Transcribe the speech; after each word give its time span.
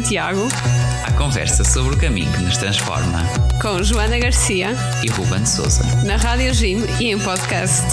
Santiago. 0.00 0.48
A 1.06 1.12
conversa 1.12 1.62
sobre 1.62 1.94
o 1.94 2.00
caminho 2.00 2.32
que 2.32 2.42
nos 2.42 2.56
transforma. 2.56 3.22
Com 3.60 3.82
Joana 3.82 4.18
Garcia 4.18 4.68
e 5.04 5.10
Ruben 5.10 5.44
Souza. 5.44 5.82
Na 6.06 6.16
Rádio 6.16 6.54
Jim 6.54 6.78
e 6.98 7.10
em 7.10 7.18
podcast. 7.18 7.84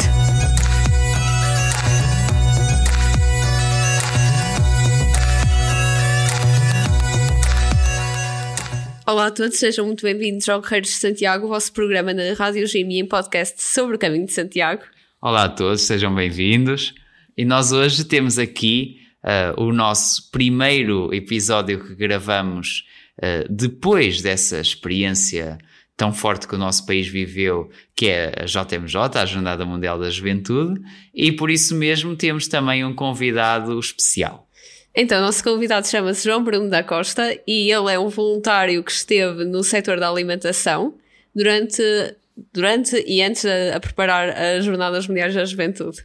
Olá 9.05 9.27
a 9.27 9.31
todos, 9.31 9.57
sejam 9.57 9.85
muito 9.85 10.03
bem-vindos 10.03 10.47
ao 10.47 10.61
Guerreiros 10.61 10.91
de 10.91 10.95
Santiago, 10.95 11.47
o 11.47 11.49
vosso 11.49 11.73
programa 11.73 12.13
na 12.13 12.33
Rádio 12.33 12.65
Jim 12.67 12.87
e 12.87 12.99
em 12.99 13.05
podcast 13.05 13.61
sobre 13.61 13.97
o 13.97 13.99
caminho 13.99 14.25
de 14.25 14.31
Santiago. 14.31 14.83
Olá 15.21 15.43
a 15.43 15.49
todos, 15.49 15.81
sejam 15.81 16.15
bem-vindos. 16.15 16.93
E 17.37 17.43
nós 17.43 17.73
hoje 17.73 18.05
temos 18.05 18.39
aqui 18.39 19.06
uh, 19.27 19.61
o 19.61 19.73
nosso 19.73 20.31
primeiro 20.31 21.13
episódio 21.13 21.83
que 21.85 21.93
gravamos 21.95 22.85
uh, 23.17 23.51
depois 23.51 24.21
dessa 24.21 24.59
experiência 24.59 25.57
tão 25.97 26.13
forte 26.13 26.47
que 26.47 26.55
o 26.55 26.59
nosso 26.59 26.85
país 26.85 27.07
viveu, 27.07 27.69
que 27.95 28.07
é 28.07 28.31
a 28.37 28.45
JMJ, 28.45 29.19
a 29.19 29.25
Jornada 29.25 29.65
Mundial 29.65 29.99
da 29.99 30.09
Juventude, 30.11 30.79
e 31.13 31.31
por 31.31 31.49
isso 31.49 31.75
mesmo 31.75 32.15
temos 32.15 32.47
também 32.47 32.85
um 32.85 32.93
convidado 32.93 33.77
especial. 33.79 34.47
Então, 34.95 35.17
o 35.19 35.21
nosso 35.21 35.43
convidado 35.43 35.87
chama-se 35.87 36.23
João 36.23 36.43
Bruno 36.43 36.69
da 36.69 36.83
Costa 36.83 37.35
e 37.47 37.71
ele 37.71 37.91
é 37.91 37.99
um 37.99 38.09
voluntário 38.09 38.83
que 38.83 38.91
esteve 38.91 39.43
no 39.43 39.63
setor 39.63 39.99
da 39.99 40.09
alimentação 40.09 40.93
durante, 41.35 41.83
durante 42.53 43.03
e 43.07 43.21
antes 43.21 43.45
a, 43.45 43.75
a 43.75 43.79
preparar 43.79 44.29
as 44.29 44.65
Jornadas 44.65 45.07
Mundiais 45.07 45.33
da 45.33 45.45
Juventude. 45.45 46.03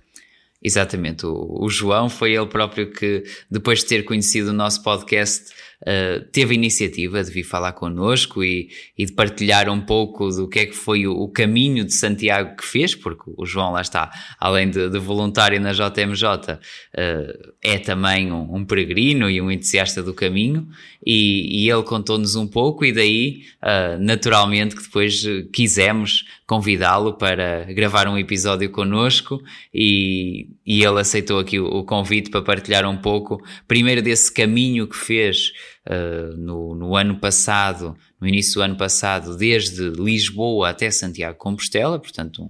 Exatamente, 0.65 1.27
o, 1.27 1.65
o, 1.65 1.69
João 1.69 2.09
foi 2.09 2.35
ele 2.35 2.47
próprio 2.47 2.93
que, 2.93 3.25
depois 3.51 3.81
de 3.81 3.87
ter 3.87 4.05
conhecido 4.05 4.51
o 4.51 4.53
nosso 4.53 4.83
podcast, 4.83 5.53
uh, 5.83 6.25
teve 6.33 6.53
a 6.53 6.55
iniciativa 6.55 7.23
de 7.23 7.31
vir 7.31 7.43
falar 7.43 7.73
connosco 7.73 8.43
e, 8.43 8.69
e, 8.97 9.05
de 9.05 9.13
partilhar 9.13 9.69
um 9.69 9.81
pouco 9.81 10.29
do 10.31 10.49
que 10.49 10.61
é 10.61 10.67
que 10.67 10.75
foi 10.75 11.07
o, 11.07 11.13
o, 11.13 11.29
caminho 11.29 11.85
de 11.85 11.93
Santiago 11.93 12.57
que 12.57 12.65
fez, 12.65 12.95
porque 12.95 13.31
o 13.37 13.45
João 13.45 13.73
lá 13.73 13.81
está, 13.81 14.11
além 14.39 14.71
de, 14.71 14.89
de 14.89 14.99
voluntário 14.99 15.61
na 15.61 15.73
JMJ, 15.73 16.25
uh, 16.25 17.53
é 17.63 17.79
também 17.79 18.33
um, 18.33 18.57
um, 18.57 18.65
peregrino 18.65 19.29
e 19.29 19.41
um 19.41 19.51
entusiasta 19.51 20.03
do 20.03 20.15
caminho, 20.15 20.69
e, 21.05 21.65
e 21.65 21.71
ele 21.71 21.83
contou-nos 21.83 22.37
um 22.37 22.47
pouco, 22.47 22.85
e 22.85 22.93
daí, 22.93 23.43
uh, 23.63 23.99
naturalmente, 24.01 24.77
que 24.77 24.83
depois 24.83 25.25
quisemos 25.53 26.25
convidá-lo 26.47 27.15
para 27.15 27.65
gravar 27.73 28.07
um 28.09 28.19
episódio 28.19 28.71
connosco, 28.71 29.43
e, 29.75 30.49
e 30.67 30.85
ele 30.85 31.01
aceitou 31.01 31.39
aqui 31.39 31.59
o, 31.59 31.67
o 31.67 31.85
convite 31.85 32.31
para 32.31 32.43
partilhar 32.43 32.87
um 32.87 32.97
pouco, 32.97 33.43
primeiro 33.67 34.03
desse 34.03 34.33
caminho 34.33 34.87
que 34.87 34.97
fez 34.97 35.53
uh, 35.87 36.37
no, 36.37 36.75
no, 36.75 36.97
ano 36.97 37.17
passado, 37.17 37.97
no 38.21 38.27
início 38.27 38.55
do 38.55 38.63
ano 38.63 38.77
passado, 38.77 39.37
desde 39.37 39.91
Lisboa 39.91 40.71
até 40.71 40.91
Santiago 40.91 41.35
de 41.35 41.39
Compostela, 41.39 41.99
portanto, 41.99 42.43
um, 42.43 42.49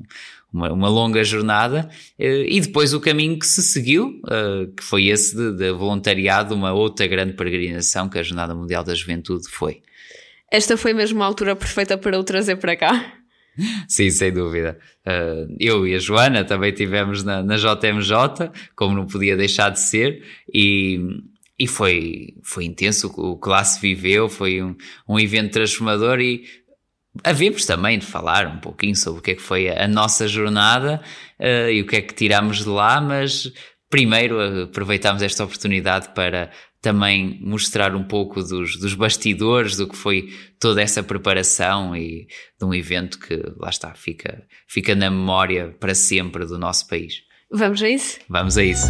uma, 0.53 0.73
uma, 0.73 0.89
longa 0.89 1.25
jornada, 1.25 1.89
uh, 2.19 2.23
e 2.23 2.61
depois 2.61 2.93
o 2.93 3.01
caminho 3.01 3.39
que 3.39 3.47
se 3.47 3.63
seguiu, 3.63 4.21
uh, 4.25 4.73
que 4.75 4.83
foi 4.83 5.07
esse 5.07 5.35
de, 5.35 5.53
de 5.57 5.73
voluntariado, 5.73 6.55
uma 6.55 6.73
outra 6.73 7.07
grande 7.07 7.33
peregrinação 7.35 8.09
que 8.09 8.19
a 8.19 8.23
Jornada 8.23 8.55
Mundial 8.55 8.85
da 8.85 8.95
Juventude 8.95 9.49
foi. 9.49 9.83
Esta 10.51 10.77
foi 10.77 10.93
mesmo 10.93 11.23
a 11.23 11.27
altura 11.27 11.57
perfeita 11.57 11.97
para 11.97 12.19
o 12.19 12.25
trazer 12.25 12.57
para 12.57 12.77
cá. 12.77 13.15
Sim, 13.89 14.11
sem 14.11 14.33
dúvida. 14.33 14.79
Eu 15.59 15.87
e 15.87 15.95
a 15.95 15.99
Joana 15.99 16.45
também 16.45 16.73
tivemos 16.73 17.23
na, 17.23 17.43
na 17.43 17.57
JMJ, 17.57 18.51
como 18.75 18.95
não 18.95 19.07
podia 19.07 19.35
deixar 19.35 19.71
de 19.71 19.81
ser, 19.81 20.23
e, 20.53 21.01
e 21.63 21.67
foi, 21.69 22.35
foi 22.43 22.65
intenso 22.65 23.07
o 23.17 23.39
que 23.39 23.49
lá 23.49 23.63
se 23.63 23.81
viveu, 23.81 24.29
foi 24.29 24.61
um, 24.61 24.75
um 25.09 25.17
evento 25.17 25.53
transformador 25.53 26.19
e 26.19 26.43
havemos 27.23 27.65
também 27.65 28.01
de 28.01 28.05
falar 28.05 28.49
um 28.49 28.59
pouquinho 28.59 28.97
sobre 28.97 29.21
o 29.21 29.23
que 29.23 29.31
é 29.31 29.35
que 29.37 29.43
foi 29.43 29.69
a, 29.69 29.87
nossa 29.87 30.27
jornada 30.27 31.01
uh, 31.39 31.71
e 31.71 31.81
o 31.81 31.87
que 31.87 31.95
é 31.95 32.03
que 32.03 32.15
tiramos 32.15 32.65
de 32.65 32.69
lá, 32.69 33.01
mas 33.01 33.53
primeiro 33.89 34.65
aproveitámos 34.65 35.23
esta 35.23 35.45
oportunidade 35.45 36.09
para 36.17 36.51
também 36.81 37.39
mostrar 37.41 37.95
um 37.95 38.03
pouco 38.03 38.43
dos, 38.43 38.77
dos 38.77 38.95
bastidores 38.95 39.77
do 39.77 39.87
que 39.87 39.97
foi 39.97 40.31
toda 40.59 40.83
essa 40.83 41.01
preparação 41.01 41.95
e 41.95 42.27
de 42.59 42.67
um 42.67 42.75
evento 42.75 43.21
que 43.21 43.41
lá 43.57 43.71
está, 43.71 43.95
fica, 43.95 44.43
fica 44.67 44.97
na 44.97 45.09
memória 45.09 45.77
para 45.79 45.95
sempre 45.95 46.45
do 46.45 46.59
nosso 46.59 46.89
país. 46.89 47.23
Vamos 47.53 47.81
a 47.85 47.89
isso? 47.89 48.19
Vamos 48.29 48.59
a 48.59 48.65
isso. 48.65 48.89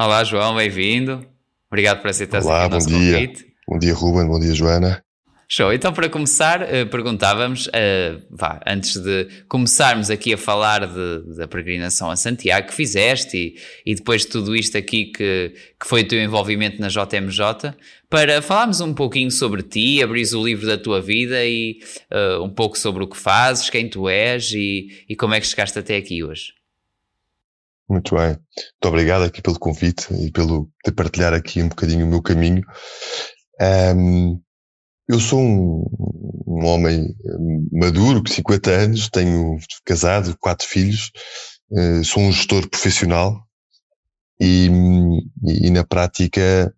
Olá, 0.00 0.22
João, 0.22 0.54
bem-vindo. 0.54 1.26
Obrigado 1.68 2.00
por 2.00 2.08
aceitar 2.08 2.40
Olá, 2.40 2.66
aqui 2.66 2.68
o 2.68 2.74
nosso 2.76 2.86
dia. 2.86 3.14
convite. 3.14 3.46
Bom 3.66 3.78
dia, 3.80 3.92
Ruben. 3.92 4.28
Bom 4.28 4.38
dia, 4.38 4.54
Joana. 4.54 5.02
Show. 5.48 5.72
Então, 5.72 5.92
para 5.92 6.08
começar, 6.08 6.62
uh, 6.62 6.86
perguntávamos, 6.88 7.66
uh, 7.66 8.22
vá, 8.30 8.60
antes 8.64 8.96
de 8.96 9.26
começarmos 9.48 10.08
aqui 10.08 10.32
a 10.32 10.38
falar 10.38 10.86
de, 10.86 11.36
da 11.36 11.48
peregrinação 11.48 12.12
a 12.12 12.14
Santiago 12.14 12.68
que 12.68 12.74
fizeste 12.74 13.36
e, 13.36 13.56
e 13.90 13.94
depois 13.96 14.22
de 14.22 14.28
tudo 14.28 14.54
isto 14.54 14.78
aqui 14.78 15.06
que, 15.06 15.52
que 15.80 15.88
foi 15.88 16.02
o 16.02 16.06
teu 16.06 16.22
envolvimento 16.22 16.80
na 16.80 16.86
JMJ, 16.86 17.74
para 18.08 18.40
falarmos 18.40 18.80
um 18.80 18.94
pouquinho 18.94 19.32
sobre 19.32 19.64
ti, 19.64 20.00
abris 20.00 20.32
o 20.32 20.44
livro 20.46 20.64
da 20.64 20.78
tua 20.78 21.00
vida 21.00 21.44
e 21.44 21.80
uh, 22.12 22.40
um 22.44 22.50
pouco 22.50 22.78
sobre 22.78 23.02
o 23.02 23.08
que 23.08 23.16
fazes, 23.16 23.68
quem 23.68 23.88
tu 23.88 24.08
és 24.08 24.52
e, 24.52 25.04
e 25.08 25.16
como 25.16 25.34
é 25.34 25.40
que 25.40 25.46
chegaste 25.48 25.76
até 25.76 25.96
aqui 25.96 26.22
hoje. 26.22 26.57
Muito 27.88 28.14
bem. 28.14 28.28
Muito 28.28 28.84
obrigado 28.84 29.22
aqui 29.22 29.40
pelo 29.40 29.58
convite 29.58 30.12
e 30.12 30.30
pelo 30.30 30.70
de 30.84 30.92
partilhar 30.92 31.32
aqui 31.32 31.62
um 31.62 31.68
bocadinho 31.68 32.04
o 32.04 32.08
meu 32.08 32.20
caminho. 32.20 32.62
Um, 33.96 34.38
eu 35.08 35.18
sou 35.18 35.40
um, 35.40 35.86
um, 36.46 36.66
homem 36.66 37.16
maduro, 37.72 38.22
com 38.22 38.30
50 38.30 38.70
anos, 38.70 39.08
tenho 39.08 39.56
casado, 39.86 40.36
quatro 40.38 40.68
filhos, 40.68 41.10
uh, 41.70 42.04
sou 42.04 42.22
um 42.22 42.30
gestor 42.30 42.68
profissional 42.68 43.42
e, 44.38 44.68
e, 45.46 45.70
na 45.70 45.82
prática 45.82 46.72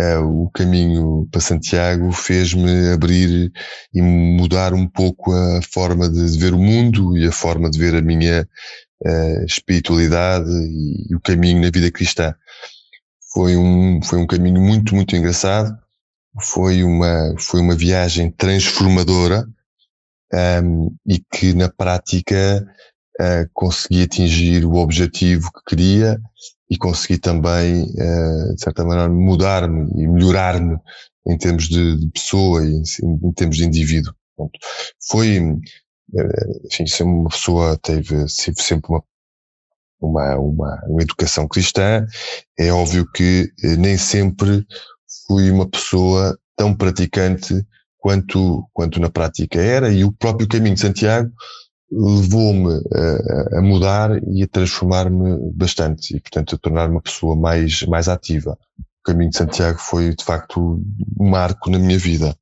uh, 0.00 0.24
o 0.24 0.50
caminho 0.50 1.28
para 1.30 1.40
Santiago 1.40 2.10
fez-me 2.10 2.90
abrir 2.92 3.52
e 3.94 4.02
mudar 4.02 4.74
um 4.74 4.88
pouco 4.88 5.32
a 5.32 5.60
forma 5.62 6.08
de 6.10 6.36
ver 6.36 6.52
o 6.52 6.58
mundo 6.58 7.16
e 7.16 7.28
a 7.28 7.32
forma 7.32 7.70
de 7.70 7.78
ver 7.78 7.94
a 7.94 8.02
minha 8.02 8.46
a 9.04 9.44
espiritualidade 9.44 10.50
e, 10.50 11.14
o 11.14 11.20
caminho 11.20 11.60
na 11.60 11.70
vida 11.70 11.90
cristã. 11.90 12.34
Foi 13.32 13.56
um, 13.56 14.00
foi 14.02 14.18
um 14.18 14.26
caminho 14.26 14.60
muito, 14.60 14.94
muito 14.94 15.14
engraçado. 15.14 15.76
Foi 16.40 16.82
uma, 16.84 17.34
foi 17.38 17.60
uma 17.60 17.74
viagem 17.74 18.30
transformadora 18.30 19.46
um, 20.62 20.94
e 21.06 21.20
que 21.32 21.52
na 21.54 21.68
prática 21.68 22.66
uh, 23.20 23.48
consegui 23.52 24.02
atingir 24.02 24.64
o 24.64 24.74
objetivo 24.74 25.50
que 25.52 25.74
queria 25.74 26.20
e 26.70 26.76
consegui 26.76 27.18
também, 27.18 27.82
uh, 27.82 28.54
de 28.54 28.62
certa 28.62 28.84
maneira, 28.84 29.08
mudar-me 29.08 29.90
e 30.00 30.06
melhorar-me 30.06 30.78
em 31.26 31.36
termos 31.36 31.68
de, 31.68 31.96
de 31.96 32.10
pessoa 32.10 32.64
e 32.64 32.74
em, 32.74 32.82
em, 33.02 33.32
termos 33.32 33.56
de 33.56 33.64
indivíduo. 33.64 34.14
Pronto. 34.36 34.58
Foi, 35.10 35.40
enfim, 36.64 36.86
sempre 36.86 37.14
uma 37.14 37.28
pessoa 37.28 37.76
teve, 37.76 38.16
teve 38.26 38.62
sempre 38.62 38.90
uma, 38.90 39.02
uma, 40.00 40.36
uma, 40.36 40.82
uma 40.86 41.02
educação 41.02 41.46
cristã, 41.46 42.06
é 42.58 42.72
óbvio 42.72 43.10
que 43.10 43.50
eh, 43.62 43.76
nem 43.76 43.96
sempre 43.96 44.66
fui 45.26 45.50
uma 45.50 45.68
pessoa 45.68 46.38
tão 46.56 46.74
praticante 46.74 47.64
quanto, 47.98 48.68
quanto 48.72 49.00
na 49.00 49.10
prática 49.10 49.60
era, 49.60 49.90
e 49.92 50.04
o 50.04 50.12
próprio 50.12 50.48
caminho 50.48 50.74
de 50.74 50.80
Santiago 50.80 51.30
levou-me 51.90 52.80
a, 52.94 53.58
a, 53.58 53.62
mudar 53.62 54.10
e 54.28 54.42
a 54.42 54.48
transformar-me 54.48 55.52
bastante, 55.54 56.16
e 56.16 56.20
portanto 56.20 56.54
a 56.54 56.58
tornar-me 56.58 56.94
uma 56.94 57.02
pessoa 57.02 57.34
mais, 57.34 57.82
mais 57.82 58.08
ativa. 58.08 58.58
O 58.78 59.02
caminho 59.04 59.30
de 59.30 59.38
Santiago 59.38 59.78
foi 59.78 60.14
de 60.14 60.24
facto 60.24 60.82
um 61.18 61.30
marco 61.30 61.70
na 61.70 61.78
minha 61.78 61.98
vida. 61.98 62.36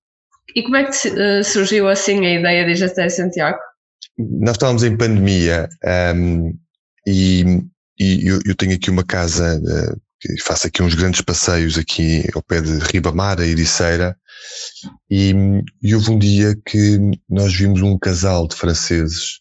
E 0.56 0.62
como 0.62 0.76
é 0.76 0.84
que 0.84 1.08
uh, 1.08 1.44
surgiu 1.44 1.86
assim 1.86 2.24
a 2.24 2.40
ideia 2.40 2.74
de 2.74 2.82
até 2.82 3.10
Santiago? 3.10 3.58
Nós 4.18 4.52
estávamos 4.52 4.82
em 4.82 4.96
pandemia 4.96 5.68
um, 6.16 6.54
e, 7.06 7.44
e 8.00 8.26
eu, 8.26 8.40
eu, 8.46 8.54
tenho 8.54 8.74
aqui 8.74 8.90
uma 8.90 9.04
casa, 9.04 9.60
uh, 9.60 10.00
que 10.18 10.40
faço 10.42 10.66
aqui 10.66 10.82
uns 10.82 10.94
grandes 10.94 11.20
passeios 11.20 11.76
aqui 11.76 12.24
ao 12.34 12.42
pé 12.42 12.62
de 12.62 12.78
Ribamar, 12.78 13.38
a 13.38 13.46
Ericeira, 13.46 14.16
e, 15.10 15.34
e 15.82 15.94
houve 15.94 16.10
um 16.10 16.18
dia 16.18 16.56
que 16.64 16.98
nós 17.28 17.54
vimos 17.54 17.82
um 17.82 17.98
casal 17.98 18.48
de 18.48 18.56
franceses 18.56 19.40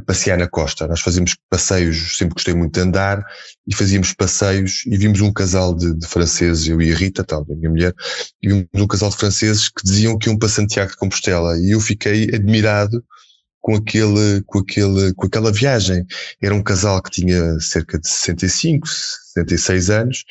passear 0.00 0.38
na 0.38 0.48
costa. 0.48 0.86
Nós 0.86 1.00
fazíamos 1.00 1.36
passeios, 1.48 2.16
sempre 2.16 2.34
gostei 2.34 2.54
muito 2.54 2.74
de 2.74 2.80
andar, 2.80 3.24
e 3.66 3.74
fazíamos 3.74 4.12
passeios, 4.12 4.84
e 4.86 4.96
vimos 4.96 5.20
um 5.20 5.32
casal 5.32 5.74
de, 5.74 5.94
de 5.94 6.06
franceses, 6.06 6.66
eu 6.68 6.80
e 6.80 6.92
a 6.92 6.96
Rita, 6.96 7.24
tal, 7.24 7.42
a 7.42 7.54
minha 7.54 7.70
mulher, 7.70 7.94
e 8.42 8.48
vimos 8.48 8.66
um 8.74 8.86
casal 8.86 9.10
de 9.10 9.16
franceses 9.16 9.68
que 9.68 9.82
diziam 9.84 10.18
que 10.18 10.28
iam 10.28 10.38
para 10.38 10.48
Santiago 10.48 10.90
de 10.90 10.96
Compostela, 10.96 11.58
e 11.58 11.70
eu 11.70 11.80
fiquei 11.80 12.24
admirado 12.34 13.02
com 13.60 13.74
aquele, 13.74 14.42
com 14.46 14.60
aquele, 14.60 15.12
com 15.14 15.26
aquela 15.26 15.50
viagem. 15.50 16.06
Era 16.40 16.54
um 16.54 16.62
casal 16.62 17.02
que 17.02 17.10
tinha 17.10 17.58
cerca 17.58 17.98
de 17.98 18.08
65, 18.08 18.86
66 18.86 19.90
anos, 19.90 20.24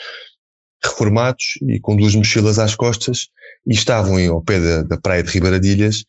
reformados 0.81 1.59
e 1.67 1.79
com 1.79 1.97
duas 1.97 2.15
mochilas 2.15 2.59
às 2.59 2.75
costas 2.75 3.27
e 3.67 3.73
estavam 3.73 4.17
ao 4.29 4.41
pé 4.41 4.59
da, 4.59 4.83
da 4.83 4.97
praia 4.97 5.23
de 5.23 5.31
Ribeiradilhas 5.31 6.05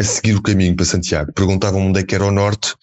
a 0.00 0.04
seguir 0.04 0.34
o 0.34 0.42
caminho 0.42 0.74
para 0.74 0.86
Santiago. 0.86 1.32
Perguntavam 1.34 1.86
onde 1.86 2.00
é 2.00 2.02
que 2.02 2.14
era 2.14 2.24
o 2.24 2.30
norte 2.30 2.74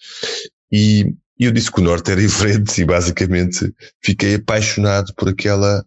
e 0.70 1.12
eu 1.38 1.50
disse 1.50 1.70
que 1.70 1.80
o 1.80 1.84
norte 1.84 2.12
era 2.12 2.22
em 2.22 2.28
frente 2.28 2.80
e 2.80 2.84
basicamente 2.84 3.74
fiquei 4.02 4.36
apaixonado 4.36 5.12
por 5.16 5.28
aquela, 5.28 5.84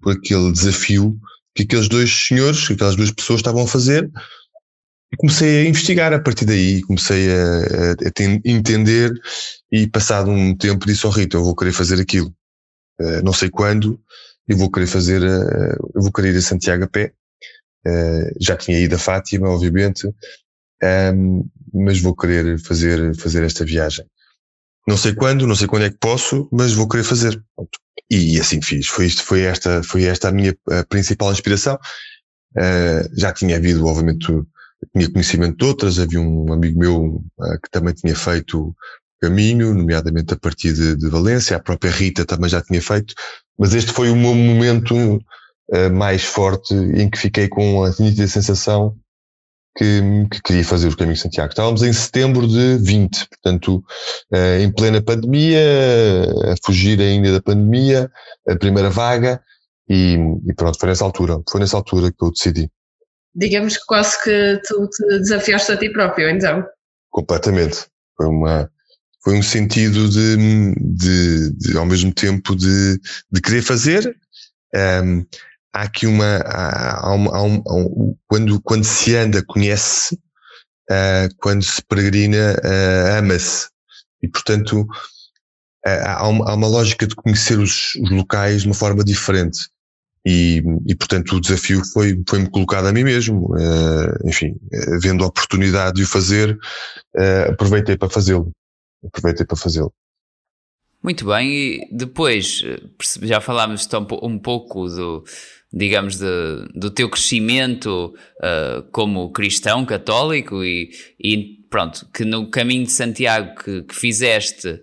por 0.00 0.14
aquele 0.14 0.50
desafio 0.50 1.18
que 1.54 1.64
aqueles 1.64 1.88
dois 1.88 2.10
senhores, 2.10 2.66
que 2.66 2.72
aquelas 2.72 2.96
duas 2.96 3.10
pessoas 3.10 3.40
estavam 3.40 3.62
a 3.62 3.68
fazer 3.68 4.10
e 5.12 5.16
comecei 5.16 5.58
a 5.66 5.68
investigar 5.68 6.12
a 6.14 6.18
partir 6.18 6.46
daí, 6.46 6.80
comecei 6.82 7.30
a, 7.30 7.34
a, 7.34 7.92
a 7.92 8.50
entender 8.50 9.12
e 9.70 9.86
passado 9.86 10.30
um 10.30 10.56
tempo 10.56 10.86
disse 10.86 11.04
ao 11.04 11.12
oh, 11.12 11.14
Rita, 11.14 11.36
eu 11.36 11.44
vou 11.44 11.54
querer 11.54 11.72
fazer 11.72 12.00
aquilo. 12.00 12.34
Uh, 12.98 13.22
não 13.22 13.32
sei 13.34 13.50
quando, 13.50 14.00
eu 14.48 14.56
vou 14.56 14.70
querer 14.70 14.86
fazer, 14.86 15.22
uh, 15.22 15.90
eu 15.94 16.00
vou 16.02 16.12
querer 16.12 16.34
ir 16.34 16.38
a 16.38 16.42
Santiago 16.42 16.84
a 16.84 16.88
pé. 16.88 17.12
Uh, 17.86 18.32
já 18.40 18.56
tinha 18.56 18.78
ido 18.78 18.94
a 18.94 18.98
Fátima, 18.98 19.50
obviamente, 19.50 20.08
um, 20.82 21.48
mas 21.72 22.00
vou 22.00 22.14
querer 22.14 22.58
fazer, 22.58 23.14
fazer 23.16 23.42
esta 23.44 23.64
viagem. 23.64 24.04
Não 24.86 24.96
sei 24.96 25.14
quando, 25.14 25.46
não 25.46 25.54
sei 25.54 25.66
quando 25.66 25.84
é 25.84 25.90
que 25.90 25.98
posso, 25.98 26.48
mas 26.52 26.72
vou 26.72 26.88
querer 26.88 27.04
fazer. 27.04 27.40
E 28.10 28.38
assim 28.40 28.60
fiz. 28.60 28.88
Foi 28.88 29.06
isto, 29.06 29.22
foi 29.22 29.42
esta, 29.42 29.82
foi 29.82 30.04
esta 30.04 30.28
a 30.28 30.32
minha 30.32 30.54
a 30.70 30.84
principal 30.84 31.32
inspiração. 31.32 31.78
já 33.16 33.32
tinha 33.32 33.56
havido, 33.56 33.86
obviamente, 33.86 34.26
tinha 34.94 35.10
conhecimento 35.10 35.56
de 35.58 35.64
outras, 35.64 35.98
havia 35.98 36.20
um 36.20 36.52
amigo 36.52 36.78
meu 36.78 37.04
uh, 37.38 37.60
que 37.62 37.70
também 37.70 37.94
tinha 37.94 38.14
feito 38.16 38.74
caminho, 39.20 39.72
nomeadamente 39.72 40.34
a 40.34 40.36
partir 40.36 40.72
de, 40.72 40.96
de, 40.96 41.08
Valência, 41.08 41.56
a 41.56 41.62
própria 41.62 41.92
Rita 41.92 42.24
também 42.24 42.50
já 42.50 42.60
tinha 42.60 42.82
feito, 42.82 43.14
mas 43.56 43.72
este 43.72 43.92
foi 43.92 44.10
o 44.10 44.16
meu 44.16 44.34
momento 44.34 44.94
uh, 44.96 45.92
mais 45.92 46.24
forte 46.24 46.74
em 46.74 47.08
que 47.08 47.18
fiquei 47.18 47.48
com 47.48 47.84
a 47.84 47.92
sensação 47.92 48.96
que, 49.76 50.26
que, 50.30 50.42
queria 50.42 50.64
fazer 50.64 50.88
o 50.88 50.96
caminho 50.96 51.14
de 51.14 51.20
Santiago. 51.20 51.50
Estávamos 51.50 51.82
em 51.82 51.92
setembro 51.92 52.46
de 52.46 52.78
20, 52.78 53.28
portanto, 53.28 53.84
uh, 54.32 54.60
em 54.60 54.70
plena 54.72 55.02
pandemia, 55.02 55.60
a 56.52 56.54
fugir 56.64 57.00
ainda 57.00 57.32
da 57.32 57.42
pandemia, 57.42 58.10
a 58.48 58.56
primeira 58.56 58.90
vaga, 58.90 59.40
e, 59.88 60.16
e 60.46 60.54
pronto, 60.54 60.78
foi 60.78 60.88
nessa 60.88 61.04
altura, 61.04 61.40
foi 61.50 61.60
nessa 61.60 61.76
altura 61.76 62.10
que 62.10 62.24
eu 62.24 62.30
decidi 62.30 62.70
digamos 63.34 63.76
que 63.76 63.84
quase 63.86 64.22
que 64.22 64.60
tu 64.66 64.88
te 64.88 65.18
desafiaste 65.20 65.72
a 65.72 65.76
ti 65.76 65.90
próprio, 65.90 66.30
então. 66.30 66.64
Completamente. 67.10 67.86
Foi 68.16 68.26
uma, 68.26 68.70
foi 69.22 69.38
um 69.38 69.42
sentido 69.42 70.08
de, 70.08 70.36
de, 70.76 71.52
de 71.52 71.76
ao 71.76 71.86
mesmo 71.86 72.12
tempo 72.12 72.54
de, 72.54 72.98
de 73.30 73.40
querer 73.40 73.62
fazer. 73.62 74.16
Um, 74.74 75.24
há 75.72 75.82
aqui 75.82 76.06
uma, 76.06 76.36
há, 76.44 77.08
há 77.08 77.12
uma, 77.12 77.36
há 77.36 77.42
um, 77.42 78.16
quando, 78.26 78.60
quando 78.60 78.84
se 78.84 79.16
anda, 79.16 79.42
conhece, 79.44 80.14
uh, 80.90 81.34
quando 81.38 81.62
se 81.62 81.82
peregrina, 81.82 82.54
uh, 82.62 83.18
ama-se. 83.18 83.68
E 84.22 84.28
portanto, 84.28 84.82
uh, 84.82 86.06
há, 86.06 86.28
uma, 86.28 86.50
há 86.50 86.54
uma 86.54 86.68
lógica 86.68 87.06
de 87.06 87.14
conhecer 87.14 87.58
os, 87.58 87.94
os 87.96 88.10
locais 88.10 88.62
de 88.62 88.68
uma 88.68 88.74
forma 88.74 89.02
diferente. 89.02 89.58
E, 90.24 90.62
e 90.86 90.94
portanto 90.94 91.34
o 91.34 91.40
desafio 91.40 91.84
foi, 91.84 92.22
foi-me 92.28 92.48
colocado 92.48 92.86
a 92.86 92.92
mim 92.92 93.02
mesmo. 93.02 93.54
Uh, 93.56 94.28
enfim, 94.28 94.54
vendo 95.00 95.24
a 95.24 95.26
oportunidade 95.26 95.96
de 95.96 96.02
o 96.02 96.06
fazer, 96.06 96.56
uh, 97.16 97.50
aproveitei 97.50 97.96
para 97.96 98.10
fazê-lo. 98.10 98.52
Aproveitei 99.04 99.44
para 99.44 99.56
fazê-lo. 99.56 99.92
Muito 101.02 101.26
bem, 101.26 101.50
e 101.50 101.88
depois 101.90 102.62
já 103.22 103.40
falámos 103.40 103.88
um 104.22 104.38
pouco 104.38 104.88
do, 104.88 105.24
digamos, 105.72 106.18
de, 106.18 106.68
do 106.74 106.90
teu 106.90 107.08
crescimento 107.08 108.14
como 108.90 109.32
cristão 109.32 109.84
católico 109.84 110.62
e, 110.62 110.90
e, 111.18 111.58
pronto, 111.70 112.06
que 112.12 112.24
no 112.24 112.50
caminho 112.50 112.84
de 112.84 112.92
Santiago 112.92 113.54
que, 113.62 113.82
que 113.82 113.94
fizeste 113.94 114.80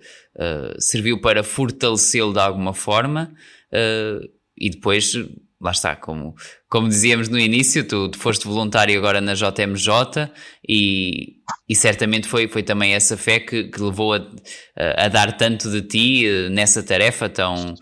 serviu 0.80 1.20
para 1.20 1.44
fortalecê-lo 1.44 2.34
de 2.34 2.40
alguma 2.40 2.74
forma 2.74 3.32
e 4.60 4.70
depois, 4.70 5.14
lá 5.62 5.72
está, 5.72 5.96
como, 5.96 6.36
como 6.68 6.90
dizíamos 6.90 7.30
no 7.30 7.40
início, 7.40 7.88
tu, 7.88 8.10
tu 8.10 8.18
foste 8.18 8.46
voluntário 8.46 8.98
agora 8.98 9.22
na 9.22 9.34
JMJ 9.34 10.30
e, 10.68 11.38
e 11.68 11.76
certamente 11.76 12.28
foi, 12.28 12.48
foi 12.48 12.62
também 12.62 12.94
essa 12.94 13.16
fé 13.16 13.40
que, 13.40 13.66
que 13.66 13.82
levou 13.82 14.14
a, 14.14 14.22
a, 14.76 15.08
dar 15.08 15.38
tanto 15.38 15.72
de 15.72 15.82
ti 15.82 16.28
eh, 16.28 16.50
nessa 16.50 16.84
tarefa 16.84 17.30
tão, 17.30 17.74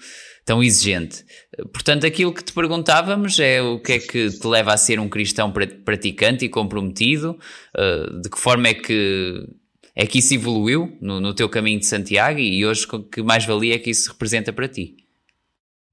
tão 0.47 0.63
exigente. 0.63 1.25
Portanto, 1.73 2.07
aquilo 2.07 2.33
que 2.33 2.41
te 2.41 2.53
perguntávamos 2.53 3.37
é 3.37 3.61
o 3.61 3.81
que 3.81 3.91
é 3.91 3.99
que 3.99 4.29
te 4.29 4.47
leva 4.47 4.73
a 4.73 4.77
ser 4.77 4.97
um 4.97 5.09
cristão 5.09 5.51
praticante 5.83 6.45
e 6.45 6.49
comprometido, 6.49 7.37
eh, 7.77 8.05
de 8.21 8.29
que 8.29 8.39
forma 8.39 8.69
é 8.69 8.73
que 8.73 9.45
é 9.93 10.05
que 10.05 10.19
isso 10.19 10.33
evoluiu 10.33 10.97
no, 11.01 11.19
no 11.19 11.33
teu 11.33 11.49
caminho 11.49 11.79
de 11.79 11.85
Santiago 11.85 12.39
e 12.39 12.65
hoje 12.65 12.87
que 13.11 13.21
mais 13.21 13.45
valia 13.45 13.75
é 13.75 13.79
que 13.79 13.89
isso 13.89 14.11
representa 14.11 14.53
para 14.53 14.69
ti? 14.69 14.95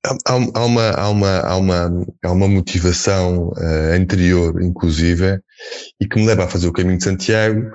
Há, 0.06 0.14
há, 0.26 0.64
uma, 0.64 0.90
há, 0.90 1.08
uma, 1.08 1.38
há, 1.40 1.56
uma, 1.56 2.06
há 2.22 2.30
uma 2.30 2.46
motivação 2.46 3.48
uh, 3.48 3.98
anterior, 3.98 4.62
inclusive, 4.62 5.40
e 5.98 6.06
que 6.06 6.16
me 6.16 6.26
leva 6.26 6.44
a 6.44 6.48
fazer 6.48 6.68
o 6.68 6.72
caminho 6.72 6.98
de 6.98 7.04
Santiago, 7.04 7.72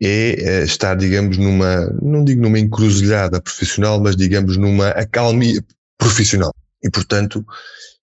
é 0.00 0.60
uh, 0.60 0.64
estar, 0.64 0.94
digamos, 0.94 1.38
numa, 1.38 1.86
não 2.02 2.22
digo 2.22 2.42
numa 2.42 2.58
encruzilhada 2.58 3.40
profissional, 3.40 3.98
mas 3.98 4.14
digamos 4.14 4.58
numa 4.58 4.90
acalmia 4.90 5.64
profissional. 6.00 6.52
E, 6.82 6.90
portanto, 6.90 7.44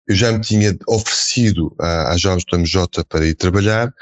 eu 0.07 0.15
já 0.15 0.31
me 0.31 0.39
tinha 0.39 0.77
oferecido 0.87 1.75
à, 1.79 2.13
à 2.13 2.17
Jovens 2.17 2.45
do 2.45 2.57
MJ 2.57 3.03
para 3.09 3.25
ir 3.25 3.35
trabalhar, 3.35 3.93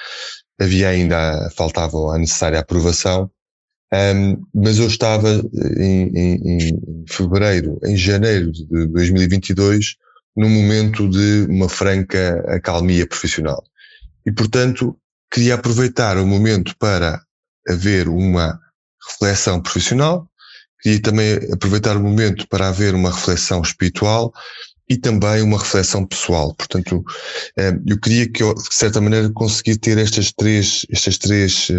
havia 0.59 0.89
ainda, 0.89 1.49
faltava 1.55 1.97
a 2.13 2.19
necessária 2.19 2.59
aprovação, 2.59 3.31
um, 3.93 4.43
mas 4.53 4.77
eu 4.77 4.87
estava 4.87 5.29
em, 5.77 6.11
em, 6.13 6.69
em, 6.69 7.05
fevereiro, 7.07 7.79
em 7.83 7.95
janeiro 7.95 8.51
de 8.51 8.65
2022, 8.87 9.95
num 10.35 10.49
momento 10.49 11.09
de 11.09 11.47
uma 11.49 11.69
franca 11.69 12.43
acalmia 12.47 13.07
profissional. 13.07 13.63
E, 14.25 14.31
portanto, 14.31 14.97
queria 15.31 15.55
aproveitar 15.55 16.17
o 16.17 16.27
momento 16.27 16.75
para 16.77 17.21
haver 17.67 18.09
uma 18.09 18.59
reflexão 19.07 19.61
profissional, 19.61 20.29
queria 20.81 21.01
também 21.01 21.33
aproveitar 21.51 21.97
o 21.97 22.03
momento 22.03 22.47
para 22.47 22.69
haver 22.69 22.93
uma 22.93 23.11
reflexão 23.11 23.61
espiritual 23.61 24.33
e 24.87 24.97
também 24.97 25.41
uma 25.41 25.57
reflexão 25.57 26.05
pessoal. 26.05 26.53
Portanto, 26.53 27.03
eu 27.87 27.99
queria 27.99 28.29
que 28.29 28.43
eu, 28.43 28.53
de 28.53 28.73
certa 28.73 29.01
maneira, 29.01 29.31
conseguir 29.31 29.77
ter 29.77 29.97
estas 29.97 30.31
três, 30.31 30.85
estas 30.91 31.17
três 31.17 31.69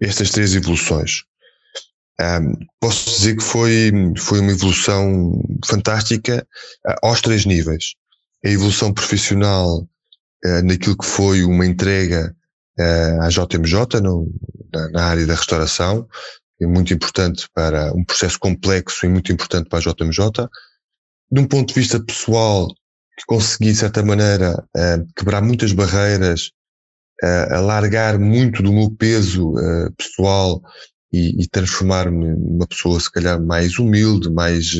estas 0.00 0.30
três 0.30 0.54
evoluções. 0.54 1.24
Posso 2.80 3.10
dizer 3.10 3.36
que 3.36 3.42
foi, 3.42 3.90
foi 4.16 4.40
uma 4.40 4.52
evolução 4.52 5.40
fantástica 5.64 6.46
uh, 6.86 7.06
aos 7.06 7.20
três 7.20 7.44
níveis. 7.44 7.94
A 8.44 8.48
evolução 8.48 8.92
profissional 8.92 9.78
uh, 10.44 10.62
naquilo 10.64 10.96
que 10.96 11.06
foi 11.06 11.42
uma 11.44 11.66
entrega 11.66 12.34
à 13.20 13.28
JMJ, 13.28 14.00
no, 14.02 14.32
na, 14.92 15.04
área 15.04 15.26
da 15.26 15.34
restauração, 15.34 16.08
é 16.62 16.66
muito 16.66 16.92
importante 16.92 17.48
para 17.54 17.92
um 17.94 18.04
processo 18.04 18.38
complexo 18.38 19.06
e 19.06 19.08
muito 19.08 19.32
importante 19.32 19.68
para 19.68 19.78
a 19.78 19.82
JMJ. 19.82 20.48
De 21.30 21.40
um 21.40 21.46
ponto 21.46 21.68
de 21.68 21.80
vista 21.80 22.02
pessoal, 22.02 22.68
que 23.18 23.24
consegui, 23.26 23.72
de 23.72 23.78
certa 23.78 24.02
maneira, 24.02 24.64
quebrar 25.16 25.42
muitas 25.42 25.72
barreiras 25.72 26.50
uh, 27.22 27.54
alargar 27.54 28.18
muito 28.18 28.62
do 28.62 28.72
meu 28.72 28.90
peso 28.90 29.52
uh, 29.52 29.92
pessoal 29.96 30.60
e, 31.12 31.42
e 31.42 31.48
transformar-me 31.48 32.28
numa 32.34 32.66
pessoa 32.66 32.98
se 32.98 33.10
calhar 33.10 33.40
mais 33.40 33.78
humilde, 33.78 34.30
mais, 34.30 34.72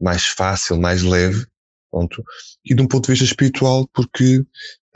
mais 0.00 0.26
fácil, 0.26 0.80
mais 0.80 1.02
leve, 1.02 1.46
pronto. 1.90 2.22
E 2.64 2.74
de 2.74 2.82
um 2.82 2.88
ponto 2.88 3.06
de 3.06 3.12
vista 3.12 3.24
espiritual, 3.24 3.88
porque 3.92 4.44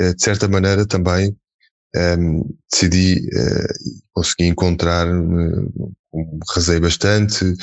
de 0.01 0.21
certa 0.25 0.49
maneira 0.49 0.85
também 0.85 1.37
um, 1.97 2.43
decidi, 2.71 3.29
uh, 3.29 4.03
consegui 4.13 4.45
encontrar, 4.45 5.07
uh, 5.09 5.93
rezei 6.55 6.81
bastante, 6.81 7.55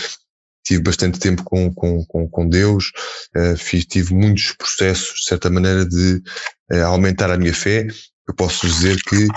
tive 0.64 0.84
bastante 0.84 1.20
tempo 1.20 1.44
com, 1.44 1.74
com, 1.74 2.06
com, 2.06 2.30
com 2.30 2.50
Deus, 2.50 2.92
uh, 3.36 3.58
fiz, 3.58 3.86
tive 3.86 4.14
muitos 4.14 4.54
processos, 4.54 5.22
de 5.22 5.26
certa 5.26 5.50
maneira, 5.50 5.86
de 5.86 6.22
uh, 6.72 6.86
aumentar 6.86 7.32
a 7.32 7.38
minha 7.38 7.54
fé. 7.54 7.88
Eu 8.28 8.36
posso 8.36 8.68
dizer 8.68 8.98
que 9.08 9.28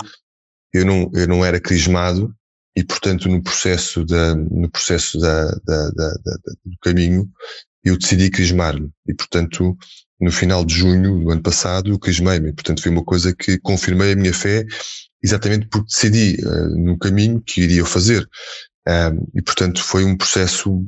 eu 0.73 0.85
não, 0.85 1.09
eu 1.13 1.27
não 1.27 1.43
era 1.43 1.59
crismado 1.59 2.33
e, 2.75 2.83
portanto, 2.83 3.29
no 3.29 3.41
processo, 3.41 4.05
da, 4.05 4.35
no 4.35 4.69
processo 4.69 5.19
da, 5.19 5.45
da, 5.65 5.89
da, 5.91 6.13
do 6.65 6.77
caminho, 6.81 7.29
eu 7.83 7.97
decidi 7.97 8.29
crismar-me. 8.29 8.89
E, 9.07 9.13
portanto, 9.13 9.77
no 10.19 10.31
final 10.31 10.63
de 10.63 10.75
junho 10.75 11.19
do 11.19 11.31
ano 11.31 11.41
passado, 11.41 11.99
crismei-me. 11.99 12.53
Portanto, 12.53 12.81
foi 12.81 12.91
uma 12.91 13.03
coisa 13.03 13.35
que 13.35 13.59
confirmei 13.59 14.13
a 14.13 14.15
minha 14.15 14.33
fé 14.33 14.65
exatamente 15.21 15.67
porque 15.67 15.87
decidi 15.87 16.37
uh, 16.45 16.77
no 16.77 16.97
caminho 16.97 17.41
que 17.41 17.61
iria 17.61 17.85
fazer. 17.85 18.27
E, 19.33 19.41
portanto, 19.41 19.81
foi 19.81 20.03
um 20.03 20.17
processo 20.17 20.85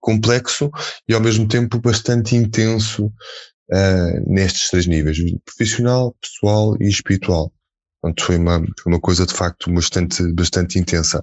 complexo 0.00 0.70
e, 1.08 1.14
ao 1.14 1.20
mesmo 1.20 1.46
tempo, 1.46 1.78
bastante 1.78 2.34
intenso 2.34 3.06
uh, 3.06 4.32
nestes 4.32 4.70
três 4.70 4.86
níveis, 4.86 5.18
profissional, 5.44 6.16
pessoal 6.20 6.74
e 6.80 6.88
espiritual. 6.88 7.52
Portanto, 8.00 8.24
foi 8.24 8.36
uma, 8.36 8.64
uma 8.86 9.00
coisa 9.00 9.26
de 9.26 9.34
facto 9.34 9.70
bastante, 9.72 10.22
bastante 10.32 10.78
intensa 10.78 11.22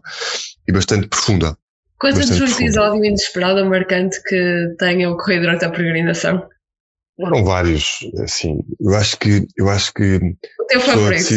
e 0.68 0.72
bastante 0.72 1.08
profunda. 1.08 1.58
Coisa 2.00 2.26
de 2.26 2.42
um 2.42 2.46
episódio 2.46 3.06
inesperado 3.06 3.62
ou 3.62 3.70
marcante 3.70 4.22
que 4.24 4.76
tenha 4.78 5.10
ocorrido 5.10 5.44
durante 5.44 5.66
a 5.66 5.70
peregrinação? 5.70 6.48
Foram 7.20 7.46
vários, 7.46 8.00
assim, 8.22 8.60
eu 8.82 8.94
acho 8.96 9.18
que, 9.18 9.48
eu 9.56 9.70
acho 9.70 9.94
que 9.94 10.18
o 10.18 10.66
teu 10.68 10.82
favorito? 10.82 11.34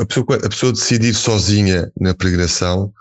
a 0.00 0.06
pessoa, 0.06 0.36
a 0.36 0.48
pessoa 0.48 0.72
decidir 0.72 1.14
sozinha 1.14 1.90
na 2.00 2.14
peregrinação 2.14 2.92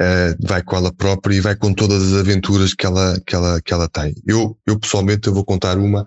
uh, 0.00 0.46
vai 0.46 0.62
com 0.62 0.76
ela 0.76 0.92
própria 0.92 1.36
e 1.36 1.40
vai 1.40 1.56
com 1.56 1.72
todas 1.72 2.12
as 2.12 2.18
aventuras 2.18 2.74
que 2.74 2.86
ela, 2.86 3.20
que 3.26 3.34
ela, 3.34 3.60
que 3.60 3.72
ela 3.72 3.88
tem. 3.88 4.14
Eu, 4.26 4.58
eu 4.66 4.78
pessoalmente 4.78 5.28
eu 5.28 5.34
vou 5.34 5.44
contar 5.44 5.78
uma 5.78 6.04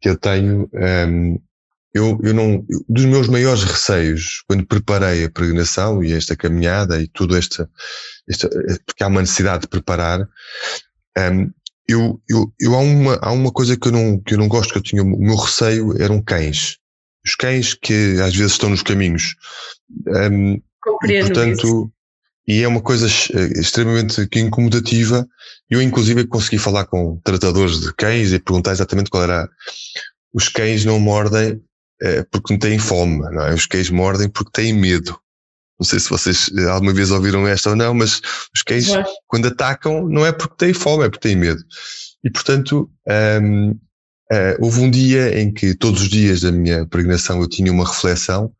que 0.00 0.08
eu 0.08 0.18
tenho, 0.18 0.68
um, 0.72 0.78
ehm, 0.78 1.38
eu, 1.94 2.18
eu 2.22 2.32
não, 2.32 2.64
dos 2.88 3.04
meus 3.04 3.28
maiores 3.28 3.64
receios 3.64 4.42
quando 4.48 4.66
preparei 4.66 5.24
a 5.24 5.30
peregrinação 5.30 6.02
e 6.02 6.12
esta 6.12 6.36
caminhada 6.36 7.00
e 7.00 7.08
tudo 7.08 7.36
esta, 7.36 7.68
esta 8.28 8.48
porque 8.86 9.04
há 9.04 9.08
uma 9.08 9.20
necessidade 9.20 9.62
de 9.62 9.68
preparar, 9.68 10.20
um, 10.20 10.26
ehm, 11.16 11.50
eu, 11.88 12.22
eu, 12.28 12.52
eu 12.60 12.74
há 12.74 12.78
uma, 12.78 13.18
há 13.20 13.32
uma 13.32 13.52
coisa 13.52 13.76
que 13.76 13.88
eu 13.88 13.92
não, 13.92 14.20
que 14.20 14.34
eu 14.34 14.38
não 14.38 14.48
gosto, 14.48 14.72
que 14.72 14.78
eu 14.78 14.82
tinha, 14.82 15.02
o 15.02 15.18
meu 15.18 15.36
receio 15.36 16.00
eram 16.00 16.22
cães 16.22 16.78
os 17.24 17.34
cães 17.34 17.74
que 17.74 18.20
às 18.20 18.34
vezes 18.34 18.52
estão 18.52 18.70
nos 18.70 18.82
caminhos. 18.82 19.36
Um, 20.06 20.60
e, 21.04 21.20
portanto, 21.20 21.66
isso. 21.66 21.92
e 22.46 22.62
é 22.62 22.68
uma 22.68 22.80
coisa 22.80 23.06
eh, 23.06 23.60
extremamente 23.60 24.28
incomodativa. 24.34 25.26
Eu, 25.70 25.80
inclusive, 25.80 26.26
consegui 26.26 26.58
falar 26.58 26.86
com 26.86 27.20
tratadores 27.24 27.80
de 27.80 27.94
cães 27.94 28.32
e 28.32 28.38
perguntar 28.38 28.72
exatamente 28.72 29.10
qual 29.10 29.22
era. 29.22 29.48
Os 30.34 30.48
cães 30.48 30.84
não 30.84 30.98
mordem 30.98 31.62
é, 32.02 32.22
porque 32.24 32.52
não 32.52 32.58
têm 32.58 32.78
fome, 32.78 33.18
não 33.30 33.46
é? 33.46 33.54
Os 33.54 33.66
cães 33.66 33.90
mordem 33.90 34.28
porque 34.28 34.50
têm 34.52 34.72
medo. 34.72 35.18
Não 35.78 35.86
sei 35.86 35.98
se 35.98 36.10
vocês 36.10 36.50
eh, 36.56 36.68
alguma 36.68 36.92
vez 36.92 37.10
ouviram 37.10 37.46
esta 37.46 37.70
ou 37.70 37.76
não, 37.76 37.94
mas 37.94 38.20
os 38.54 38.62
cães, 38.62 38.86
quando 39.26 39.48
atacam, 39.48 40.08
não 40.08 40.24
é 40.24 40.32
porque 40.32 40.56
têm 40.56 40.74
fome, 40.74 41.04
é 41.04 41.08
porque 41.08 41.28
têm 41.28 41.36
medo. 41.36 41.62
E, 42.24 42.30
portanto, 42.30 42.90
um, 43.42 43.78
Uh, 44.32 44.56
houve 44.60 44.80
um 44.80 44.90
dia 44.90 45.38
em 45.38 45.52
que 45.52 45.74
todos 45.74 46.00
os 46.00 46.08
dias 46.08 46.40
da 46.40 46.50
minha 46.50 46.86
peregrinação 46.86 47.38
eu 47.42 47.46
tinha 47.46 47.70
uma 47.70 47.86
reflexão 47.86 48.50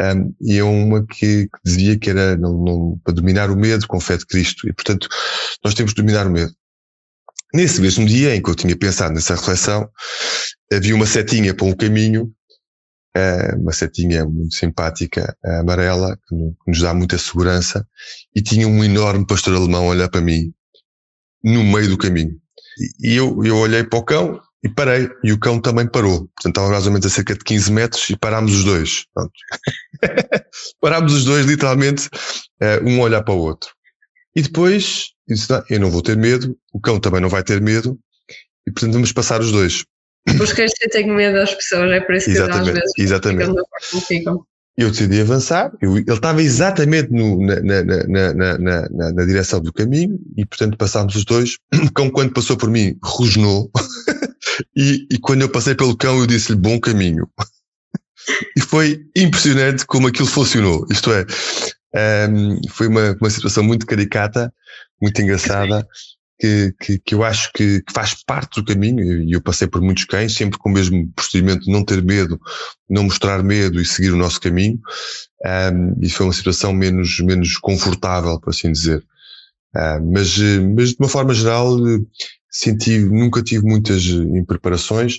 um, 0.00 0.34
e 0.40 0.58
é 0.58 0.64
uma 0.64 1.06
que, 1.06 1.44
que, 1.46 1.58
dizia 1.64 1.96
que 1.96 2.10
era 2.10 2.36
não, 2.36 2.52
não, 2.64 3.00
para 3.04 3.14
dominar 3.14 3.48
o 3.48 3.56
medo 3.56 3.86
com 3.86 4.00
fé 4.00 4.16
de 4.16 4.26
Cristo. 4.26 4.68
E, 4.68 4.72
portanto, 4.72 5.08
nós 5.64 5.74
temos 5.74 5.94
de 5.94 6.02
dominar 6.02 6.26
o 6.26 6.30
medo. 6.30 6.52
Nesse 7.54 7.80
mesmo 7.80 8.04
dia 8.04 8.34
em 8.34 8.42
que 8.42 8.50
eu 8.50 8.54
tinha 8.56 8.76
pensado 8.76 9.14
nessa 9.14 9.36
reflexão, 9.36 9.88
havia 10.72 10.94
uma 10.94 11.06
setinha 11.06 11.54
para 11.54 11.66
um 11.66 11.72
caminho, 11.72 12.34
uma 13.56 13.72
setinha 13.72 14.24
muito 14.24 14.54
simpática, 14.54 15.36
uh, 15.44 15.60
amarela, 15.60 16.18
que, 16.28 16.34
nos 16.66 16.80
dá 16.80 16.92
muita 16.94 17.18
segurança, 17.18 17.86
e 18.34 18.42
tinha 18.42 18.66
um 18.68 18.84
enorme 18.84 19.26
pastor 19.26 19.54
alemão 19.54 19.84
a 19.84 19.90
olhar 19.90 20.08
para 20.08 20.20
mim, 20.20 20.52
no 21.42 21.64
meio 21.64 21.88
do 21.88 21.98
caminho. 21.98 22.36
E, 23.00 23.14
eu, 23.14 23.42
eu 23.44 23.56
olhei 23.56 23.84
para 23.84 23.98
o 23.98 24.04
cão, 24.04 24.40
e 24.64 24.68
parei. 24.68 25.08
E 25.22 25.32
o 25.32 25.38
cão 25.38 25.60
também 25.60 25.86
parou. 25.86 26.28
Portanto, 26.34 26.48
estava 26.48 26.70
mais 26.70 26.86
ou 26.86 26.92
menos 26.92 27.06
a 27.06 27.10
cerca 27.10 27.34
de 27.34 27.44
15 27.44 27.72
metros 27.72 28.10
e 28.10 28.16
parámos 28.16 28.52
os 28.52 28.64
dois. 28.64 29.04
parámos 30.80 31.14
os 31.14 31.24
dois, 31.24 31.46
literalmente, 31.46 32.08
eh, 32.60 32.80
um 32.82 33.00
olhar 33.00 33.22
para 33.22 33.34
o 33.34 33.38
outro. 33.38 33.70
E 34.34 34.42
depois, 34.42 35.10
disse, 35.28 35.50
não, 35.50 35.62
eu 35.70 35.80
não 35.80 35.90
vou 35.90 36.02
ter 36.02 36.16
medo, 36.16 36.56
o 36.72 36.80
cão 36.80 36.98
também 36.98 37.20
não 37.20 37.28
vai 37.28 37.42
ter 37.42 37.60
medo, 37.60 37.98
e 38.66 38.72
portanto 38.72 38.92
vamos 38.94 39.12
passar 39.12 39.40
os 39.40 39.52
dois. 39.52 39.84
Os 40.40 40.52
cães 40.52 40.72
têm 40.90 41.08
medo 41.08 41.36
das 41.36 41.54
pessoas, 41.54 41.90
é 41.92 42.00
por 42.00 42.14
isso 42.14 42.26
que 42.26 42.32
exatamente, 42.32 42.68
às 42.68 42.74
vezes 42.74 42.92
exatamente. 42.98 43.52
ficam 44.06 44.44
eu 44.76 44.90
decidi 44.90 45.20
avançar, 45.22 45.72
eu, 45.80 45.96
ele 45.96 46.12
estava 46.12 46.42
exatamente 46.42 47.10
no, 47.10 47.40
na, 47.40 47.60
na, 47.62 47.82
na, 48.34 48.58
na, 48.58 49.12
na, 49.12 49.24
direção 49.24 49.60
do 49.60 49.72
caminho 49.72 50.18
e, 50.36 50.44
portanto, 50.44 50.76
passámos 50.76 51.14
os 51.14 51.24
dois. 51.24 51.56
O 51.82 51.90
cão, 51.90 52.10
quando 52.10 52.34
passou 52.34 52.58
por 52.58 52.70
mim, 52.70 52.94
rosnou 53.02 53.70
e, 54.76 55.06
e 55.10 55.18
quando 55.18 55.42
eu 55.42 55.48
passei 55.48 55.74
pelo 55.74 55.96
cão, 55.96 56.18
eu 56.18 56.26
disse-lhe 56.26 56.58
bom 56.58 56.78
caminho. 56.78 57.26
e 58.54 58.60
foi 58.60 59.00
impressionante 59.16 59.86
como 59.86 60.08
aquilo 60.08 60.28
funcionou. 60.28 60.86
Isto 60.90 61.10
é, 61.10 61.24
um, 62.28 62.52
ehm, 62.52 62.60
foi 62.68 62.88
uma, 62.88 63.16
uma 63.18 63.30
situação 63.30 63.64
muito 63.64 63.86
caricata, 63.86 64.52
muito 65.00 65.22
engraçada, 65.22 65.86
que, 66.38 66.74
que, 66.80 66.98
que 66.98 67.14
eu 67.14 67.24
acho 67.24 67.50
que, 67.52 67.80
que, 67.82 67.92
faz 67.92 68.22
parte 68.24 68.60
do 68.60 68.64
caminho, 68.64 69.22
e 69.22 69.32
eu 69.32 69.40
passei 69.40 69.66
por 69.66 69.80
muitos 69.80 70.04
cães, 70.04 70.34
sempre 70.34 70.58
com 70.58 70.68
o 70.68 70.72
mesmo 70.72 71.10
procedimento 71.14 71.64
de 71.64 71.72
não 71.72 71.84
ter 71.84 72.02
medo, 72.02 72.40
não 72.88 73.04
mostrar 73.04 73.42
medo 73.42 73.80
e 73.80 73.84
seguir 73.84 74.10
o 74.10 74.16
nosso 74.16 74.40
caminho, 74.40 74.78
um, 75.44 76.04
e 76.04 76.10
foi 76.10 76.26
uma 76.26 76.32
situação 76.32 76.72
menos, 76.72 77.20
menos 77.20 77.56
confortável, 77.58 78.38
por 78.40 78.50
assim 78.50 78.70
dizer. 78.72 79.04
Mas, 80.10 80.38
mas 80.74 80.90
de 80.90 80.96
uma 80.98 81.08
forma 81.08 81.34
geral, 81.34 81.76
senti, 82.50 82.98
nunca 82.98 83.42
tive 83.42 83.64
muitas 83.64 84.04
impreparações, 84.04 85.18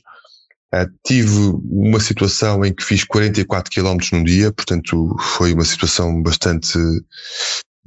uh, 0.74 0.90
tive 1.06 1.54
uma 1.70 2.00
situação 2.00 2.66
em 2.66 2.74
que 2.74 2.84
fiz 2.84 3.04
44 3.04 3.72
km 3.72 3.98
num 4.14 4.24
dia, 4.24 4.52
portanto 4.52 5.16
foi 5.20 5.54
uma 5.54 5.66
situação 5.66 6.22
bastante 6.22 6.78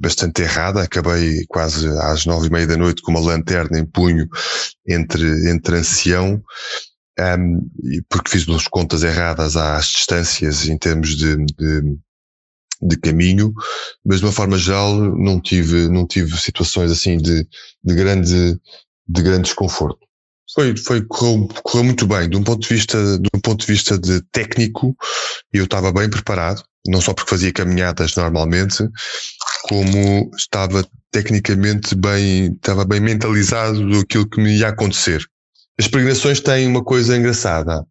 bastante 0.01 0.41
errada. 0.41 0.81
Acabei 0.81 1.45
quase 1.47 1.87
às 1.99 2.25
nove 2.25 2.47
e 2.47 2.51
meia 2.51 2.67
da 2.67 2.77
noite 2.77 3.01
com 3.01 3.11
uma 3.11 3.19
lanterna 3.19 3.79
em 3.79 3.85
punho 3.85 4.27
entre, 4.87 5.49
entre 5.49 5.77
ancião, 5.77 6.41
um, 7.19 7.69
porque 8.09 8.31
fiz 8.31 8.45
duas 8.45 8.67
contas 8.67 9.03
erradas 9.03 9.55
às 9.55 9.85
distâncias 9.85 10.67
em 10.67 10.77
termos 10.77 11.15
de, 11.15 11.35
de, 11.37 11.97
de, 12.81 12.97
caminho, 12.97 13.53
mas 14.03 14.19
de 14.19 14.25
uma 14.25 14.31
forma 14.31 14.57
geral 14.57 14.95
não 14.95 15.39
tive, 15.39 15.87
não 15.87 16.07
tive 16.07 16.37
situações 16.37 16.91
assim 16.91 17.17
de, 17.17 17.47
de 17.83 17.95
grande, 17.95 18.59
de 19.07 19.21
grande 19.21 19.43
desconforto. 19.43 19.99
Foi, 20.53 20.75
foi, 20.75 21.05
correu, 21.05 21.47
correu 21.63 21.85
muito 21.85 22.05
bem. 22.05 22.29
De 22.29 22.35
um 22.35 22.43
ponto 22.43 22.61
de 22.61 22.73
vista, 22.73 22.97
de 23.19 23.29
um 23.33 23.39
ponto 23.39 23.61
de 23.61 23.71
vista 23.71 23.97
de 23.97 24.21
técnico, 24.31 24.95
eu 25.53 25.63
estava 25.63 25.93
bem 25.93 26.09
preparado, 26.09 26.63
não 26.87 26.99
só 26.99 27.13
porque 27.13 27.29
fazia 27.29 27.53
caminhadas 27.53 28.15
normalmente, 28.15 28.83
como 29.63 30.31
estava 30.35 30.85
tecnicamente 31.11 31.93
bem, 31.95 32.53
estava 32.53 32.85
bem 32.85 32.99
mentalizado 32.99 33.85
do 33.85 33.99
aquilo 33.99 34.29
que 34.29 34.41
me 34.41 34.57
ia 34.57 34.69
acontecer. 34.69 35.25
As 35.79 35.87
peregrinações 35.87 36.39
têm 36.39 36.67
uma 36.67 36.83
coisa 36.83 37.17
engraçada. 37.17 37.85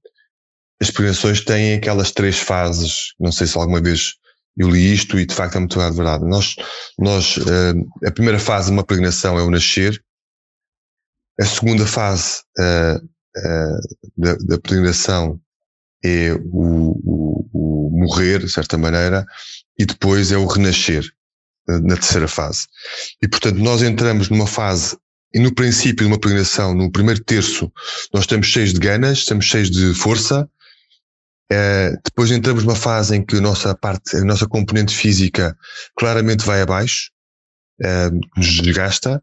As 0.80 0.90
peregrinações 0.90 1.44
têm 1.44 1.74
aquelas 1.74 2.10
três 2.10 2.38
fases, 2.38 3.14
não 3.20 3.30
sei 3.30 3.46
se 3.46 3.58
alguma 3.58 3.80
vez 3.80 4.14
eu 4.56 4.70
li 4.70 4.92
isto 4.92 5.18
e 5.18 5.26
de 5.26 5.34
facto 5.34 5.56
é 5.56 5.58
muito 5.58 5.78
verdade. 5.78 6.24
Nós, 6.24 6.56
nós, 6.98 7.36
uh, 7.36 8.06
a 8.06 8.10
primeira 8.10 8.38
fase 8.38 8.66
de 8.66 8.72
uma 8.72 8.84
peregrinação 8.84 9.38
é 9.38 9.42
o 9.42 9.50
nascer, 9.50 10.02
a 11.38 11.44
segunda 11.44 11.86
fase 11.86 12.42
uh, 12.58 12.96
uh, 12.96 13.80
da, 14.16 14.34
da 14.34 14.58
é 16.02 16.32
o, 16.32 16.96
o, 17.04 17.50
o, 17.52 17.90
morrer, 17.92 18.38
de 18.40 18.50
certa 18.50 18.78
maneira, 18.78 19.26
e 19.78 19.84
depois 19.84 20.32
é 20.32 20.38
o 20.38 20.46
renascer 20.46 21.10
na 21.69 21.95
terceira 21.97 22.29
fase. 22.29 22.67
E, 23.23 23.29
portanto, 23.29 23.59
nós 23.59 23.83
entramos 23.83 24.29
numa 24.29 24.47
fase, 24.47 24.97
e 25.33 25.38
no 25.38 25.55
princípio 25.55 26.05
de 26.05 26.07
uma 26.07 26.19
peregrinação, 26.19 26.75
no 26.75 26.90
primeiro 26.90 27.23
terço, 27.23 27.71
nós 28.12 28.25
estamos 28.25 28.47
cheios 28.47 28.73
de 28.73 28.81
ganas, 28.81 29.19
estamos 29.19 29.45
cheios 29.45 29.71
de 29.71 29.95
força, 29.95 30.49
Uh, 31.52 31.99
depois 32.05 32.31
entramos 32.31 32.62
numa 32.62 32.76
fase 32.76 33.17
em 33.17 33.26
que 33.26 33.37
a 33.37 33.40
nossa 33.40 33.75
parte, 33.75 34.17
a 34.17 34.25
nossa 34.25 34.47
componente 34.47 34.95
física 34.95 35.59
claramente 35.99 36.45
vai 36.45 36.62
abaixo, 36.62 37.11
uh, 37.83 38.21
nos 38.37 38.62
desgasta, 38.62 39.21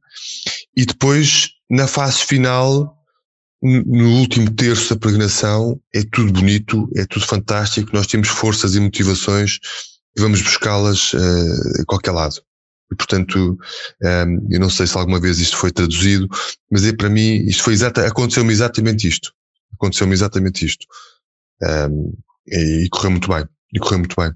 e 0.76 0.86
depois, 0.86 1.52
na 1.70 1.88
fase 1.88 2.26
final, 2.26 2.94
no 3.62 4.20
último 4.20 4.52
terço 4.52 4.94
da 4.94 5.00
peregrinação, 5.00 5.80
é 5.96 6.04
tudo 6.04 6.34
bonito, 6.34 6.90
é 6.98 7.06
tudo 7.06 7.26
fantástico, 7.26 7.92
nós 7.94 8.08
temos 8.08 8.28
forças 8.28 8.76
e 8.76 8.80
motivações 8.82 9.60
vamos 10.22 10.42
buscá-las 10.42 11.14
uh, 11.14 11.82
a 11.82 11.86
qualquer 11.86 12.12
lado. 12.12 12.42
E, 12.92 12.96
portanto, 12.96 13.38
um, 13.38 14.08
ehm, 14.08 14.48
eu 14.50 14.60
não 14.60 14.70
sei 14.70 14.88
se 14.88 14.98
alguma 14.98 15.20
vez 15.20 15.40
isto 15.40 15.58
foi 15.58 15.72
traduzido, 15.72 16.28
mas 16.72 16.86
é 16.86 16.96
para 16.96 17.10
mim, 17.10 17.36
isto 17.46 17.64
foi 17.64 17.74
exata, 17.74 18.08
aconteceu-me 18.08 18.54
exatamente 18.54 19.08
isto. 19.08 19.34
Aconteceu-me 19.74 20.14
exatamente 20.14 20.66
isto. 20.66 20.86
Um, 21.62 21.68
ehm, 21.68 22.12
e, 22.48 22.86
e 22.86 22.90
correu 22.90 23.12
muito 23.12 23.28
bem. 23.28 23.46
E 23.74 23.80
correu 23.80 24.00
muito 24.00 24.16
bem. 24.16 24.32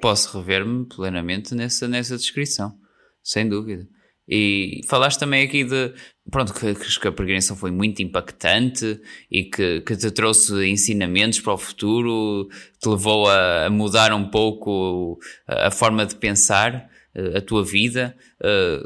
Posso 0.00 0.38
rever-me 0.38 0.86
plenamente 0.86 1.54
nessa, 1.54 1.86
nessa 1.86 2.16
descrição, 2.16 2.74
sem 3.22 3.46
dúvida. 3.48 3.86
E 4.28 4.80
falaste 4.88 5.18
também 5.18 5.44
aqui 5.44 5.64
de 5.64 5.92
pronto, 6.30 6.54
que, 6.54 6.74
que 6.74 7.08
a 7.08 7.12
peregrinação 7.12 7.56
foi 7.56 7.70
muito 7.70 8.02
impactante 8.02 9.00
e 9.30 9.44
que, 9.44 9.82
que 9.82 9.96
te 9.96 10.10
trouxe 10.10 10.66
ensinamentos 10.66 11.40
para 11.40 11.52
o 11.52 11.58
futuro, 11.58 12.48
te 12.80 12.88
levou 12.88 13.28
a, 13.28 13.66
a 13.66 13.70
mudar 13.70 14.12
um 14.12 14.28
pouco 14.30 15.18
a, 15.46 15.70
forma 15.70 16.06
de 16.06 16.16
pensar 16.16 16.88
eh, 17.14 17.38
a 17.38 17.40
tua 17.40 17.64
vida. 17.64 18.16
Eh, 18.42 18.80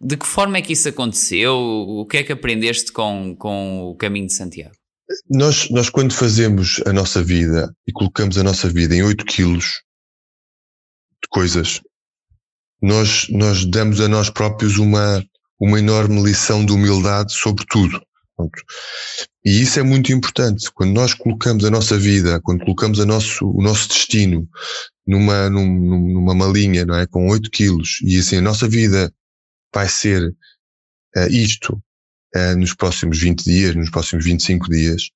de 0.00 0.16
que 0.16 0.26
forma 0.26 0.58
é 0.58 0.62
que 0.62 0.72
isso 0.74 0.88
aconteceu? 0.88 1.56
O 1.56 2.04
que 2.06 2.18
é 2.18 2.22
que 2.22 2.32
aprendeste 2.32 2.92
com, 2.92 3.34
com 3.36 3.82
o 3.84 3.96
caminho 3.96 4.26
de 4.26 4.34
Santiago? 4.34 4.74
nós, 5.28 5.68
nós 5.70 5.88
quando 5.90 6.12
fazemos 6.12 6.80
a 6.86 6.92
nossa 6.92 7.22
vida 7.22 7.74
e 7.86 7.92
colocamos 7.92 8.38
a 8.38 8.42
nossa 8.42 8.68
vida 8.68 8.94
em 8.94 9.02
8 9.02 9.24
quilos 9.24 9.82
de 11.22 11.28
coisas, 11.28 11.80
nós, 12.82 13.26
nós 13.30 13.64
damos 13.64 14.00
a 14.00 14.08
nós 14.08 14.28
próprios 14.28 14.78
uma, 14.78 15.24
uma 15.60 15.78
enorme 15.78 16.22
lição 16.22 16.64
de 16.66 16.72
humildade 16.72 17.32
sobre 17.32 17.64
tudo. 17.68 18.00
E 19.44 19.60
isso 19.62 19.78
é 19.78 19.82
muito 19.82 20.12
importante. 20.12 20.70
Quando 20.72 20.92
nós 20.92 21.14
colocamos 21.14 21.64
a 21.64 21.70
nossa 21.70 21.96
vida, 21.98 22.40
quando 22.40 22.64
colocamos 22.64 22.98
a 23.00 23.06
nosso, 23.06 23.46
o 23.46 23.62
nosso 23.62 23.88
destino 23.88 24.48
numa, 25.06 25.48
num, 25.50 26.12
numa 26.12 26.34
malinha, 26.34 26.84
não 26.84 26.94
é? 26.94 27.06
Com 27.06 27.28
8 27.28 27.50
quilos, 27.50 27.98
e 28.02 28.18
assim, 28.18 28.36
a 28.36 28.42
nossa 28.42 28.68
vida 28.68 29.12
vai 29.74 29.88
ser 29.88 30.28
uh, 31.16 31.28
isto 31.30 31.82
uh, 32.36 32.56
nos 32.56 32.74
próximos 32.74 33.18
20 33.18 33.44
dias, 33.44 33.74
nos 33.74 33.90
próximos 33.90 34.24
25 34.24 34.68
dias, 34.68 35.10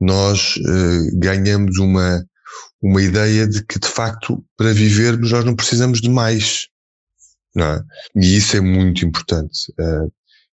nós 0.00 0.56
uh, 0.56 1.18
ganhamos 1.18 1.78
uma, 1.78 2.24
uma 2.82 3.02
ideia 3.02 3.46
de 3.46 3.64
que, 3.64 3.78
de 3.78 3.88
facto, 3.88 4.44
para 4.56 4.72
vivermos, 4.72 5.30
nós 5.30 5.44
não 5.44 5.54
precisamos 5.54 6.00
de 6.00 6.10
mais. 6.10 6.68
Não 7.54 7.66
é? 7.66 7.84
E 8.16 8.36
isso 8.36 8.56
é 8.56 8.60
muito 8.60 9.04
importante. 9.04 9.72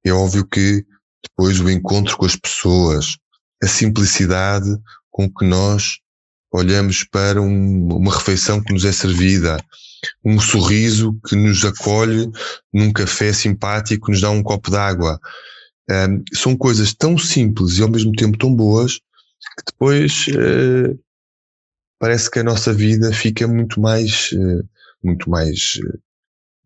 é 0.04 0.12
óbvio 0.12 0.46
que 0.46 0.84
depois 1.22 1.60
o 1.60 1.68
encontro 1.68 2.16
com 2.16 2.24
as 2.24 2.36
pessoas, 2.36 3.16
a 3.62 3.66
simplicidade 3.66 4.68
com 5.10 5.28
que 5.28 5.44
nós 5.44 5.98
olhamos 6.52 7.04
para 7.04 7.40
um, 7.40 7.88
uma 7.88 8.14
refeição 8.14 8.62
que 8.62 8.72
nos 8.72 8.84
é 8.84 8.92
servida, 8.92 9.62
um 10.24 10.38
sorriso 10.40 11.18
que 11.28 11.34
nos 11.34 11.64
acolhe 11.64 12.30
num 12.72 12.92
café 12.92 13.32
simpático, 13.32 14.06
que 14.06 14.12
nos 14.12 14.20
dá 14.20 14.30
um 14.30 14.42
copo 14.42 14.70
d'água. 14.70 15.18
Um, 15.90 16.22
são 16.34 16.56
coisas 16.56 16.94
tão 16.94 17.16
simples 17.18 17.78
e 17.78 17.82
ao 17.82 17.88
mesmo 17.88 18.12
tempo 18.12 18.36
tão 18.38 18.54
boas 18.54 18.98
que 19.56 19.64
depois 19.70 20.26
uh, 20.28 20.98
parece 21.98 22.30
que 22.30 22.40
a 22.40 22.44
nossa 22.44 22.72
vida 22.72 23.12
fica 23.12 23.46
muito 23.46 23.80
mais, 23.80 24.30
muito 25.02 25.30
mais 25.30 25.78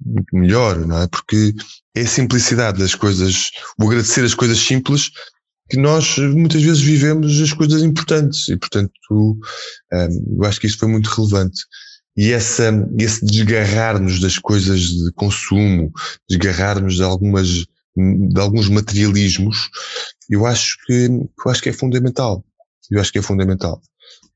muito 0.05 0.37
melhor, 0.37 0.79
não 0.87 1.03
é? 1.03 1.07
Porque 1.07 1.55
é 1.95 2.03
a 2.03 2.07
simplicidade 2.07 2.79
das 2.79 2.95
coisas, 2.95 3.51
o 3.79 3.87
agradecer 3.87 4.25
as 4.25 4.35
coisas 4.35 4.59
simples 4.59 5.11
que 5.69 5.77
nós 5.77 6.19
muitas 6.19 6.63
vezes 6.63 6.81
vivemos 6.81 7.41
as 7.41 7.53
coisas 7.53 7.83
importantes 7.83 8.49
e 8.49 8.57
portanto 8.57 8.93
um, 9.13 9.39
eu 9.93 10.45
acho 10.45 10.61
que 10.61 10.67
isso 10.67 10.79
foi 10.79 10.89
muito 10.89 11.09
relevante 11.09 11.61
e 12.17 12.33
essa, 12.33 12.71
esse 12.99 13.25
desgarrar-nos 13.25 14.21
das 14.21 14.37
coisas 14.37 14.81
de 14.81 15.13
consumo, 15.13 15.93
desgarrar-nos 16.29 16.97
de 16.97 17.03
algumas 17.03 17.67
de 17.97 18.41
alguns 18.41 18.69
materialismos, 18.69 19.69
eu 20.29 20.47
acho 20.47 20.77
que 20.87 21.07
eu 21.07 21.51
acho 21.51 21.63
que 21.63 21.69
é 21.69 21.73
fundamental. 21.73 22.45
Eu 22.91 23.01
acho 23.01 23.13
que 23.13 23.19
é 23.19 23.23
fundamental. 23.23 23.81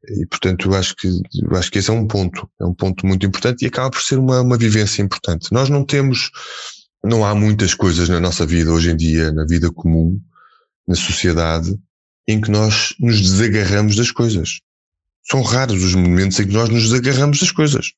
E, 0.09 0.27
portanto, 0.27 0.69
eu 0.69 0.75
acho 0.75 0.95
que, 0.97 1.09
eu 1.09 1.57
acho 1.57 1.71
que 1.71 1.79
esse 1.79 1.91
é 1.91 1.93
um 1.93 2.07
ponto, 2.07 2.49
é 2.61 2.65
um 2.65 2.75
ponto 2.75 3.07
muito 3.07 3.25
importante 3.25 3.63
e 3.63 3.69
acaba 3.69 3.91
por 3.91 4.03
ser 4.03 4.19
uma, 4.19 4.41
uma 4.41 4.57
vivência 4.57 5.03
importante. 5.03 5.53
Nós 5.53 5.69
não 5.69 5.85
temos, 5.85 6.31
não 7.03 7.25
há 7.25 7.35
muitas 7.35 7.75
coisas 7.75 8.09
na 8.09 8.21
nossa 8.21 8.45
vida 8.45 8.71
hoje 8.71 8.91
em 8.91 8.97
dia, 8.97 9.33
na 9.33 9.45
vida 9.47 9.71
comum, 9.73 10.21
na 10.87 10.95
sociedade, 10.95 11.79
em 12.29 12.41
que 12.41 12.51
nós 12.51 12.95
nos 13.01 13.21
desagarramos 13.21 13.97
das 13.97 14.11
coisas. 14.11 14.61
São 15.31 15.43
raros 15.43 15.83
os 15.83 15.95
momentos 15.95 16.39
em 16.39 16.47
que 16.47 16.53
nós 16.53 16.69
nos 16.69 16.85
desagarramos 16.85 17.41
das 17.41 17.51
coisas. 17.51 17.93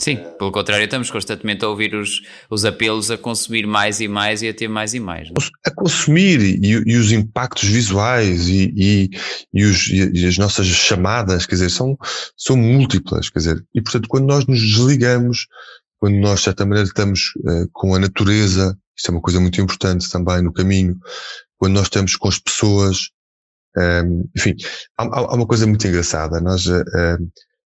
Sim, 0.00 0.16
pelo 0.38 0.52
contrário, 0.52 0.84
estamos 0.84 1.10
constantemente 1.10 1.64
a 1.64 1.68
ouvir 1.68 1.92
os, 1.92 2.22
os 2.48 2.64
apelos 2.64 3.10
a 3.10 3.18
consumir 3.18 3.66
mais 3.66 3.98
e 3.98 4.06
mais 4.06 4.42
e 4.42 4.48
a 4.48 4.54
ter 4.54 4.68
mais 4.68 4.94
e 4.94 5.00
mais. 5.00 5.28
Não? 5.28 5.34
É? 5.42 5.70
A 5.70 5.74
consumir 5.74 6.40
e, 6.40 6.70
e, 6.86 6.96
os 6.96 7.10
impactos 7.10 7.68
visuais 7.68 8.48
e, 8.48 8.72
e, 8.76 9.10
e, 9.52 9.64
os, 9.64 9.88
e, 9.88 10.24
as 10.24 10.38
nossas 10.38 10.66
chamadas, 10.66 11.46
quer 11.46 11.56
dizer, 11.56 11.70
são, 11.70 11.98
são 12.36 12.56
múltiplas, 12.56 13.28
quer 13.28 13.40
dizer, 13.40 13.66
e 13.74 13.82
portanto 13.82 14.08
quando 14.08 14.26
nós 14.26 14.46
nos 14.46 14.60
desligamos, 14.60 15.48
quando 15.98 16.14
nós 16.18 16.38
de 16.38 16.44
certa 16.44 16.64
maneira 16.64 16.86
estamos 16.86 17.32
uh, 17.38 17.68
com 17.72 17.92
a 17.92 17.98
natureza, 17.98 18.78
isto 18.96 19.08
é 19.08 19.10
uma 19.10 19.20
coisa 19.20 19.40
muito 19.40 19.60
importante 19.60 20.08
também 20.08 20.42
no 20.42 20.52
caminho, 20.52 20.96
quando 21.56 21.72
nós 21.72 21.86
estamos 21.86 22.14
com 22.14 22.28
as 22.28 22.38
pessoas, 22.38 23.08
um, 23.76 23.82
ehm, 23.82 24.22
enfim, 24.36 24.54
há, 24.96 25.02
há, 25.02 25.34
uma 25.34 25.46
coisa 25.46 25.66
muito 25.66 25.84
engraçada, 25.88 26.40
nós... 26.40 26.66
Uh, 26.66 27.18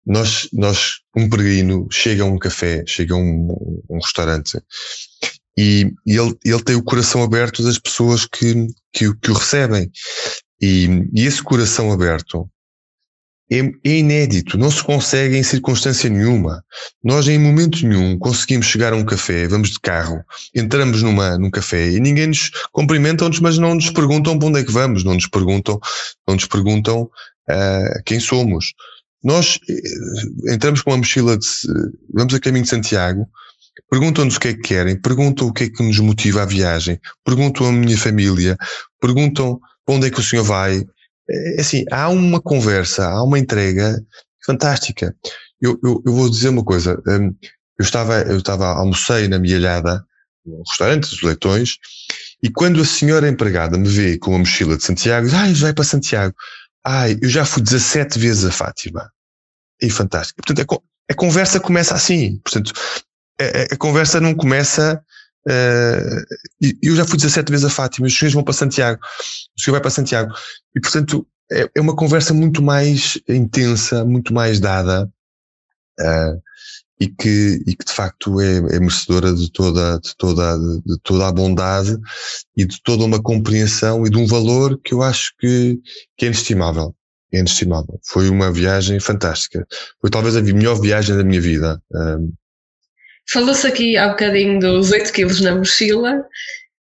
nós, 0.05 0.47
nós, 0.53 0.99
um 1.15 1.29
peregrino 1.29 1.87
chega 1.91 2.23
a 2.23 2.25
um 2.25 2.37
café, 2.37 2.83
chega 2.85 3.13
a 3.13 3.17
um, 3.17 3.81
um 3.89 3.99
restaurante 3.99 4.61
e, 5.57 5.91
e, 6.05 6.17
ele, 6.17 6.37
ele 6.43 6.63
tem 6.63 6.75
o 6.75 6.83
coração 6.83 7.23
aberto 7.23 7.63
das 7.63 7.79
pessoas 7.79 8.25
que, 8.25 8.67
que, 8.93 9.13
que 9.15 9.31
o 9.31 9.33
recebem. 9.33 9.89
E, 10.61 10.87
e, 11.13 11.25
esse 11.25 11.41
coração 11.41 11.91
aberto 11.91 12.49
é, 13.51 13.59
é, 13.59 13.97
inédito, 13.99 14.57
não 14.57 14.71
se 14.71 14.83
consegue 14.83 15.37
em 15.37 15.43
circunstância 15.43 16.09
nenhuma. 16.09 16.63
Nós, 17.03 17.27
em 17.27 17.37
momento 17.37 17.85
nenhum, 17.85 18.17
conseguimos 18.17 18.65
chegar 18.65 18.91
a 18.91 18.95
um 18.95 19.05
café, 19.05 19.47
vamos 19.47 19.69
de 19.69 19.79
carro, 19.79 20.23
entramos 20.53 21.03
numa, 21.03 21.37
num 21.37 21.51
café 21.51 21.89
e 21.89 21.99
ninguém 21.99 22.27
nos 22.27 22.49
cumprimenta, 22.71 23.29
mas 23.41 23.57
não 23.57 23.75
nos 23.75 23.91
perguntam 23.91 24.37
para 24.37 24.47
onde 24.47 24.59
é 24.59 24.63
que 24.63 24.71
vamos, 24.71 25.03
não 25.03 25.13
nos 25.13 25.27
perguntam, 25.27 25.79
não 26.27 26.35
nos 26.35 26.45
perguntam 26.45 27.03
uh, 27.03 28.03
quem 28.05 28.19
somos. 28.19 28.73
Nós 29.25 29.57
eh, 29.67 30.53
entramos 30.53 30.83
com 30.83 30.91
uma 30.91 30.97
mochila 30.97 31.35
de, 31.35 31.47
vamos 32.13 32.31
a 32.35 32.39
caminho 32.39 32.63
de 32.63 32.69
Santiago, 32.69 33.27
perguntam-nos 33.89 34.35
o 34.35 34.39
que 34.39 34.49
é 34.49 34.53
que 34.53 34.61
querem, 34.61 35.01
perguntam 35.01 35.47
o 35.47 35.53
que 35.53 35.63
é 35.63 35.69
que 35.69 35.81
nos 35.81 35.97
motiva 35.97 36.43
a 36.43 36.45
viagem, 36.45 36.99
perguntam 37.25 37.65
a 37.65 37.71
minha 37.71 37.97
família, 37.97 38.55
perguntam 39.01 39.59
onde 39.89 40.05
é 40.05 40.11
que 40.11 40.19
o 40.19 40.23
senhor 40.23 40.43
vai. 40.43 40.85
É, 41.27 41.57
é 41.57 41.61
assim, 41.61 41.85
há 41.91 42.07
uma 42.09 42.39
conversa, 42.39 43.07
há 43.07 43.23
uma 43.23 43.39
entrega 43.39 43.99
fantástica. 44.45 45.15
Eu, 45.59 45.79
eu, 45.83 46.03
eu 46.05 46.13
vou 46.13 46.29
dizer 46.29 46.49
uma 46.49 46.63
coisa. 46.63 47.01
Hum, 47.07 47.33
eu 47.79 47.83
estava, 47.83 48.21
eu 48.21 48.37
estava, 48.37 48.67
almocei 48.67 49.27
na 49.27 49.39
Mialhada, 49.39 50.05
no 50.45 50.59
restaurante 50.59 51.09
dos 51.09 51.23
Leitões, 51.23 51.77
e 52.43 52.51
quando 52.51 52.79
a 52.79 52.85
senhora 52.85 53.27
empregada 53.27 53.75
me 53.75 53.89
vê 53.89 54.19
com 54.19 54.35
a 54.35 54.37
mochila 54.37 54.77
de 54.77 54.83
Santiago, 54.83 55.25
diz, 55.25 55.35
ai, 55.35 55.51
vai 55.55 55.73
para 55.73 55.83
Santiago. 55.83 56.35
Ai, 56.85 57.17
eu 57.19 57.27
já 57.27 57.43
fui 57.43 57.63
17 57.63 58.19
vezes 58.19 58.45
a 58.45 58.51
Fátima 58.51 59.14
e 59.81 59.89
fantástica. 59.89 60.41
Portanto, 60.45 60.81
a, 61.09 61.13
a 61.13 61.15
conversa 61.15 61.59
começa 61.59 61.93
assim. 61.93 62.39
Portanto, 62.43 62.73
a, 63.39 63.73
a 63.73 63.77
conversa 63.77 64.19
não 64.19 64.33
começa. 64.33 65.01
Uh, 65.47 66.75
eu 66.81 66.95
já 66.95 67.05
fui 67.05 67.17
17 67.17 67.51
vezes 67.51 67.65
a 67.65 67.69
Fátima, 67.69 68.07
os 68.07 68.17
senhores 68.17 68.33
vão 68.33 68.43
para 68.43 68.53
Santiago, 68.53 68.99
o 69.55 69.61
senhor 69.61 69.73
vai 69.73 69.81
para 69.81 69.91
Santiago. 69.91 70.33
E, 70.75 70.81
portanto, 70.81 71.27
é, 71.51 71.69
é 71.75 71.81
uma 71.81 71.95
conversa 71.95 72.33
muito 72.33 72.63
mais 72.63 73.19
intensa, 73.29 74.03
muito 74.03 74.33
mais 74.33 74.59
dada. 74.59 75.09
Uh, 75.99 76.41
e 76.99 77.07
que, 77.07 77.61
e 77.67 77.75
que 77.75 77.85
de 77.85 77.91
facto 77.91 78.39
é, 78.39 78.57
é 78.57 78.79
merecedora 78.79 79.33
de 79.33 79.51
toda, 79.51 79.99
de, 79.99 80.15
toda, 80.15 80.57
de 80.57 80.97
toda 81.03 81.27
a 81.27 81.31
bondade 81.31 81.97
e 82.55 82.65
de 82.65 82.81
toda 82.81 83.03
uma 83.03 83.21
compreensão 83.21 84.05
e 84.05 84.09
de 84.09 84.17
um 84.17 84.25
valor 84.25 84.79
que 84.81 84.93
eu 84.93 85.01
acho 85.01 85.33
que, 85.37 85.79
que 86.17 86.25
é 86.25 86.29
inestimável 86.29 86.95
é 87.35 87.39
inestimável. 87.39 87.99
Foi 88.05 88.29
uma 88.29 88.51
viagem 88.51 88.99
fantástica. 88.99 89.65
Foi 90.01 90.09
talvez 90.09 90.35
a 90.35 90.41
melhor 90.41 90.79
viagem 90.79 91.15
da 91.15 91.23
minha 91.23 91.41
vida. 91.41 91.81
Um... 91.93 92.33
Falou-se 93.29 93.65
aqui 93.65 93.97
há 93.97 94.09
bocadinho 94.09 94.59
dos 94.59 94.91
8 94.91 95.11
quilos 95.11 95.41
na 95.41 95.55
mochila 95.55 96.23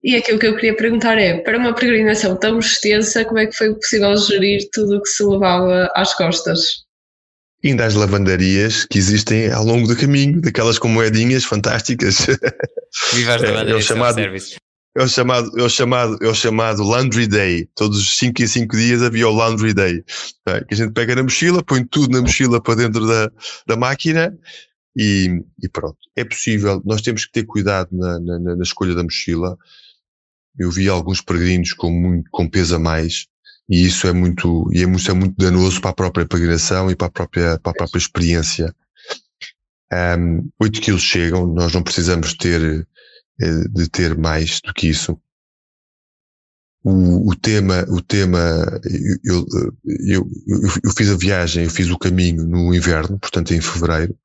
e 0.03 0.15
aquilo 0.15 0.39
que 0.39 0.47
eu 0.47 0.55
queria 0.55 0.75
perguntar 0.75 1.17
é, 1.17 1.39
para 1.39 1.57
uma 1.57 1.75
peregrinação 1.75 2.35
tão 2.37 2.59
extensa, 2.59 3.25
como 3.25 3.39
é 3.39 3.47
que 3.47 3.55
foi 3.55 3.73
possível 3.75 4.15
gerir 4.15 4.69
tudo 4.71 4.97
o 4.97 5.01
que 5.01 5.09
se 5.09 5.23
levava 5.23 5.91
às 5.93 6.13
costas? 6.13 6.85
Ainda 7.63 7.85
as 7.85 7.95
lavandarias 7.95 8.85
que 8.85 8.97
existem 8.97 9.51
ao 9.51 9.65
longo 9.65 9.85
do 9.85 9.97
caminho, 9.97 10.39
daquelas 10.39 10.79
com 10.79 10.87
moedinhas 10.87 11.43
fantásticas. 11.43 12.25
Viva 13.13 13.35
as 13.35 13.41
lavandarias 13.41 13.75
é, 13.75 13.79
é 13.79 13.81
chamado, 13.81 14.15
service. 14.15 14.55
É 14.95 15.03
o 15.03 15.07
chamado, 15.07 15.51
é 15.57 15.63
o 15.63 15.69
chamado, 15.69 16.17
é 16.21 16.27
o 16.27 16.33
chamado 16.33 16.83
Laundry 16.83 17.27
Day. 17.27 17.69
Todos 17.75 17.99
os 17.99 18.17
5 18.17 18.41
e 18.41 18.47
5 18.47 18.75
dias 18.75 19.01
havia 19.01 19.27
o 19.27 19.33
Laundry 19.33 19.73
Day. 19.73 20.03
É? 20.47 20.63
Que 20.63 20.73
a 20.73 20.77
gente 20.77 20.93
pega 20.93 21.15
na 21.15 21.23
mochila, 21.23 21.63
põe 21.63 21.85
tudo 21.85 22.11
na 22.13 22.21
mochila 22.21 22.61
para 22.61 22.75
dentro 22.75 23.07
da, 23.07 23.31
da 23.67 23.77
máquina 23.77 24.35
e, 24.97 25.41
e 25.61 25.69
pronto. 25.69 25.97
É 26.15 26.25
possível, 26.25 26.81
nós 26.83 27.01
temos 27.01 27.25
que 27.25 27.31
ter 27.31 27.43
cuidado 27.45 27.89
na, 27.91 28.19
na, 28.19 28.55
na 28.55 28.63
escolha 28.63 28.95
da 28.95 29.03
mochila. 29.03 29.57
Eu 30.57 30.71
vi 30.71 30.89
alguns 30.89 31.21
peregrinos 31.21 31.73
com, 31.73 31.91
muito, 31.91 32.29
com 32.31 32.49
peso 32.49 32.75
a 32.75 32.79
mais 32.79 33.27
e 33.69 33.85
isso 33.85 34.07
é 34.07 34.13
muito, 34.13 34.67
e 34.73 34.81
é 34.81 34.87
muito, 34.87 35.11
é 35.11 35.13
danoso 35.37 35.79
para 35.79 35.91
a 35.91 35.93
própria 35.95 36.25
peregrinação 36.25 36.89
e 36.89 36.95
para 36.95 37.07
a 37.07 37.11
própria, 37.11 37.59
para 37.59 37.71
a 37.71 37.75
própria 37.75 37.99
experiência. 37.99 38.75
Um, 39.93 40.49
8 40.59 40.81
quilos 40.81 41.03
chegam, 41.03 41.45
nós 41.45 41.71
não 41.73 41.83
precisamos 41.83 42.33
ter 42.33 42.87
de 43.39 43.89
ter 43.89 44.17
mais 44.17 44.59
do 44.61 44.73
que 44.73 44.89
isso. 44.89 45.19
O, 46.83 47.29
o 47.29 47.35
tema, 47.35 47.85
o 47.89 48.01
tema, 48.01 48.39
eu, 49.23 49.45
eu, 49.45 50.25
eu, 50.47 50.71
eu, 50.83 50.91
fiz 50.95 51.09
a 51.09 51.17
viagem, 51.17 51.65
eu 51.65 51.69
fiz 51.69 51.89
o 51.89 51.97
caminho 51.97 52.45
no 52.45 52.73
inverno, 52.73 53.19
portanto 53.19 53.53
em 53.53 53.61
fevereiro. 53.61 54.15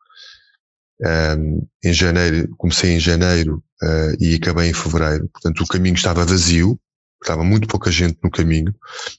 Um, 1.37 1.66
em 1.85 1.92
janeiro, 1.92 2.55
comecei 2.57 2.92
em 2.92 3.00
janeiro 3.00 3.62
uh, 3.83 4.16
e 4.20 4.37
acabei 4.37 4.68
em 4.68 4.72
fevereiro. 4.72 5.29
Portanto, 5.29 5.62
o 5.62 5.66
caminho 5.66 5.96
estava 5.96 6.24
vazio, 6.24 6.79
estava 7.20 7.42
muito 7.42 7.66
pouca 7.66 7.90
gente 7.90 8.18
no 8.22 8.31
caminho, 8.31 8.72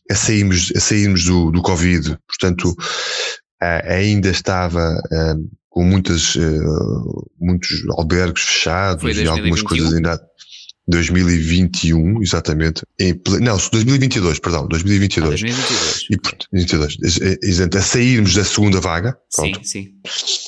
a 0.10 0.16
sairmos, 0.16 0.72
a 0.76 0.80
sairmos 0.80 1.26
do, 1.26 1.52
do 1.52 1.62
Covid, 1.62 2.18
portanto, 2.28 2.74
ainda 3.60 4.30
estava 4.30 5.02
com 5.76 5.84
muitas, 5.84 6.38
muitos 7.38 7.84
albergues 7.90 8.44
fechados 8.44 9.18
e 9.18 9.28
algumas 9.28 9.62
coisas 9.62 9.94
ainda. 9.94 10.20
2021, 10.88 12.22
exatamente. 12.22 12.84
Em, 13.00 13.20
não, 13.42 13.58
2022, 13.58 14.40
perdão, 14.40 14.68
2022. 14.68 15.28
Ah, 15.28 15.46
2022. 15.48 16.08
E, 16.12 16.18
2022. 16.54 17.76
A 17.76 17.82
sairmos 17.82 18.36
da 18.36 18.44
segunda 18.44 18.80
vaga. 18.80 19.18
Pronto. 19.36 19.60
Sim, 19.64 19.96
sim. 20.04 20.46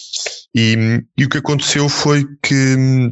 E, 0.56 1.04
e 1.18 1.26
o 1.26 1.30
que 1.30 1.40
aconteceu 1.40 1.90
foi 1.90 2.24
que 2.42 3.12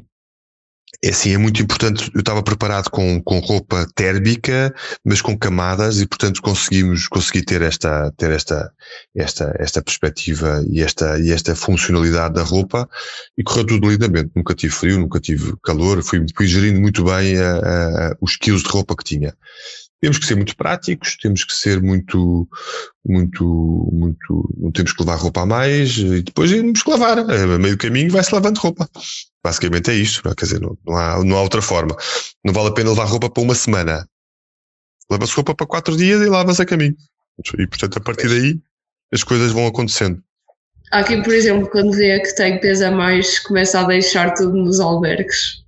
é 1.05 1.09
assim, 1.09 1.33
é 1.33 1.37
muito 1.37 1.61
importante. 1.61 2.09
Eu 2.15 2.21
estava 2.21 2.41
preparado 2.41 2.89
com, 2.89 3.21
com 3.21 3.37
roupa 3.39 3.85
térmica, 3.93 4.73
mas 5.05 5.21
com 5.21 5.37
camadas, 5.37 6.01
e 6.01 6.07
portanto 6.07 6.41
conseguimos 6.41 7.07
consegui 7.07 7.43
ter 7.43 7.61
esta 7.61 8.11
ter 8.17 8.31
esta 8.31 8.71
esta 9.15 9.55
esta 9.59 9.83
perspectiva 9.83 10.65
e 10.67 10.81
esta 10.81 11.19
e 11.19 11.31
esta 11.31 11.55
funcionalidade 11.55 12.33
da 12.33 12.41
roupa 12.41 12.89
e 13.37 13.43
correu 13.43 13.67
tudo 13.67 13.89
lindamente. 13.89 14.31
Nunca 14.35 14.55
tive 14.55 14.73
frio, 14.73 14.97
nunca 14.97 15.19
tive 15.19 15.53
calor, 15.63 16.01
fui, 16.01 16.25
fui 16.35 16.47
gerindo 16.47 16.81
muito 16.81 17.03
bem 17.03 17.37
a, 17.37 17.57
a, 17.57 18.17
os 18.19 18.35
quilos 18.35 18.63
de 18.63 18.69
roupa 18.69 18.95
que 18.95 19.03
tinha. 19.03 19.35
Temos 20.05 20.19
que 20.19 20.27
ser 20.27 20.35
muito 20.35 20.55
práticos, 20.55 21.17
temos 21.17 21.43
que 21.43 21.51
ser 21.51 21.81
muito, 21.81 22.47
muito, 23.03 23.89
muito, 23.91 24.55
não 24.55 24.71
temos 24.71 24.93
que 24.93 25.01
levar 25.01 25.15
roupa 25.15 25.41
a 25.41 25.45
mais 25.47 25.97
e 25.97 26.21
depois 26.21 26.51
temos 26.51 26.83
que 26.83 26.89
lavar. 26.91 27.17
A 27.17 27.57
meio 27.57 27.75
caminho 27.75 28.11
vai-se 28.11 28.31
lavando 28.31 28.59
roupa. 28.59 28.87
Basicamente 29.43 29.89
é 29.89 29.95
isto, 29.95 30.21
quer 30.35 30.45
dizer, 30.45 30.61
não, 30.61 30.77
não, 30.85 30.95
há, 30.95 31.23
não 31.23 31.37
há 31.37 31.41
outra 31.41 31.59
forma. 31.59 31.97
Não 32.43 32.53
vale 32.53 32.67
a 32.67 32.71
pena 32.71 32.91
levar 32.91 33.05
roupa 33.05 33.31
para 33.31 33.41
uma 33.41 33.55
semana. 33.55 34.07
Leva-se 35.09 35.33
roupa 35.33 35.55
para 35.55 35.65
quatro 35.65 35.97
dias 35.97 36.21
e 36.21 36.25
lavas 36.27 36.59
a 36.59 36.67
caminho. 36.67 36.95
E 37.57 37.65
portanto, 37.65 37.97
a 37.97 38.01
partir 38.01 38.29
daí, 38.29 38.61
as 39.11 39.23
coisas 39.23 39.53
vão 39.53 39.65
acontecendo. 39.65 40.21
Há 40.91 41.03
quem, 41.03 41.23
por 41.23 41.33
exemplo, 41.33 41.67
quando 41.71 41.93
vê 41.93 42.19
que 42.19 42.35
tem 42.35 42.61
peso 42.61 42.85
a 42.85 42.91
mais, 42.91 43.39
começa 43.39 43.79
a 43.79 43.85
deixar 43.85 44.35
tudo 44.35 44.55
nos 44.55 44.79
albergues. 44.79 45.63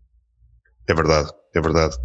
É 0.88 0.93
verdade, 0.93 1.32
é 1.56 1.60
verdade. 1.60 1.97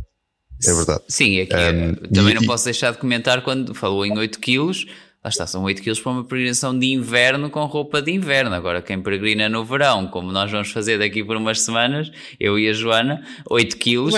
É 0.66 0.74
verdade. 0.74 1.02
Sim, 1.08 1.40
aqui 1.40 1.54
um, 1.54 1.94
também 2.12 2.32
e, 2.32 2.34
não 2.34 2.44
posso 2.44 2.64
deixar 2.64 2.92
de 2.92 2.98
comentar 2.98 3.42
quando 3.42 3.74
falou 3.74 4.04
em 4.06 4.16
8 4.16 4.38
quilos. 4.38 4.86
Lá 5.24 5.28
está, 5.28 5.46
são 5.46 5.62
8 5.62 5.80
quilos 5.80 6.00
para 6.00 6.12
uma 6.12 6.24
peregrinação 6.24 6.76
de 6.76 6.92
inverno 6.92 7.48
com 7.48 7.64
roupa 7.66 8.02
de 8.02 8.10
inverno. 8.10 8.54
Agora, 8.54 8.82
quem 8.82 9.00
peregrina 9.00 9.48
no 9.48 9.64
verão, 9.64 10.08
como 10.08 10.32
nós 10.32 10.50
vamos 10.50 10.72
fazer 10.72 10.98
daqui 10.98 11.22
por 11.22 11.36
umas 11.36 11.60
semanas, 11.60 12.10
eu 12.40 12.58
e 12.58 12.68
a 12.68 12.72
Joana, 12.72 13.24
8 13.48 13.76
quilos 13.76 14.14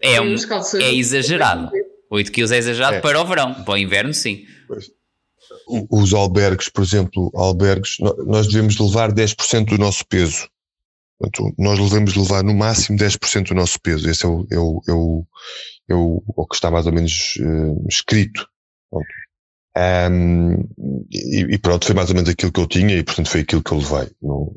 é, 0.00 0.20
um, 0.20 0.34
é 0.80 0.94
exagerado. 0.94 1.70
8 2.10 2.32
quilos 2.32 2.50
é 2.50 2.58
exagerado 2.58 2.96
é. 2.96 3.00
para 3.00 3.20
o 3.20 3.24
verão, 3.26 3.54
para 3.54 3.74
o 3.74 3.76
inverno, 3.76 4.14
sim. 4.14 4.44
Pois. 4.66 4.90
Os 5.90 6.14
albergues, 6.14 6.70
por 6.70 6.82
exemplo, 6.82 7.30
albergues, 7.34 7.96
nós 8.26 8.46
devemos 8.46 8.78
levar 8.78 9.12
10% 9.12 9.66
do 9.66 9.78
nosso 9.78 10.06
peso. 10.06 10.48
Portanto, 11.18 11.54
nós 11.58 11.78
devemos 11.78 12.14
levar 12.14 12.44
no 12.44 12.54
máximo 12.54 12.98
10% 12.98 13.48
do 13.48 13.54
nosso 13.54 13.80
peso. 13.80 14.08
Esse 14.08 14.24
é 14.24 14.28
o, 14.28 14.46
é 14.50 14.58
o, 14.58 14.82
é 14.88 14.92
o, 14.92 15.26
é 15.90 15.94
o, 15.94 16.22
o 16.26 16.46
que 16.46 16.54
está 16.54 16.70
mais 16.70 16.86
ou 16.86 16.92
menos 16.92 17.36
uh, 17.40 17.86
escrito. 17.88 18.46
Um, 19.76 20.54
e, 21.10 21.54
e, 21.54 21.58
pronto, 21.58 21.86
foi 21.86 21.94
mais 21.94 22.08
ou 22.08 22.14
menos 22.16 22.28
aquilo 22.28 22.50
que 22.50 22.58
eu 22.58 22.66
tinha 22.66 22.96
e 22.96 23.04
portanto 23.04 23.28
foi 23.28 23.42
aquilo 23.42 23.62
que 23.62 23.72
eu 23.72 23.78
levei. 23.78 24.10
Não, 24.20 24.52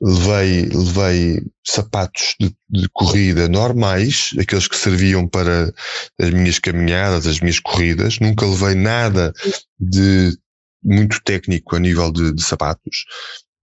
levei, 0.00 0.66
levei 0.66 1.42
sapatos 1.66 2.36
de, 2.38 2.54
de, 2.70 2.88
corrida 2.92 3.48
normais, 3.48 4.30
aqueles 4.38 4.68
que 4.68 4.76
serviam 4.76 5.26
para 5.26 5.72
as 6.20 6.30
minhas 6.30 6.60
caminhadas, 6.60 7.26
as 7.26 7.40
minhas 7.40 7.58
corridas. 7.58 8.20
Nunca 8.20 8.46
levei 8.46 8.74
nada 8.74 9.32
de 9.78 10.38
muito 10.84 11.20
técnico 11.24 11.74
a 11.74 11.80
nível 11.80 12.12
de, 12.12 12.32
de 12.32 12.42
sapatos. 12.42 13.06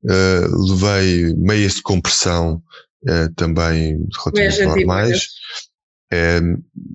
Uh, 0.03 0.71
levei 0.71 1.35
meias 1.35 1.75
de 1.75 1.81
compressão 1.83 2.61
uh, 3.03 3.33
também 3.35 4.07
relativamente 4.23 4.65
normais 4.65 5.27
é, 6.11 6.41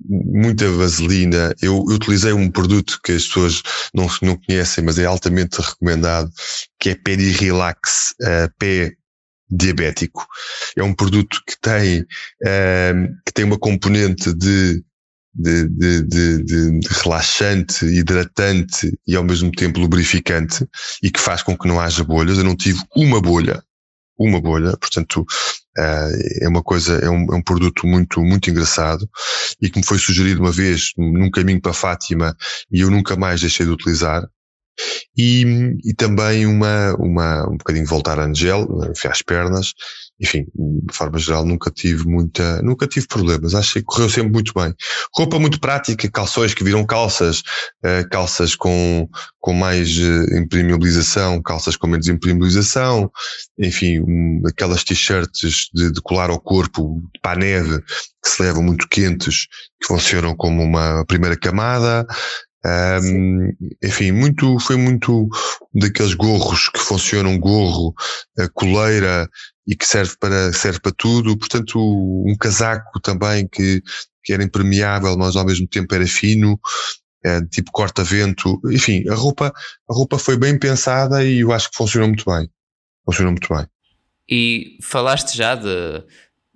muita 0.07 0.69
vaselina. 0.71 1.53
Eu, 1.61 1.83
eu, 1.89 1.95
utilizei 1.95 2.31
um 2.31 2.49
produto 2.49 2.99
que 3.03 3.13
as 3.13 3.25
pessoas 3.25 3.63
não, 3.93 4.07
não 4.21 4.37
conhecem, 4.37 4.83
mas 4.83 4.99
é 4.99 5.05
altamente 5.05 5.59
recomendado, 5.59 6.31
que 6.79 6.91
é 6.91 6.95
Peri 6.95 7.31
Relax 7.31 8.13
uh, 8.21 8.53
Pé 8.59 8.93
Diabético. 9.49 10.25
É 10.75 10.83
um 10.83 10.93
produto 10.93 11.41
que 11.47 11.59
tem, 11.59 12.01
uh, 12.01 13.15
que 13.25 13.33
tem 13.33 13.43
uma 13.43 13.57
componente 13.57 14.33
de 14.33 14.83
de, 15.37 15.67
de, 15.69 16.03
de, 16.03 16.43
de, 16.43 16.79
relaxante, 16.89 17.85
hidratante 17.85 18.91
e 19.07 19.15
ao 19.15 19.23
mesmo 19.23 19.51
tempo 19.51 19.79
lubrificante 19.79 20.67
e 21.03 21.11
que 21.11 21.19
faz 21.19 21.43
com 21.43 21.57
que 21.57 21.67
não 21.67 21.79
haja 21.79 22.03
bolhas. 22.03 22.37
Eu 22.37 22.43
não 22.43 22.55
tive 22.55 22.79
uma 22.95 23.21
bolha, 23.21 23.63
uma 24.17 24.41
bolha, 24.41 24.75
portanto 24.77 25.25
Uh, 25.79 26.41
é 26.41 26.47
uma 26.47 26.63
coisa, 26.63 26.95
é 26.95 27.07
um, 27.07 27.31
é 27.31 27.35
um, 27.35 27.41
produto 27.43 27.85
muito, 27.85 28.19
muito 28.19 28.49
engraçado 28.49 29.07
e 29.61 29.69
que 29.69 29.77
me 29.77 29.85
foi 29.85 29.99
sugerido 29.99 30.41
uma 30.41 30.51
vez 30.51 30.91
num 30.97 31.29
caminho 31.29 31.61
para 31.61 31.71
Fátima 31.71 32.35
e 32.71 32.81
eu 32.81 32.89
nunca 32.89 33.15
mais 33.15 33.41
deixei 33.41 33.63
de 33.63 33.71
utilizar. 33.71 34.27
E, 35.15 35.43
e 35.83 35.93
também 35.93 36.47
uma, 36.47 36.95
uma, 36.95 37.47
um 37.47 37.57
bocadinho 37.57 37.85
voltar 37.85 38.19
a 38.19 38.25
Angel, 38.25 38.67
enfim, 38.91 39.07
às 39.07 39.21
pernas. 39.21 39.73
Enfim, 40.19 40.45
de 40.55 40.95
forma 40.95 41.19
geral, 41.19 41.45
nunca 41.45 41.69
tive 41.69 42.07
muita, 42.07 42.61
nunca 42.61 42.87
tive 42.87 43.07
problemas. 43.07 43.53
Acho 43.53 43.73
que 43.73 43.83
correu 43.83 44.09
sempre 44.09 44.31
muito 44.31 44.51
bem. 44.53 44.73
Roupa 45.15 45.37
muito 45.39 45.59
prática, 45.59 46.09
calções 46.09 46.53
que 46.53 46.63
viram 46.63 46.85
calças, 46.85 47.43
uh, 47.85 48.07
calças 48.09 48.55
com, 48.55 49.07
com 49.39 49.53
mais 49.53 49.95
uh, 49.97 50.37
impermeabilização, 50.37 51.41
calças 51.41 51.75
com 51.75 51.87
menos 51.87 52.07
impermeabilização, 52.07 53.11
enfim, 53.59 54.01
aquelas 54.47 54.83
t-shirts 54.83 55.69
de, 55.73 55.91
de 55.91 56.01
colar 56.01 56.29
ao 56.29 56.39
corpo 56.39 57.01
para 57.21 57.33
a 57.33 57.39
neve 57.39 57.83
que 58.23 58.29
se 58.29 58.41
levam 58.41 58.63
muito 58.63 58.87
quentes, 58.89 59.47
que 59.79 59.87
funcionam 59.87 60.35
como 60.35 60.61
uma 60.63 61.05
primeira 61.05 61.37
camada, 61.37 62.05
um, 62.65 63.53
enfim, 63.83 64.11
muito, 64.11 64.59
foi 64.59 64.75
muito 64.75 65.29
daqueles 65.73 66.13
gorros 66.13 66.69
que 66.69 66.79
funcionam 66.79 67.39
gorro, 67.39 67.93
coleira 68.53 69.29
e 69.65 69.75
que 69.75 69.85
serve 69.85 70.15
para, 70.19 70.51
serve 70.53 70.79
para 70.79 70.93
tudo. 70.97 71.37
Portanto, 71.37 71.79
um 71.79 72.35
casaco 72.37 72.99
também 73.01 73.47
que, 73.47 73.81
que 74.23 74.33
era 74.33 74.43
impermeável, 74.43 75.17
mas 75.17 75.35
ao 75.35 75.45
mesmo 75.45 75.67
tempo 75.67 75.93
era 75.93 76.05
fino, 76.07 76.59
é, 77.23 77.41
tipo 77.45 77.71
corta-vento. 77.71 78.59
Enfim, 78.71 79.07
a 79.09 79.15
roupa, 79.15 79.53
a 79.89 79.93
roupa 79.93 80.17
foi 80.17 80.37
bem 80.37 80.57
pensada 80.57 81.23
e 81.23 81.39
eu 81.39 81.51
acho 81.51 81.69
que 81.69 81.77
funcionou 81.77 82.07
muito 82.07 82.25
bem. 82.25 82.49
Funcionou 83.05 83.31
muito 83.31 83.53
bem. 83.53 83.65
E 84.29 84.77
falaste 84.81 85.37
já 85.37 85.55
de, 85.55 86.03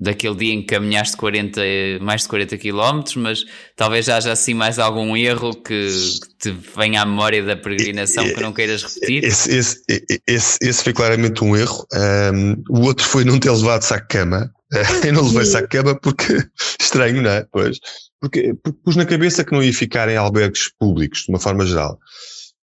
daquele 0.02 0.36
dia 0.36 0.54
em 0.54 0.62
que 0.62 0.74
caminhaste 0.74 1.16
40, 1.16 1.62
mais 2.02 2.24
de 2.24 2.28
40 2.28 2.58
km, 2.58 3.04
mas 3.18 3.46
talvez 3.76 4.10
haja 4.10 4.32
assim 4.32 4.56
mais 4.56 4.80
algum 4.80 5.16
erro 5.16 5.54
que, 5.54 5.90
que 5.90 6.38
te 6.40 6.58
venha 6.76 7.04
à 7.04 7.06
memória 7.06 7.44
da 7.44 7.56
peregrinação 7.56 8.24
que 8.24 8.42
não 8.42 8.52
queiras 8.52 8.82
repetir? 8.82 9.24
Esse, 9.24 9.56
esse, 9.56 9.84
esse, 10.26 10.58
esse 10.60 10.84
foi 10.84 10.92
claramente 10.92 11.44
um 11.44 11.56
erro. 11.56 11.86
Um, 11.94 12.64
o 12.68 12.82
outro 12.82 13.06
foi 13.06 13.24
não 13.24 13.40
ter 13.40 13.52
levado 13.52 13.84
saco-cama. 13.84 14.52
Eu 15.06 15.14
não 15.14 15.28
levei 15.28 15.46
saco-cama 15.46 15.96
porque, 16.02 16.34
estranho, 16.82 17.22
não 17.22 17.30
é? 17.30 17.46
Pois, 17.52 17.78
porque, 18.20 18.56
porque 18.56 18.80
pus 18.84 18.96
na 18.96 19.06
cabeça 19.06 19.44
que 19.44 19.52
não 19.52 19.62
ia 19.62 19.74
ficar 19.74 20.10
em 20.10 20.18
albergues 20.18 20.72
públicos, 20.80 21.26
de 21.26 21.30
uma 21.30 21.40
forma 21.40 21.64
geral. 21.64 22.00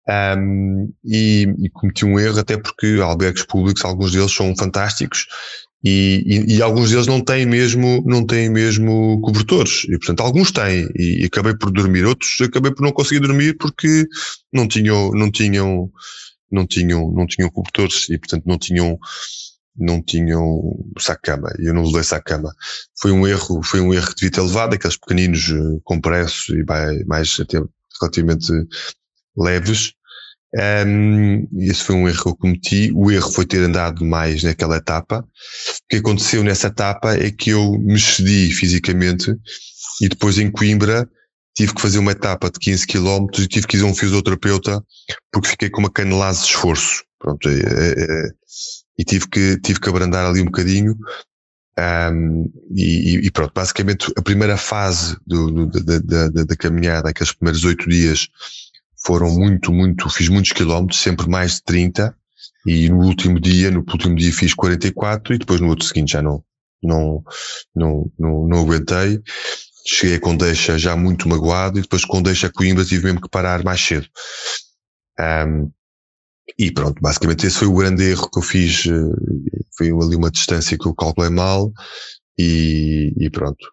Um, 0.09 0.89
e, 1.05 1.53
e, 1.59 1.69
cometi 1.71 2.07
um 2.07 2.17
erro 2.17 2.39
até 2.39 2.57
porque 2.57 2.99
albergues 3.03 3.43
públicos, 3.43 3.85
alguns 3.85 4.13
deles 4.13 4.33
são 4.33 4.55
fantásticos 4.57 5.27
e, 5.89 6.25
e, 6.27 6.57
e, 6.57 6.63
alguns 6.63 6.91
deles 6.91 7.07
não 7.07 7.21
têm 7.21 7.47
mesmo, 7.47 8.03
não 8.05 8.27
têm 8.27 8.51
mesmo 8.51 9.21
cobertores. 9.21 9.85
E, 9.85 9.97
portanto, 9.97 10.21
alguns 10.21 10.51
têm. 10.51 10.89
E, 10.97 11.23
e, 11.23 11.27
acabei 11.27 11.55
por 11.57 11.71
dormir. 11.71 12.05
Outros 12.05 12.41
acabei 12.41 12.75
por 12.75 12.83
não 12.83 12.91
conseguir 12.91 13.21
dormir 13.21 13.57
porque 13.57 14.05
não 14.53 14.67
tinham, 14.67 15.13
não 15.13 15.31
tinham, 15.31 15.89
não 16.51 16.67
tinham, 16.67 17.13
não 17.13 17.25
tinham 17.25 17.49
cobertores 17.51 18.09
e, 18.11 18.19
portanto, 18.19 18.43
não 18.47 18.59
tinham, 18.59 18.99
não 19.77 20.03
tinham 20.03 20.77
saco-cama. 20.99 21.53
E 21.61 21.67
eu 21.69 21.75
não 21.75 21.85
levei 21.85 22.03
saco-cama. 22.03 22.53
Foi 23.01 23.13
um 23.13 23.25
erro, 23.25 23.63
foi 23.63 23.81
um 23.81 23.95
erro 23.95 24.09
que 24.09 24.17
devia 24.17 24.33
ter 24.33 24.41
levado, 24.41 24.75
aqueles 24.75 24.97
pequeninos 24.97 25.51
eh, 25.51 25.79
compressos 25.85 26.49
e 26.49 26.65
mais 27.07 27.39
até 27.39 27.63
relativamente 28.01 28.51
leves. 29.37 29.93
Um, 30.57 31.47
esse 31.61 31.85
foi 31.85 31.95
um 31.95 32.09
erro 32.09 32.23
que 32.23 32.29
eu 32.29 32.37
cometi. 32.37 32.93
O 32.95 33.11
erro 33.11 33.31
foi 33.31 33.45
ter 33.45 33.63
andado 33.63 34.05
mais 34.05 34.43
naquela 34.43 34.77
etapa. 34.77 35.19
O 35.19 35.89
que 35.89 35.97
aconteceu 35.97 36.43
nessa 36.43 36.69
etapa 36.69 37.15
é 37.15 37.31
que 37.31 37.51
eu 37.51 37.73
me 37.79 37.99
cedi 37.99 38.51
fisicamente 38.53 39.35
e 40.01 40.09
depois 40.09 40.39
em 40.39 40.51
Coimbra 40.51 41.09
tive 41.55 41.75
que 41.75 41.81
fazer 41.81 41.99
uma 41.99 42.13
etapa 42.13 42.51
de 42.51 42.59
15 42.59 42.87
km 42.87 43.27
e 43.39 43.47
tive 43.47 43.67
que 43.67 43.77
ir 43.77 43.83
a 43.83 43.87
um 43.87 43.95
fisioterapeuta 43.95 44.83
porque 45.33 45.49
fiquei 45.49 45.71
com 45.71 45.81
uma 45.81 45.91
canelase 45.91 46.41
de 46.41 46.47
esforço. 46.49 47.05
Pronto, 47.19 47.49
é, 47.49 47.55
é, 47.55 48.03
é, 48.03 48.29
e 48.99 49.05
tive 49.05 49.29
que, 49.29 49.59
tive 49.61 49.81
que 49.81 49.89
abrandar 49.89 50.27
ali 50.27 50.41
um 50.41 50.47
bocadinho. 50.47 50.97
Um, 51.79 52.51
e, 52.75 53.27
e, 53.27 53.31
pronto, 53.31 53.53
basicamente 53.55 54.11
a 54.17 54.23
primeira 54.23 54.57
fase 54.57 55.15
do, 55.27 55.67
do, 55.67 55.85
da, 55.85 56.29
da, 56.29 56.45
da, 56.45 56.57
caminhada, 56.57 57.11
aqueles 57.11 57.35
primeiros 57.35 57.65
oito 57.65 57.87
dias, 57.87 58.29
foram 59.07 59.31
muito, 59.31 59.73
muito, 59.73 60.11
fiz 60.11 60.29
muitos 60.29 60.53
quilómetros, 60.53 61.01
sempre 61.01 61.29
mais 61.29 61.55
de 61.55 61.63
30, 61.63 62.17
e 62.67 62.89
no 62.89 63.05
último 63.05 63.39
dia, 63.39 63.71
no 63.71 63.79
último 63.79 64.17
dia 64.17 64.33
fiz 64.33 64.53
44 64.53 65.35
e 65.35 65.39
depois 65.39 65.61
no 65.61 65.69
outro 65.69 65.87
seguinte 65.87 66.13
já 66.13 66.23
não, 66.23 66.43
não, 66.83 67.23
não, 67.75 68.11
não, 68.19 68.49
não 68.49 68.61
aguentei. 68.61 69.21
Cheguei 69.87 70.19
com 70.19 70.37
deixa 70.37 70.77
já 70.77 70.97
muito 70.97 71.29
magoado 71.29 71.79
e 71.79 71.83
depois 71.83 72.05
com 72.05 72.21
deixa 72.21 72.51
Coimbra 72.51 72.85
tive 72.85 73.05
mesmo 73.05 73.21
que 73.21 73.29
parar 73.29 73.63
mais 73.63 73.81
cedo. 73.81 74.09
Um, 75.21 75.71
e 76.59 76.73
pronto, 76.73 77.01
basicamente 77.01 77.47
esse 77.47 77.59
foi 77.59 77.69
o 77.69 77.75
grande 77.75 78.03
erro 78.03 78.29
que 78.29 78.39
eu 78.41 78.43
fiz. 78.43 78.87
Eh, 78.87 79.63
foi 79.79 79.89
ali 79.91 80.17
uma 80.17 80.31
distância 80.31 80.77
que 80.77 80.87
eu 80.87 80.95
calculei 80.95 81.31
mal 81.31 81.73
e, 82.37 83.13
e 83.17 83.31
pronto. 83.31 83.65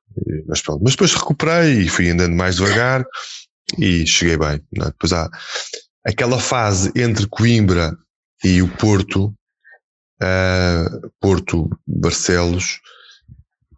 Mas 0.47 0.61
pronto. 0.61 0.81
Mas 0.83 0.93
depois 0.93 1.13
recuperei 1.15 1.81
e 1.81 1.89
fui 1.89 2.09
andando 2.09 2.35
mais 2.35 2.57
devagar 2.57 3.03
e 3.77 4.05
cheguei 4.05 4.37
bem. 4.37 4.61
É? 4.79 4.85
Depois 4.85 5.13
há 5.13 5.29
aquela 6.05 6.39
fase 6.39 6.91
entre 6.95 7.27
Coimbra 7.27 7.97
e 8.43 8.61
o 8.61 8.67
Porto, 8.67 9.33
uh, 10.21 11.11
Porto 11.19 11.69
Barcelos, 11.87 12.79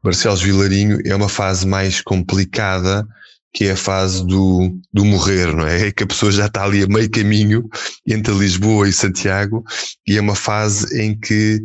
Barcelos 0.04 0.42
Vilarinho 0.42 1.00
é 1.04 1.16
uma 1.16 1.30
fase 1.30 1.66
mais 1.66 2.00
complicada 2.00 3.08
que 3.52 3.64
é 3.64 3.72
a 3.72 3.78
fase 3.78 4.24
do, 4.28 4.78
do 4.94 5.06
morrer, 5.06 5.56
não 5.56 5.66
é? 5.66 5.88
É 5.88 5.92
que 5.92 6.04
a 6.04 6.08
pessoa 6.08 6.30
já 6.30 6.46
está 6.46 6.66
ali 6.66 6.84
a 6.84 6.88
meio 6.88 7.10
caminho 7.10 7.68
entre 8.06 8.34
Lisboa 8.34 8.88
e 8.88 8.94
Santiago 8.94 9.64
e 10.06 10.18
é 10.18 10.22
uma 10.22 10.36
fase 10.36 11.02
em 11.02 11.18
que 11.18 11.64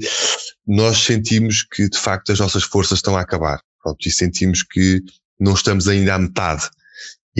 nós 0.65 0.99
sentimos 0.99 1.65
que 1.65 1.89
de 1.89 1.99
facto 1.99 2.31
as 2.31 2.39
nossas 2.39 2.63
forças 2.63 2.99
estão 2.99 3.17
a 3.17 3.21
acabar. 3.21 3.61
Pronto, 3.83 3.99
e 4.07 4.11
sentimos 4.11 4.63
que 4.63 5.03
não 5.39 5.53
estamos 5.53 5.89
ainda 5.89 6.15
à 6.15 6.19
metade. 6.19 6.71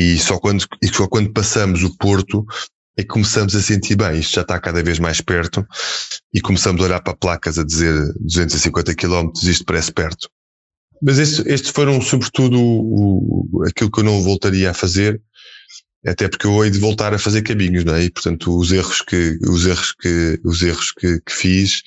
E 0.01 0.19
só 0.19 0.39
quando, 0.39 0.65
e 0.81 0.89
só 0.89 1.07
quando 1.07 1.31
passamos 1.31 1.85
o 1.85 1.95
Porto 1.99 2.47
é 2.97 3.03
que 3.03 3.09
começamos 3.09 3.55
a 3.55 3.61
sentir 3.61 3.97
bem, 3.97 4.19
isto 4.19 4.35
já 4.35 4.41
está 4.41 4.59
cada 4.59 4.83
vez 4.83 4.99
mais 4.99 5.21
perto 5.21 5.63
e 6.33 6.41
começamos 6.41 6.81
a 6.81 6.87
olhar 6.87 7.03
para 7.03 7.15
placas 7.15 7.59
a 7.59 7.65
dizer 7.65 7.95
250 8.19 8.95
km, 8.95 9.31
isto 9.43 9.63
parece 9.63 9.93
perto. 9.93 10.31
Mas 11.03 11.19
estes, 11.19 11.69
foram 11.69 12.01
sobretudo 12.01 12.59
o, 12.59 13.63
aquilo 13.69 13.91
que 13.91 14.01
eu 14.01 14.05
não 14.05 14.23
voltaria 14.23 14.71
a 14.71 14.75
fazer, 14.75 15.21
até 16.07 16.29
porque 16.29 16.47
eu 16.47 16.65
hei 16.65 16.71
de 16.71 16.79
voltar 16.79 17.13
a 17.13 17.19
fazer 17.19 17.43
caminhos, 17.43 17.85
não 17.85 17.95
é? 17.95 18.05
E, 18.05 18.11
portanto, 18.11 18.57
os 18.57 18.73
erros 18.73 19.03
que, 19.03 19.39
os 19.47 19.67
erros 19.67 19.93
que, 20.01 20.41
os 20.43 20.63
erros 20.63 20.93
que, 20.93 21.21
que 21.21 21.33
fiz, 21.33 21.83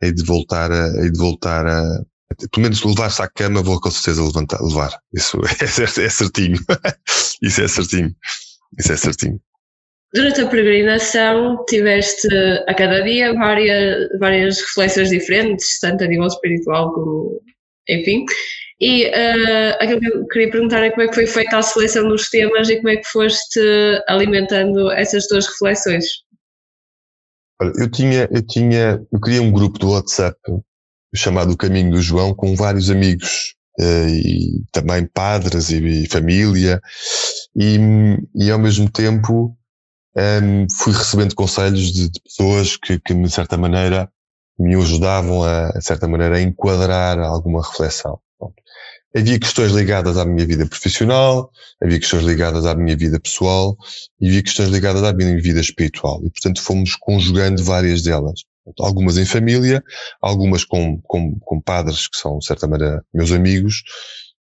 hei 0.00 0.12
de 0.12 0.22
voltar 0.22 0.70
a, 0.70 1.02
hei 1.02 1.10
de 1.10 1.18
voltar 1.18 1.66
a, 1.66 2.00
pelo 2.34 2.62
menos 2.62 2.82
levar-se 2.82 3.22
à 3.22 3.28
cama, 3.28 3.62
vou 3.62 3.80
com 3.80 3.90
certeza 3.90 4.24
levantar, 4.24 4.60
levar. 4.60 4.98
Isso 5.14 5.38
é, 5.60 6.04
é 6.04 6.08
certinho. 6.08 6.58
Isso 7.42 7.62
é 7.62 7.68
certinho. 7.68 8.14
Isso 8.78 8.92
é 8.92 8.96
certinho. 8.96 9.40
Durante 10.14 10.40
a 10.40 10.46
peregrinação 10.46 11.64
tiveste 11.68 12.28
a 12.66 12.74
cada 12.74 13.02
dia 13.02 13.34
várias, 13.34 14.08
várias 14.18 14.60
reflexões 14.60 15.10
diferentes, 15.10 15.78
tanto 15.80 16.04
a 16.04 16.06
nível 16.06 16.26
espiritual 16.26 16.92
como 16.92 17.40
enfim. 17.88 18.24
E 18.80 19.06
uh, 19.06 19.76
aquilo 19.80 20.00
que 20.00 20.08
eu 20.08 20.26
queria 20.26 20.50
perguntar 20.50 20.82
é 20.82 20.90
como 20.90 21.02
é 21.02 21.08
que 21.08 21.14
foi 21.14 21.26
feita 21.26 21.58
a 21.58 21.62
seleção 21.62 22.08
dos 22.08 22.28
temas 22.28 22.68
e 22.68 22.76
como 22.76 22.90
é 22.90 22.96
que 22.96 23.08
foste 23.08 23.60
alimentando 24.08 24.90
essas 24.92 25.26
tuas 25.26 25.46
reflexões. 25.46 26.04
Olha, 27.60 27.72
eu 27.78 27.90
tinha, 27.90 28.28
eu 28.30 28.46
tinha, 28.46 29.06
eu 29.10 29.20
queria 29.20 29.40
um 29.40 29.50
grupo 29.50 29.78
do 29.78 29.90
WhatsApp 29.90 30.38
chamado 31.16 31.56
Caminho 31.56 31.92
do 31.92 32.02
João 32.02 32.34
com 32.34 32.54
vários 32.54 32.90
amigos 32.90 33.54
uh, 33.80 34.08
e 34.08 34.62
também 34.72 35.06
padres 35.06 35.70
e, 35.70 36.06
família 36.08 36.80
e, 37.56 37.78
e 38.34 38.50
ao 38.50 38.58
mesmo 38.58 38.90
tempo 38.90 39.56
um, 40.16 40.20
ehm, 40.20 40.66
fui 40.78 40.92
recebendo 40.92 41.34
conselhos 41.34 41.92
de, 41.92 42.08
de 42.08 42.20
pessoas 42.22 42.76
que, 42.76 42.98
que 42.98 43.14
de 43.14 43.30
certa 43.30 43.56
maneira 43.56 44.10
me 44.58 44.74
ajudavam 44.74 45.42
a, 45.42 45.80
certa 45.80 46.08
maneira, 46.08 46.36
a 46.36 46.42
enquadrar 46.42 47.18
alguma 47.18 47.62
reflexão. 47.62 48.18
Bom, 48.40 48.52
havia 49.14 49.38
questões 49.38 49.72
ligadas 49.72 50.16
à 50.16 50.24
minha 50.24 50.46
vida 50.46 50.66
profissional, 50.66 51.50
havia 51.82 51.98
questões 51.98 52.24
ligadas 52.24 52.64
à 52.64 52.74
minha 52.74 52.96
vida 52.96 53.20
pessoal 53.20 53.76
e 54.20 54.28
havia 54.28 54.42
questões 54.42 54.70
ligadas 54.70 55.02
à 55.02 55.12
minha 55.12 55.40
vida 55.40 55.60
espiritual. 55.60 56.20
E, 56.24 56.30
portanto, 56.30 56.62
fomos 56.62 56.96
conjugando 56.96 57.62
várias 57.62 58.02
delas. 58.02 58.40
Algumas 58.80 59.16
em 59.16 59.24
família, 59.24 59.82
algumas 60.20 60.64
com, 60.64 61.00
com, 61.02 61.38
com 61.38 61.60
padres 61.60 62.08
que 62.08 62.18
são, 62.18 62.38
de 62.38 62.46
certa 62.46 62.66
maneira, 62.66 63.04
meus 63.12 63.32
amigos 63.32 63.82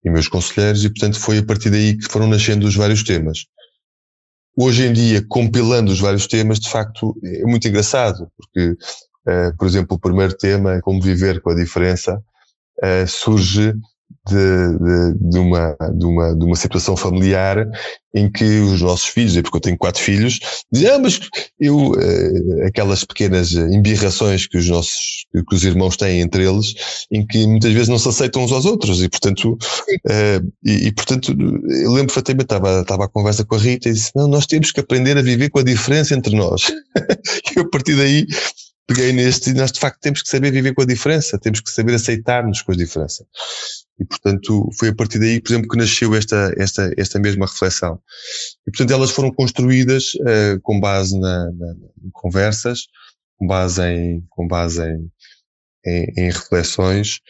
e 0.04 0.10
meus 0.10 0.28
conselheiros, 0.28 0.84
e, 0.84 0.88
portanto, 0.88 1.18
foi 1.18 1.38
a 1.38 1.44
partir 1.44 1.70
daí 1.70 1.96
que 1.96 2.10
foram 2.10 2.26
nascendo 2.26 2.66
os 2.66 2.74
vários 2.74 3.02
temas. 3.02 3.46
Hoje 4.56 4.86
em 4.86 4.92
dia, 4.92 5.24
compilando 5.28 5.90
os 5.90 6.00
vários 6.00 6.26
temas, 6.26 6.60
de 6.60 6.68
facto, 6.68 7.16
é 7.24 7.44
muito 7.44 7.66
engraçado, 7.66 8.30
porque 8.36 8.76
Uh, 9.22 9.56
por 9.56 9.66
exemplo, 9.66 9.96
o 9.96 10.00
primeiro 10.00 10.36
tema, 10.36 10.80
como 10.80 11.00
viver 11.00 11.40
com 11.40 11.50
a 11.50 11.54
diferença, 11.54 12.20
uh, 12.82 13.06
surge 13.06 13.72
de, 14.28 14.78
de, 14.78 15.30
de, 15.30 15.38
uma, 15.38 15.76
de, 15.94 16.04
uma, 16.04 16.34
de 16.36 16.44
uma 16.44 16.56
situação 16.56 16.96
familiar 16.96 17.66
em 18.14 18.30
que 18.30 18.44
os 18.44 18.80
nossos 18.80 19.08
filhos, 19.08 19.34
porque 19.40 19.56
eu 19.56 19.60
tenho 19.60 19.78
quatro 19.78 20.00
filhos, 20.00 20.38
dizem, 20.70 20.90
ah, 20.90 20.98
mas 20.98 21.18
eu, 21.58 21.92
uh, 21.92 22.66
aquelas 22.66 23.04
pequenas 23.04 23.52
embirrações 23.52 24.46
que 24.46 24.58
os 24.58 24.68
nossos, 24.68 25.24
que 25.32 25.54
os 25.54 25.64
irmãos 25.64 25.96
têm 25.96 26.20
entre 26.20 26.46
eles, 26.46 26.74
em 27.10 27.26
que 27.26 27.46
muitas 27.46 27.72
vezes 27.72 27.88
não 27.88 27.98
se 27.98 28.08
aceitam 28.08 28.44
uns 28.44 28.52
aos 28.52 28.66
outros, 28.66 29.02
e 29.02 29.08
portanto, 29.08 29.52
uh, 29.54 30.52
e, 30.62 30.88
e, 30.88 30.92
portanto, 30.92 31.32
eu 31.32 31.90
lembro 31.90 32.14
perfeitamente, 32.14 32.44
estava, 32.44 32.82
estava 32.82 33.04
a 33.06 33.08
conversa 33.08 33.44
com 33.44 33.54
a 33.54 33.58
Rita 33.58 33.88
e 33.88 33.92
disse, 33.92 34.12
não, 34.14 34.28
nós 34.28 34.46
temos 34.46 34.70
que 34.70 34.80
aprender 34.80 35.16
a 35.16 35.22
viver 35.22 35.48
com 35.48 35.58
a 35.58 35.64
diferença 35.64 36.14
entre 36.14 36.36
nós. 36.36 36.70
e 37.56 37.60
a 37.60 37.68
partir 37.68 37.96
daí, 37.96 38.26
peguei 38.86 39.12
neste 39.12 39.52
nós 39.54 39.72
de 39.72 39.80
facto 39.80 40.00
temos 40.00 40.22
que 40.22 40.28
saber 40.28 40.50
viver 40.50 40.74
com 40.74 40.82
a 40.82 40.86
diferença, 40.86 41.38
temos 41.38 41.60
que 41.60 41.70
saber 41.70 41.94
aceitar-nos 41.94 42.62
com 42.62 42.72
a 42.72 42.76
diferença. 42.76 43.24
E 43.98 44.04
portanto 44.04 44.68
foi 44.78 44.88
a 44.88 44.94
partir 44.94 45.18
daí, 45.18 45.40
por 45.40 45.50
exemplo, 45.52 45.68
que 45.68 45.76
nasceu 45.76 46.14
esta, 46.14 46.52
esta, 46.56 46.92
esta 46.96 47.18
mesma 47.18 47.46
reflexão. 47.46 48.00
E 48.66 48.70
portanto 48.70 48.90
elas 48.90 49.10
foram 49.10 49.32
construídas 49.32 50.14
uh, 50.14 50.60
com 50.62 50.80
base 50.80 51.18
na, 51.18 51.50
na, 51.52 51.74
em 52.04 52.10
conversas, 52.12 52.86
com 53.36 53.46
base 53.46 53.82
em, 53.82 54.24
com 54.28 54.46
base 54.46 54.82
em, 54.82 55.10
em, 55.86 56.12
em 56.16 56.30
reflexões, 56.30 57.20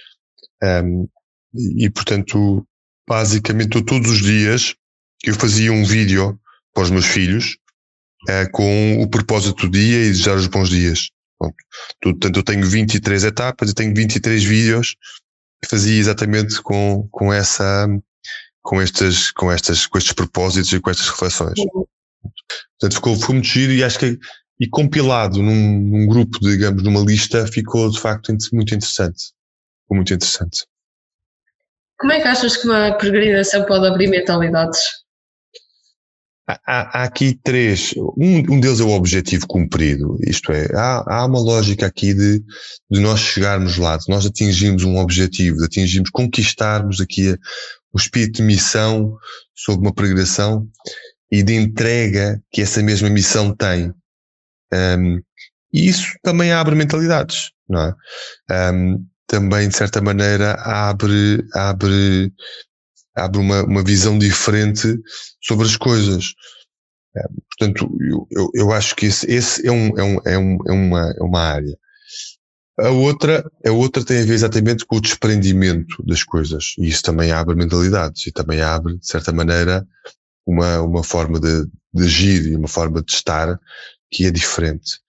um, 0.62 1.08
e, 1.54 1.90
portanto 1.90 2.66
basicamente 3.06 3.82
todos 3.84 4.10
os 4.10 4.20
dias 4.20 4.74
eu 5.24 5.34
fazia 5.34 5.72
um 5.72 5.84
vídeo 5.84 6.38
para 6.72 6.84
os 6.84 6.90
meus 6.90 7.06
filhos, 7.06 7.56
uh, 8.28 8.50
com 8.52 9.02
o 9.02 9.08
propósito 9.08 9.66
do 9.66 9.72
dia 9.72 10.04
e 10.04 10.10
desejar 10.10 10.36
os 10.36 10.46
bons 10.46 10.70
dias. 10.70 11.10
Portanto, 12.00 12.36
eu 12.36 12.42
tenho 12.42 12.64
23 12.64 13.24
etapas 13.24 13.70
e 13.70 13.74
tenho 13.74 13.94
23 13.94 14.44
vídeos 14.44 14.94
fazia 15.68 15.98
exatamente 15.98 16.60
com, 16.62 17.08
com 17.10 17.32
essa, 17.32 17.86
com 18.62 18.80
estas, 18.80 19.30
com 19.30 19.50
estas, 19.50 19.86
com 19.86 19.98
estes 19.98 20.12
propósitos 20.12 20.72
e 20.72 20.80
com 20.80 20.90
estas 20.90 21.08
reflexões. 21.08 21.58
Portanto, 22.78 22.94
ficou, 22.94 23.16
foi 23.16 23.34
muito 23.34 23.48
giro 23.48 23.72
e 23.72 23.82
acho 23.82 23.98
que, 23.98 24.18
e 24.60 24.68
compilado 24.68 25.42
num, 25.42 25.80
num 25.80 26.06
grupo, 26.06 26.38
digamos, 26.40 26.82
numa 26.82 27.00
lista, 27.00 27.46
ficou 27.46 27.90
de 27.90 28.00
facto 28.00 28.32
muito 28.52 28.74
interessante. 28.74 29.32
Ficou 29.82 29.96
muito 29.96 30.14
interessante. 30.14 30.64
Como 31.98 32.12
é 32.12 32.20
que 32.20 32.28
achas 32.28 32.56
que 32.56 32.66
uma 32.66 32.92
peregrinação 32.98 33.64
pode 33.64 33.86
abrir 33.86 34.08
mentalidades? 34.08 34.80
Há, 36.66 37.00
há, 37.00 37.04
aqui 37.04 37.38
três. 37.42 37.94
Um, 38.16 38.54
um, 38.54 38.60
deles 38.60 38.80
é 38.80 38.84
o 38.84 38.90
objetivo 38.90 39.46
cumprido. 39.46 40.18
Isto 40.26 40.52
é, 40.52 40.66
há, 40.74 41.04
há 41.06 41.26
uma 41.26 41.40
lógica 41.40 41.86
aqui 41.86 42.14
de, 42.14 42.42
de 42.90 43.00
nós 43.00 43.20
chegarmos 43.20 43.76
lá, 43.76 43.96
de 43.96 44.08
nós 44.08 44.26
atingirmos 44.26 44.84
um 44.84 44.98
objetivo, 44.98 45.58
de 45.58 45.64
atingirmos, 45.64 46.10
conquistarmos 46.10 47.00
aqui 47.00 47.30
a, 47.30 47.38
o 47.92 47.98
espírito 47.98 48.36
de 48.36 48.42
missão 48.42 49.16
sobre 49.54 49.86
uma 49.86 49.94
peregrinação 49.94 50.66
e 51.30 51.42
de 51.42 51.54
entrega 51.54 52.42
que 52.50 52.62
essa 52.62 52.82
mesma 52.82 53.08
missão 53.08 53.54
tem. 53.54 53.92
Um, 54.72 55.20
e 55.72 55.88
isso 55.88 56.12
também 56.22 56.52
abre 56.52 56.74
mentalidades, 56.74 57.50
não 57.68 57.80
é? 57.80 58.72
Um, 58.72 59.06
também, 59.26 59.68
de 59.68 59.76
certa 59.76 60.00
maneira, 60.02 60.52
abre, 60.60 61.42
abre 61.54 62.30
abre 63.14 63.38
uma, 63.38 63.62
uma 63.64 63.82
visão 63.82 64.18
diferente 64.18 64.98
sobre 65.42 65.66
as 65.66 65.76
coisas. 65.76 66.34
É, 67.16 67.22
portanto, 67.50 67.96
eu, 68.00 68.26
eu, 68.30 68.50
eu, 68.54 68.72
acho 68.72 68.96
que 68.96 69.06
esse, 69.06 69.30
esse 69.30 69.66
é, 69.66 69.70
um, 69.70 69.98
é, 69.98 70.02
um, 70.02 70.18
é, 70.24 70.38
um, 70.38 70.58
é, 70.66 70.72
uma, 70.72 71.14
é 71.18 71.22
uma 71.22 71.40
área. 71.40 71.78
A 72.78 72.88
outra, 72.88 73.44
a 73.66 73.70
outra 73.70 74.02
tem 74.02 74.22
a 74.22 74.24
ver 74.24 74.32
exatamente 74.32 74.86
com 74.86 74.96
o 74.96 75.00
desprendimento 75.00 76.02
das 76.04 76.24
coisas. 76.24 76.74
E 76.78 76.88
isso 76.88 77.02
também 77.02 77.30
abre 77.30 77.54
mentalidades 77.54 78.26
e 78.26 78.32
também 78.32 78.62
abre, 78.62 78.98
de 78.98 79.06
certa 79.06 79.30
maneira, 79.30 79.86
uma, 80.46 80.80
uma 80.80 81.04
forma 81.04 81.38
de, 81.38 81.66
de 81.92 82.04
agir 82.04 82.46
e 82.46 82.56
uma 82.56 82.68
forma 82.68 83.02
de 83.02 83.12
estar 83.12 83.58
que 84.10 84.24
é 84.24 84.30
diferente. 84.30 85.00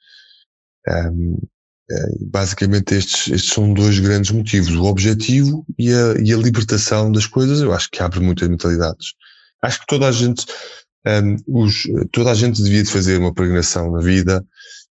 Um, 0.87 1.37
basicamente 2.21 2.95
estes, 2.95 3.27
estes 3.31 3.53
são 3.53 3.73
dois 3.73 3.99
grandes 3.99 4.31
motivos, 4.31 4.73
o 4.75 4.83
objetivo 4.83 5.65
e 5.77 5.91
a, 5.91 6.15
e 6.21 6.33
a 6.33 6.37
libertação 6.37 7.11
das 7.11 7.25
coisas, 7.25 7.61
eu 7.61 7.73
acho 7.73 7.89
que 7.91 8.01
abre 8.01 8.19
muitas 8.19 8.47
mentalidades. 8.47 9.13
Acho 9.61 9.79
que 9.79 9.87
toda 9.87 10.07
a 10.07 10.11
gente, 10.11 10.45
um, 11.07 11.63
os, 11.63 11.83
toda 12.11 12.31
a 12.31 12.35
gente 12.35 12.61
devia 12.61 12.83
de 12.83 12.91
fazer 12.91 13.17
uma 13.17 13.33
peregrinação 13.33 13.91
na 13.91 14.01
vida 14.01 14.45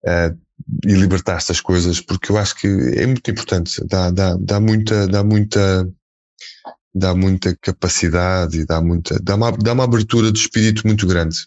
uh, 0.04 0.38
e 0.84 0.92
libertar 0.92 1.36
estas 1.36 1.60
coisas, 1.60 2.00
porque 2.00 2.32
eu 2.32 2.38
acho 2.38 2.56
que 2.56 2.66
é 2.66 3.06
muito 3.06 3.30
importante, 3.30 3.80
dá, 3.86 4.10
dá, 4.10 4.36
dá 4.40 4.60
muita, 4.60 5.06
dá 5.06 5.22
muita, 5.22 5.88
dá 6.94 7.14
muita 7.14 7.56
capacidade 7.60 8.60
e 8.60 8.66
dá 8.66 8.80
muita, 8.80 9.18
dá 9.22 9.36
uma, 9.36 9.52
dá 9.52 9.72
uma 9.72 9.84
abertura 9.84 10.32
de 10.32 10.38
espírito 10.38 10.86
muito 10.86 11.06
grande. 11.06 11.46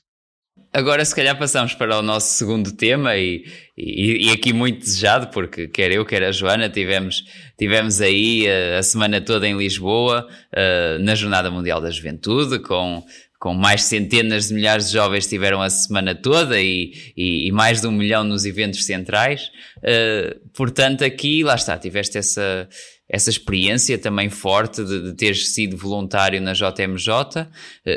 Agora, 0.72 1.04
se 1.04 1.16
calhar, 1.16 1.38
passamos 1.38 1.74
para 1.74 1.98
o 1.98 2.02
nosso 2.04 2.38
segundo 2.38 2.72
tema 2.72 3.18
e, 3.18 3.44
e, 3.76 4.28
e, 4.28 4.30
aqui 4.30 4.54
muito 4.54 4.80
desejado, 4.80 5.28
porque 5.32 5.68
quer 5.68 5.92
eu, 5.92 6.06
quer 6.06 6.24
a 6.24 6.32
Joana, 6.32 6.70
tivemos, 6.70 7.24
tivemos 7.58 8.00
aí 8.00 8.46
a, 8.48 8.78
a 8.78 8.84
semana 8.84 9.20
toda 9.20 9.48
em 9.48 9.58
Lisboa, 9.58 10.28
uh, 10.54 11.04
na 11.04 11.16
Jornada 11.16 11.50
Mundial 11.50 11.82
da 11.82 11.90
Juventude, 11.90 12.60
com, 12.60 13.04
com 13.40 13.56
mais 13.56 13.82
centenas 13.82 14.50
de 14.50 14.54
milhares 14.54 14.88
de 14.88 14.94
jovens 14.94 15.24
estiveram 15.24 15.60
a 15.60 15.72
semana 15.72 16.14
toda 16.14 16.62
e, 16.62 16.94
e, 17.18 17.48
e, 17.48 17.52
mais 17.52 17.82
de 17.82 17.88
um 17.88 17.92
milhão 17.92 18.24
nos 18.24 18.46
eventos 18.46 18.86
centrais. 18.86 19.50
Uh, 19.80 20.50
portanto, 20.54 21.04
aqui, 21.04 21.42
lá 21.42 21.56
está, 21.56 21.80
tiveste 21.80 22.20
essa, 22.20 22.70
essa 23.10 23.32
experiência 23.32 23.98
também 23.98 24.30
forte 24.30 24.84
de, 24.84 25.02
de 25.02 25.14
teres 25.16 25.52
sido 25.52 25.76
voluntário 25.76 26.40
na 26.40 26.54
JMJ. 26.54 27.48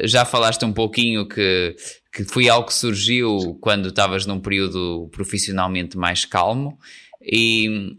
Já 0.05 0.25
falaste 0.25 0.65
um 0.65 0.73
pouquinho 0.73 1.29
que 1.29 1.77
que 2.13 2.25
foi 2.25 2.49
algo 2.49 2.67
que 2.67 2.75
surgiu 2.75 3.59
quando 3.61 3.89
estavas 3.89 4.27
num 4.27 4.39
período 4.39 5.09
profissionalmente 5.13 5.97
mais 5.97 6.27
calmo. 6.27 6.79
E, 7.23 7.97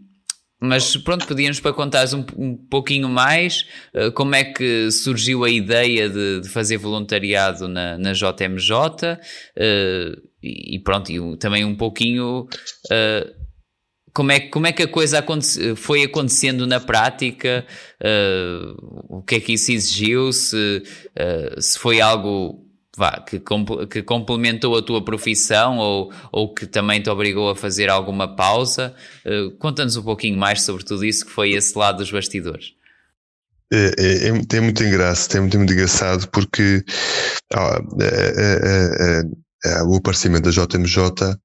mas 0.60 0.96
pronto, 0.96 1.26
pedíamos 1.26 1.58
para 1.58 1.72
contares 1.72 2.14
um, 2.14 2.24
um 2.36 2.56
pouquinho 2.56 3.08
mais 3.08 3.66
uh, 3.92 4.12
como 4.12 4.36
é 4.36 4.44
que 4.44 4.90
surgiu 4.92 5.44
a 5.44 5.50
ideia 5.50 6.08
de, 6.08 6.40
de 6.40 6.48
fazer 6.48 6.76
voluntariado 6.76 7.66
na, 7.66 7.98
na 7.98 8.12
JMJ 8.12 8.72
uh, 8.72 9.18
eh, 9.56 10.16
e, 10.42 10.78
pronto, 10.78 11.10
e 11.10 11.36
também 11.38 11.64
um 11.64 11.74
pouquinho 11.74 12.46
uh, 12.92 13.44
como, 14.12 14.30
é, 14.30 14.40
como 14.40 14.66
é 14.68 14.72
que 14.72 14.84
a 14.84 14.88
coisa 14.88 15.18
aconte, 15.18 15.74
foi 15.74 16.04
acontecendo 16.04 16.68
na 16.68 16.78
prática, 16.78 17.66
o 19.08 19.22
que 19.22 19.34
é 19.34 19.40
que 19.40 19.54
isso 19.54 19.72
exigiu, 19.72 20.32
se, 20.32 20.84
se 21.58 21.76
foi 21.76 22.00
algo 22.00 22.64
vá, 22.96 23.20
que, 23.20 23.40
que 23.90 24.02
complementou 24.02 24.76
a 24.76 24.82
tua 24.82 25.04
profissão 25.04 25.78
ou, 25.78 26.12
ou 26.32 26.54
que 26.54 26.66
também 26.66 27.02
te 27.02 27.10
obrigou 27.10 27.50
a 27.50 27.56
fazer 27.56 27.90
alguma 27.90 28.34
pausa. 28.34 28.94
Uh, 29.24 29.50
Conta-nos 29.58 29.96
um 29.96 30.02
pouquinho 30.02 30.38
mais 30.38 30.62
sobre 30.62 30.84
tudo 30.84 31.04
isso 31.04 31.24
que 31.24 31.30
foi 31.30 31.52
esse 31.52 31.76
lado 31.76 31.98
dos 31.98 32.10
bastidores. 32.10 32.72
É, 33.72 33.94
é, 33.98 34.28
é, 34.28 34.44
tem 34.46 34.60
muito 34.60 34.82
engraçado, 34.84 35.30
tem 35.30 35.40
muito, 35.40 35.58
muito 35.58 35.72
engraçado 35.72 36.28
porque 36.28 36.84
o 39.86 39.96
aparecimento 39.96 40.44
da 40.44 40.50
JMJ 40.50 41.36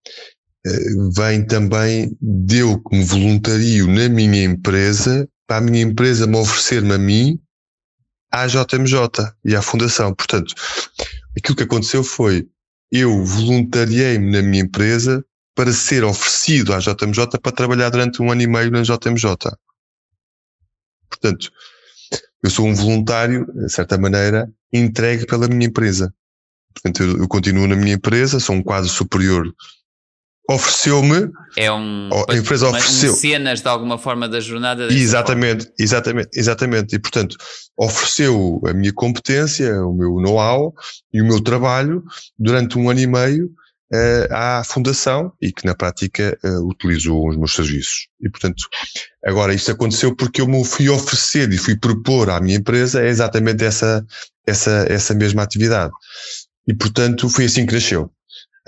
vem 1.15 1.45
também, 1.45 2.15
deu 2.21 2.79
como 2.81 3.05
voluntario 3.05 3.87
na 3.87 4.09
minha 4.09 4.43
empresa, 4.43 5.27
para 5.47 5.57
a 5.57 5.61
minha 5.61 5.81
empresa 5.81 6.27
me 6.27 6.35
oferecer-me 6.35 6.93
a 6.93 6.97
mim 6.97 7.39
à 8.31 8.45
JMJ 8.45 9.33
e 9.43 9.55
à 9.55 9.61
Fundação. 9.61 10.13
Portanto, 10.13 10.53
aquilo 11.37 11.55
que 11.55 11.63
aconteceu 11.63 12.03
foi 12.03 12.47
eu 12.91 13.23
voluntariei-me 13.23 14.31
na 14.31 14.41
minha 14.41 14.63
empresa 14.63 15.23
para 15.55 15.71
ser 15.71 16.03
oferecido 16.03 16.73
à 16.73 16.79
JMJ 16.79 17.39
para 17.41 17.51
trabalhar 17.51 17.89
durante 17.89 18.21
um 18.21 18.31
ano 18.31 18.41
e 18.41 18.47
meio 18.47 18.71
na 18.71 18.81
JMJ. 18.81 19.35
Portanto, 21.09 21.51
eu 22.41 22.49
sou 22.49 22.65
um 22.65 22.73
voluntário, 22.73 23.45
de 23.53 23.69
certa 23.69 23.97
maneira, 23.97 24.51
entregue 24.71 25.25
pela 25.25 25.47
minha 25.47 25.67
empresa. 25.67 26.13
Portanto, 26.73 27.03
eu, 27.03 27.17
eu 27.17 27.27
continuo 27.27 27.67
na 27.67 27.75
minha 27.75 27.95
empresa, 27.95 28.39
sou 28.39 28.55
um 28.55 28.63
quadro 28.63 28.89
superior 28.89 29.53
ofereceu-me. 30.49 31.29
É 31.55 31.71
um. 31.71 32.09
A 32.27 32.35
empresa 32.35 32.69
ofereceu. 32.69 33.13
cenas 33.13 33.61
de 33.61 33.67
alguma 33.67 33.97
forma 33.97 34.27
da 34.27 34.39
jornada. 34.39 34.91
Exatamente, 34.91 35.65
forma. 35.65 35.75
exatamente, 35.79 36.29
exatamente. 36.33 36.95
E 36.95 36.99
portanto, 36.99 37.37
ofereceu 37.77 38.59
a 38.65 38.73
minha 38.73 38.91
competência, 38.91 39.71
o 39.85 39.93
meu 39.93 40.19
know-how 40.19 40.73
e 41.13 41.21
o 41.21 41.25
meu 41.25 41.41
trabalho 41.41 42.03
durante 42.37 42.77
um 42.77 42.89
ano 42.89 42.99
e 42.99 43.07
meio 43.07 43.45
uh, 43.93 44.33
à 44.33 44.63
Fundação 44.63 45.31
e 45.39 45.51
que 45.51 45.65
na 45.65 45.75
prática 45.75 46.37
uh, 46.43 46.67
utilizou 46.67 47.29
os 47.29 47.37
meus 47.37 47.53
serviços. 47.53 48.07
E 48.19 48.29
portanto, 48.29 48.63
agora 49.23 49.53
isto 49.53 49.71
aconteceu 49.71 50.15
porque 50.15 50.41
eu 50.41 50.47
me 50.47 50.65
fui 50.65 50.89
oferecer 50.89 51.51
e 51.53 51.57
fui 51.57 51.77
propor 51.77 52.29
à 52.31 52.41
minha 52.41 52.57
empresa 52.57 53.05
exatamente 53.05 53.63
essa, 53.63 54.03
essa, 54.47 54.85
essa 54.89 55.13
mesma 55.13 55.43
atividade. 55.43 55.91
E 56.67 56.73
portanto, 56.73 57.29
foi 57.29 57.45
assim 57.45 57.65
que 57.65 57.73
nasceu. 57.73 58.11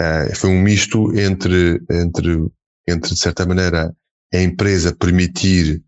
Uh, 0.02 0.36
foi 0.36 0.50
um 0.50 0.60
misto 0.60 1.14
entre, 1.16 1.80
entre, 1.92 2.48
entre, 2.88 3.14
de 3.14 3.20
certa 3.20 3.46
maneira, 3.46 3.96
a 4.34 4.42
empresa 4.42 4.96
permitir 4.96 5.84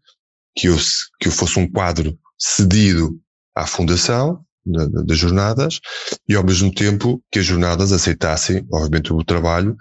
que 0.56 0.68
eu, 0.68 0.78
que 1.20 1.30
eu 1.30 1.32
fosse 1.32 1.58
um 1.58 1.68
quadro 1.68 2.16
cedido 2.38 3.20
à 3.56 3.66
fundação 3.66 4.46
das 4.66 5.18
jornadas 5.18 5.80
e 6.28 6.36
ao 6.36 6.44
mesmo 6.44 6.74
tempo 6.74 7.22
que 7.32 7.40
as 7.40 7.46
jornadas 7.46 7.92
aceitassem, 7.92 8.66
obviamente, 8.72 9.12
o 9.12 9.24
trabalho 9.24 9.76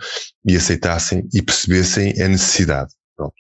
e 0.45 0.57
aceitassem 0.57 1.29
e 1.33 1.43
percebessem 1.43 2.21
a 2.21 2.29
necessidade. 2.29 2.93
Pronto. 3.17 3.35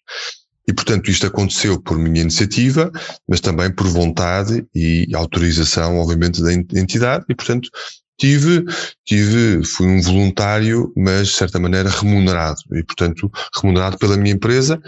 E, 0.68 0.72
portanto, 0.72 1.10
isto 1.10 1.26
aconteceu 1.26 1.80
por 1.82 1.98
minha 1.98 2.22
iniciativa, 2.22 2.92
mas 3.28 3.40
também 3.40 3.74
por 3.74 3.88
vontade 3.88 4.64
e 4.72 5.08
autorização, 5.14 5.98
obviamente, 5.98 6.40
da 6.40 6.52
entidade, 6.52 7.24
e, 7.28 7.34
portanto, 7.34 7.68
Tive, 8.22 8.64
tive, 9.04 9.64
fui 9.64 9.84
um 9.88 10.00
voluntário, 10.00 10.92
mas 10.96 11.26
de 11.26 11.34
certa 11.34 11.58
maneira 11.58 11.90
remunerado, 11.90 12.60
e 12.72 12.84
portanto, 12.84 13.28
remunerado 13.60 13.98
pela 13.98 14.16
minha 14.16 14.32
empresa, 14.32 14.80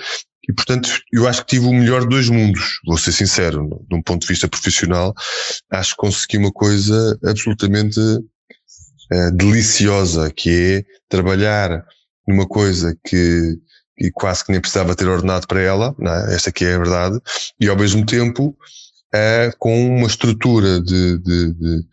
e 0.49 0.53
portanto, 0.53 0.89
eu 1.13 1.27
acho 1.27 1.41
que 1.41 1.57
tive 1.57 1.67
o 1.67 1.73
melhor 1.73 2.03
de 2.03 2.11
dois 2.11 2.29
mundos, 2.29 2.79
vou 2.87 2.97
ser 2.97 3.11
sincero, 3.11 3.85
de 3.91 3.97
um 3.97 4.01
ponto 4.01 4.21
de 4.21 4.29
vista 4.29 4.47
profissional, 4.47 5.13
acho 5.69 5.97
que 5.97 5.97
consegui 5.97 6.39
uma 6.39 6.53
coisa 6.53 7.19
absolutamente 7.25 7.99
uh, 7.99 9.31
deliciosa, 9.35 10.31
que 10.31 10.51
é 10.51 10.85
trabalhar 11.09 11.85
numa 12.29 12.47
coisa 12.47 12.97
que, 13.05 13.59
que 13.99 14.13
quase 14.13 14.45
que 14.45 14.53
nem 14.53 14.61
precisava 14.61 14.95
ter 14.95 15.09
ordenado 15.09 15.49
para 15.49 15.61
ela, 15.61 15.93
é? 16.01 16.37
esta 16.37 16.51
aqui 16.51 16.67
é 16.67 16.75
a 16.77 16.79
verdade, 16.79 17.19
e 17.59 17.69
ao 17.69 17.77
mesmo 17.77 18.07
tempo 18.07 18.57
uh, 19.13 19.57
com 19.59 19.89
uma 19.89 20.07
estrutura 20.07 20.81
de, 20.81 21.19
de, 21.19 21.53
de, 21.55 21.85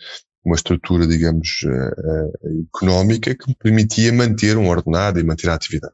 uma 0.44 0.56
estrutura, 0.56 1.08
digamos, 1.08 1.62
uh, 1.66 2.62
económica 2.68 3.36
que 3.36 3.48
me 3.48 3.56
permitia 3.56 4.12
manter 4.12 4.58
um 4.58 4.68
ordenado 4.68 5.20
e 5.20 5.24
manter 5.24 5.50
a 5.50 5.56
atividade. 5.56 5.94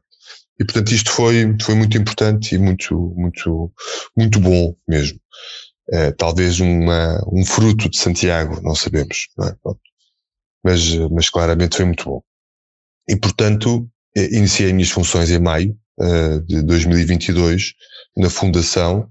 E 0.58 0.64
portanto 0.64 0.92
isto 0.92 1.10
foi, 1.10 1.56
foi 1.60 1.74
muito 1.74 1.96
importante 1.96 2.54
e 2.54 2.58
muito, 2.58 3.14
muito, 3.16 3.72
muito 4.16 4.40
bom 4.40 4.74
mesmo. 4.88 5.20
Uh, 5.90 6.12
talvez 6.16 6.60
uma, 6.60 7.22
um 7.32 7.44
fruto 7.44 7.88
de 7.88 7.98
Santiago, 7.98 8.60
não 8.62 8.74
sabemos, 8.74 9.28
não 9.36 9.48
é? 9.48 9.56
mas, 10.64 10.94
mas 11.10 11.30
claramente 11.30 11.76
foi 11.76 11.84
muito 11.84 12.04
bom. 12.04 12.22
E 13.08 13.16
portanto 13.16 13.88
iniciei 14.16 14.72
minhas 14.72 14.90
funções 14.90 15.30
em 15.30 15.38
maio 15.38 15.78
uh, 16.00 16.40
de 16.46 16.62
2022 16.62 17.74
na 18.16 18.28
Fundação, 18.28 19.08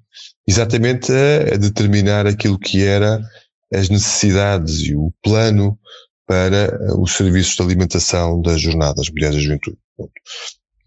exatamente 0.48 1.12
a, 1.12 1.54
a 1.54 1.58
determinar 1.58 2.28
aquilo 2.28 2.60
que 2.60 2.84
era 2.84 3.22
as 3.74 3.90
necessidades 3.90 4.82
e 4.82 4.96
o 4.96 5.12
plano 5.22 5.78
para 6.28 6.66
eh, 6.66 6.94
os 6.98 7.14
serviços 7.14 7.56
de 7.56 7.62
alimentação 7.62 8.42
das 8.42 8.62
jornadas 8.62 9.10
Mulheres 9.10 9.36
da 9.36 9.42
Juventude. 9.42 9.78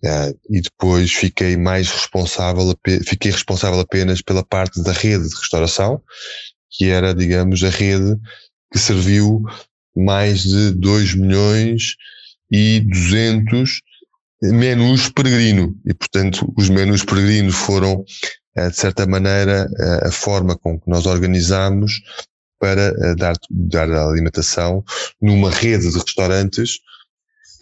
Uh, 0.03 0.33
e 0.49 0.63
depois 0.63 1.13
fiquei 1.13 1.59
mais 1.59 1.91
responsável, 1.91 2.75
fiquei 3.05 3.31
responsável 3.31 3.81
apenas 3.81 4.23
pela 4.23 4.43
parte 4.43 4.83
da 4.83 4.93
rede 4.93 5.29
de 5.29 5.35
restauração, 5.35 6.01
que 6.71 6.87
era, 6.87 7.15
digamos, 7.15 7.63
a 7.63 7.69
rede 7.69 8.17
que 8.73 8.79
serviu 8.79 9.43
mais 9.95 10.43
de 10.43 10.71
2 10.73 11.17
milhões 11.17 11.97
e 12.51 12.81
200 12.81 13.83
menus 14.43 15.11
peregrino. 15.11 15.77
E, 15.85 15.93
portanto, 15.93 16.51
os 16.57 16.71
menus 16.71 17.05
peregrinos 17.05 17.55
foram, 17.55 18.03
eh, 18.57 18.71
de 18.71 18.77
certa 18.77 19.07
maneira, 19.07 19.69
a 20.03 20.11
forma 20.11 20.57
com 20.57 20.81
que 20.81 20.89
nós 20.89 21.05
organizamos 21.05 22.01
para 22.61 22.93
uh, 22.93 23.17
dar, 23.17 23.35
dar 23.51 23.91
a 23.91 24.07
alimentação 24.07 24.85
numa 25.21 25.51
rede 25.51 25.91
de 25.91 25.99
restaurantes 25.99 26.79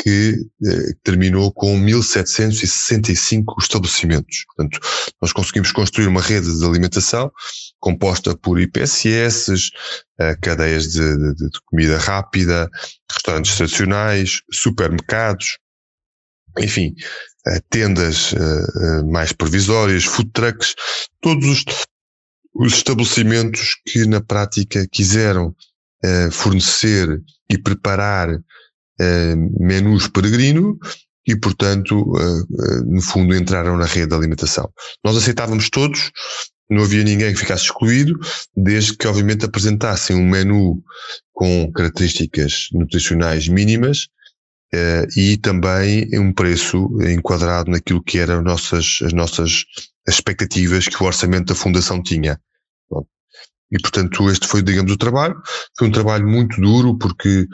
que 0.00 0.32
uh, 0.32 0.94
terminou 1.02 1.52
com 1.52 1.78
1765 1.78 3.54
estabelecimentos. 3.60 4.44
Portanto, 4.46 4.80
nós 5.22 5.32
conseguimos 5.32 5.72
construir 5.72 6.08
uma 6.08 6.20
rede 6.20 6.58
de 6.58 6.64
alimentação 6.64 7.32
composta 7.80 8.36
por 8.36 8.60
IPSS, 8.60 9.70
uh, 10.20 10.40
cadeias 10.42 10.88
de, 10.88 11.16
de, 11.16 11.34
de 11.34 11.60
comida 11.66 11.96
rápida, 11.96 12.68
restaurantes 13.10 13.56
tradicionais, 13.56 14.42
supermercados, 14.52 15.58
enfim, 16.58 16.92
tendas 17.70 18.34
mais 19.12 19.32
provisórias, 19.32 20.04
food 20.04 20.28
trucks, 20.32 20.74
todos 21.20 21.46
os, 21.46 21.64
os 22.54 22.74
estabelecimentos 22.74 23.76
que 23.86 24.06
na 24.06 24.20
prática 24.20 24.86
quiseram 24.90 25.54
fornecer 26.30 27.20
e 27.50 27.58
preparar 27.58 28.28
menus 29.58 30.08
peregrino 30.08 30.78
e, 31.26 31.36
portanto, 31.36 32.12
no 32.86 33.02
fundo, 33.02 33.34
entraram 33.34 33.76
na 33.76 33.84
rede 33.84 34.08
de 34.08 34.14
alimentação. 34.14 34.70
Nós 35.04 35.16
aceitávamos 35.16 35.68
todos, 35.68 36.10
não 36.70 36.82
havia 36.82 37.02
ninguém 37.02 37.32
que 37.32 37.40
ficasse 37.40 37.64
excluído, 37.64 38.18
desde 38.56 38.96
que, 38.96 39.06
obviamente, 39.06 39.44
apresentassem 39.44 40.16
um 40.16 40.28
menu 40.28 40.82
com 41.32 41.70
características 41.72 42.68
nutricionais 42.72 43.48
mínimas 43.48 44.08
uh, 44.74 45.18
e 45.18 45.36
também 45.36 46.08
um 46.18 46.32
preço 46.32 46.88
enquadrado 47.02 47.70
naquilo 47.70 48.02
que 48.02 48.18
eram 48.18 48.42
nossas, 48.42 48.98
as 49.02 49.12
nossas 49.12 49.64
expectativas 50.08 50.86
que 50.86 51.02
o 51.02 51.06
orçamento 51.06 51.46
da 51.46 51.54
Fundação 51.54 52.02
tinha. 52.02 52.40
E, 53.70 53.78
portanto, 53.80 54.30
este 54.30 54.46
foi, 54.46 54.62
digamos, 54.62 54.90
o 54.90 54.96
trabalho. 54.96 55.36
Foi 55.76 55.88
um 55.88 55.92
trabalho 55.92 56.26
muito 56.26 56.60
duro 56.60 56.96
porque 56.96 57.46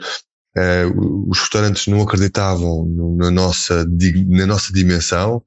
Uh, 0.57 1.29
os 1.29 1.39
restaurantes 1.39 1.85
não 1.87 2.01
acreditavam 2.01 2.85
na 3.17 3.29
nossa, 3.29 3.85
na 4.29 4.45
nossa 4.45 4.71
dimensão, 4.71 5.43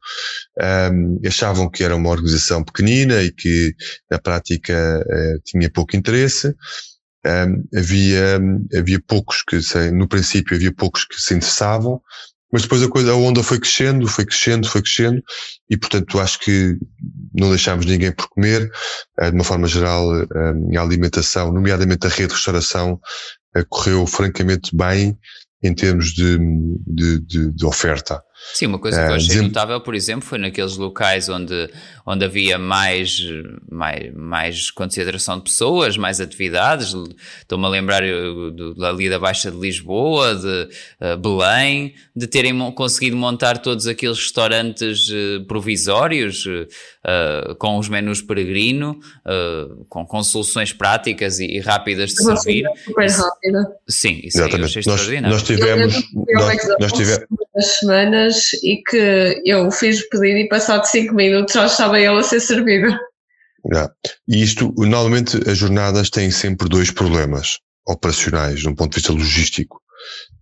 um, 0.92 1.18
achavam 1.26 1.70
que 1.70 1.82
era 1.82 1.96
uma 1.96 2.10
organização 2.10 2.62
pequenina 2.62 3.22
e 3.22 3.32
que 3.32 3.74
na 4.10 4.18
prática 4.18 5.02
uh, 5.02 5.40
tinha 5.46 5.70
pouco 5.70 5.96
interesse. 5.96 6.54
Um, 7.26 7.64
havia, 7.74 8.38
havia 8.76 9.00
poucos 9.00 9.42
que, 9.42 9.58
no 9.92 10.06
princípio, 10.06 10.54
havia 10.54 10.74
poucos 10.74 11.06
que 11.06 11.18
se 11.18 11.32
interessavam, 11.32 12.02
mas 12.52 12.62
depois 12.62 12.82
a 12.82 12.88
coisa, 12.88 13.12
a 13.12 13.16
onda 13.16 13.42
foi 13.42 13.58
crescendo, 13.58 14.06
foi 14.06 14.24
crescendo, 14.24 14.68
foi 14.68 14.82
crescendo, 14.82 15.22
e 15.68 15.76
portanto 15.76 16.18
acho 16.18 16.38
que 16.40 16.76
não 17.34 17.50
deixámos 17.50 17.86
ninguém 17.86 18.12
por 18.12 18.28
comer. 18.28 18.70
Uh, 19.20 19.30
de 19.30 19.34
uma 19.34 19.44
forma 19.44 19.66
geral, 19.66 20.10
a 20.12 20.80
alimentação, 20.80 21.52
nomeadamente 21.52 22.06
a 22.06 22.10
rede 22.10 22.28
de 22.28 22.34
restauração, 22.34 23.00
correu 23.68 24.06
francamente 24.06 24.74
bem 24.76 25.18
em 25.62 25.74
termos 25.74 26.12
de, 26.12 26.38
de, 26.86 27.18
de, 27.20 27.52
de 27.52 27.66
oferta. 27.66 28.22
Sim, 28.54 28.66
uma 28.66 28.78
coisa 28.78 29.04
que 29.04 29.10
eu 29.10 29.16
achei 29.16 29.42
notável, 29.42 29.80
por 29.80 29.94
exemplo, 29.94 30.26
foi 30.26 30.38
naqueles 30.38 30.76
locais 30.76 31.28
onde, 31.28 31.70
onde 32.06 32.24
havia 32.24 32.58
mais, 32.58 33.20
mais, 33.70 34.14
mais 34.14 34.70
consideração 34.70 35.38
de 35.38 35.44
pessoas, 35.44 35.96
mais 35.96 36.20
atividades. 36.20 36.94
Estou-me 37.40 37.66
a 37.66 37.68
lembrar 37.68 38.02
ali 38.02 39.10
da 39.10 39.18
Baixa 39.18 39.50
de 39.50 39.58
Lisboa, 39.58 40.34
de 40.34 40.68
uh, 41.00 41.16
Belém, 41.18 41.94
de 42.14 42.26
terem 42.26 42.58
conseguido 42.72 43.16
montar 43.16 43.58
todos 43.58 43.86
aqueles 43.86 44.18
restaurantes 44.18 45.08
uh, 45.08 45.44
provisórios 45.46 46.46
uh, 46.46 47.54
com 47.58 47.78
os 47.78 47.88
menus 47.88 48.22
peregrino, 48.22 48.98
com, 49.88 50.04
com 50.04 50.22
soluções 50.22 50.72
práticas 50.72 51.38
e, 51.38 51.46
e 51.46 51.60
rápidas 51.60 52.10
de 52.10 52.22
servir. 52.22 52.64
Super 52.84 53.10
rápida. 53.10 53.76
Sim, 53.88 54.20
isso 54.24 54.38
Exatamente. 54.38 54.78
Aí 54.78 54.84
eu 54.86 54.94
achei 54.94 55.20
nós, 55.20 55.32
nós 55.32 55.42
tivemos. 55.42 55.94
Nós, 56.12 56.78
nós 56.80 56.92
tivemos 56.92 57.47
semanas 57.66 58.52
e 58.62 58.82
que 58.82 59.42
eu 59.44 59.70
fiz 59.70 60.00
o 60.00 60.08
pedido 60.08 60.38
e 60.38 60.48
passado 60.48 60.84
5 60.84 61.14
minutos 61.14 61.54
já 61.54 61.66
estava 61.66 61.98
ele 61.98 62.18
a 62.18 62.22
ser 62.22 62.40
servido. 62.40 62.96
E 64.26 64.42
isto, 64.42 64.72
normalmente 64.76 65.38
as 65.48 65.58
jornadas 65.58 66.10
têm 66.10 66.30
sempre 66.30 66.68
dois 66.68 66.90
problemas 66.90 67.58
operacionais, 67.86 68.60
de 68.60 68.68
um 68.68 68.74
ponto 68.74 68.92
de 68.92 68.96
vista 68.96 69.12
logístico. 69.12 69.80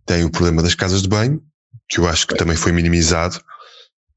Tem 0.05 0.25
o 0.25 0.31
problema 0.31 0.63
das 0.63 0.75
casas 0.75 1.03
de 1.03 1.09
banho, 1.09 1.41
que 1.89 1.99
eu 1.99 2.09
acho 2.09 2.27
que 2.27 2.37
também 2.37 2.57
foi 2.57 2.73
minimizado, 2.73 3.41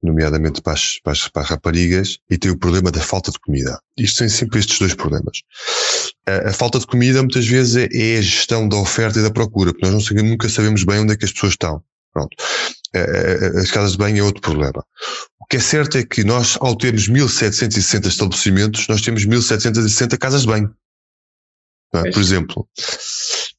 nomeadamente 0.02 0.62
para 0.62 0.74
as, 0.74 1.00
para 1.00 1.14
as, 1.14 1.28
para 1.28 1.41
as 1.41 1.50
raparigas, 1.50 2.18
e 2.30 2.38
tem 2.38 2.52
o 2.52 2.58
problema 2.58 2.91
da 2.91 3.02
falta 3.02 3.32
de 3.32 3.39
comida. 3.39 3.80
Isto 3.97 4.20
tem 4.20 4.30
sempre 4.30 4.60
estes 4.60 4.80
dois 4.80 4.93
problemas. 4.93 5.41
A, 6.28 6.50
a 6.50 6.54
falta 6.54 6.80
de 6.80 6.88
comida 6.88 7.22
muitas 7.22 7.47
vezes 7.47 7.76
é, 7.76 7.88
é, 7.91 8.18
a 8.18 8.22
gestão 8.22 8.68
da 8.68 8.78
oferta 8.78 9.20
e 9.20 9.24
da 9.24 9.32
procura, 9.32 9.72
porque 9.72 9.86
nós 9.86 9.93
não 9.93 10.02
sabemos, 10.02 10.32
nunca 10.32 10.50
sabemos 10.50 10.84
bem 10.84 11.00
onde 11.00 11.14
é 11.14 11.18
que 11.18 11.26
as 11.26 11.32
pessoas 11.32 11.54
estão. 11.54 11.84
Pronto. 12.12 12.36
As 13.58 13.72
casas 13.72 13.94
de 13.94 13.98
banho 13.98 14.20
é 14.20 14.24
outro 14.24 14.42
problema. 14.42 14.84
O 15.40 15.46
que 15.46 15.58
é 15.58 15.60
certo 15.60 15.98
é 15.98 16.04
que 16.04 16.24
nós, 16.24 16.58
ao 16.60 16.76
termos 16.76 17.08
1760 17.08 18.08
estabelecimentos, 18.08 18.88
nós 18.88 19.02
temos 19.02 19.26
1760 19.26 20.18
casas 20.18 20.42
de 20.42 20.48
banho. 20.48 20.74
É? 21.94 22.12
Por 22.12 22.22
exemplo. 22.22 22.68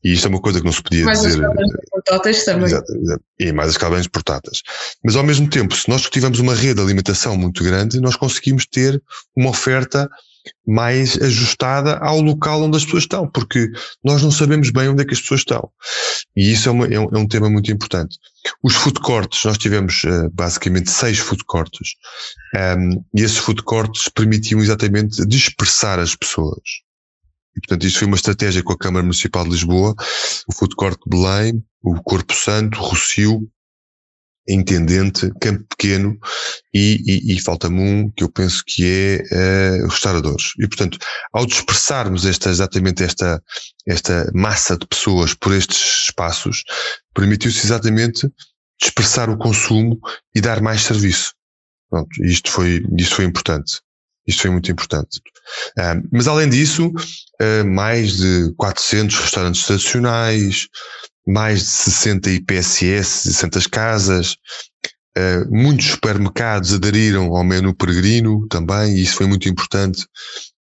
E 0.02 0.12
isto 0.12 0.26
é 0.26 0.30
uma 0.30 0.40
coisa 0.40 0.60
que 0.60 0.64
não 0.64 0.72
se 0.72 0.82
podia 0.82 1.04
mais 1.04 1.20
dizer. 1.20 1.40
Mais 1.40 1.58
as 1.58 1.90
portáteis 1.90 2.44
também. 2.44 2.66
Exato, 2.66 2.96
exato. 2.96 3.24
E 3.38 3.52
mais 3.52 3.70
as 3.70 3.76
cabines 3.76 4.06
portáteis. 4.06 4.62
Mas 5.04 5.16
ao 5.16 5.24
mesmo 5.24 5.48
tempo, 5.48 5.74
se 5.74 5.88
nós 5.88 6.02
tivermos 6.02 6.38
uma 6.38 6.54
rede 6.54 6.74
de 6.74 6.80
alimentação 6.80 7.36
muito 7.36 7.62
grande, 7.62 8.00
nós 8.00 8.16
conseguimos 8.16 8.66
ter 8.66 9.02
uma 9.36 9.50
oferta 9.50 10.08
mais 10.66 11.20
ajustada 11.20 11.96
ao 11.98 12.20
local 12.20 12.62
onde 12.62 12.76
as 12.76 12.84
pessoas 12.84 13.04
estão, 13.04 13.28
porque 13.28 13.70
nós 14.04 14.22
não 14.22 14.30
sabemos 14.30 14.70
bem 14.70 14.88
onde 14.88 15.02
é 15.02 15.04
que 15.04 15.14
as 15.14 15.20
pessoas 15.20 15.40
estão. 15.40 15.70
E 16.36 16.52
isso 16.52 16.68
é, 16.68 16.72
uma, 16.72 16.86
é, 16.86 16.98
um, 16.98 17.08
é 17.12 17.18
um, 17.18 17.26
tema 17.26 17.50
muito 17.50 17.72
importante. 17.72 18.16
Os 18.62 18.74
food 18.74 19.00
courts, 19.00 19.44
nós 19.44 19.58
tivemos 19.58 20.02
uh, 20.04 20.30
basicamente 20.32 20.90
seis 20.90 21.18
food 21.18 21.44
courts, 21.44 21.94
um, 22.54 22.58
ehm, 22.58 23.04
e 23.14 23.22
esses 23.22 23.38
food 23.38 23.62
courts 23.62 24.08
permitiam 24.08 24.60
exatamente 24.60 25.26
dispersar 25.26 25.98
as 25.98 26.14
pessoas. 26.14 26.62
E, 27.56 27.60
portanto, 27.60 27.86
isto 27.86 27.98
foi 27.98 28.06
uma 28.06 28.16
estratégia 28.16 28.62
com 28.62 28.72
a 28.72 28.78
Câmara 28.78 29.02
Municipal 29.02 29.44
de 29.44 29.50
Lisboa, 29.50 29.94
o 30.48 30.54
Food 30.54 30.74
Court 30.76 30.98
de 31.04 31.10
Belém, 31.10 31.64
o 31.82 32.00
Corpo 32.02 32.32
Santo, 32.34 32.78
Rocio, 32.78 33.48
Intendente, 34.52 35.30
Campo 35.40 35.64
Pequeno 35.70 36.18
e, 36.74 37.00
e, 37.06 37.34
e 37.34 37.40
falta-me 37.40 37.80
um 37.80 38.10
que 38.10 38.24
eu 38.24 38.30
penso 38.30 38.62
que 38.66 38.84
é 38.84 39.82
uh, 39.82 39.88
restauradores. 39.88 40.52
E, 40.58 40.66
portanto, 40.66 40.98
ao 41.32 41.46
dispersarmos 41.46 42.26
esta, 42.26 42.50
exatamente 42.50 43.02
esta, 43.02 43.42
esta 43.86 44.30
massa 44.34 44.76
de 44.76 44.86
pessoas 44.86 45.34
por 45.34 45.52
estes 45.52 46.04
espaços, 46.06 46.64
permitiu-se 47.14 47.64
exatamente 47.64 48.28
dispersar 48.80 49.30
o 49.30 49.38
consumo 49.38 49.98
e 50.34 50.40
dar 50.40 50.60
mais 50.60 50.82
serviço. 50.82 51.34
Pronto, 51.88 52.24
isto 52.24 52.50
foi, 52.50 52.84
isto 52.98 53.16
foi 53.16 53.24
importante. 53.24 53.80
Isto 54.26 54.42
foi 54.42 54.50
muito 54.50 54.70
importante. 54.70 55.18
Uh, 55.78 56.06
mas 56.12 56.28
além 56.28 56.48
disso, 56.48 56.88
uh, 56.88 57.64
mais 57.64 58.16
de 58.16 58.54
400 58.56 59.16
restaurantes 59.18 59.64
tradicionais, 59.64 60.68
mais 61.26 61.60
de 61.60 61.66
60 61.66 62.30
IPSS, 62.30 63.32
60 63.32 63.60
casas, 63.70 64.36
uh, 65.16 65.50
muitos 65.50 65.86
supermercados 65.86 66.74
aderiram 66.74 67.34
ao 67.36 67.44
menu 67.44 67.74
peregrino 67.74 68.46
também, 68.48 68.96
e 68.96 69.02
isso 69.02 69.16
foi 69.16 69.26
muito 69.26 69.48
importante 69.48 70.06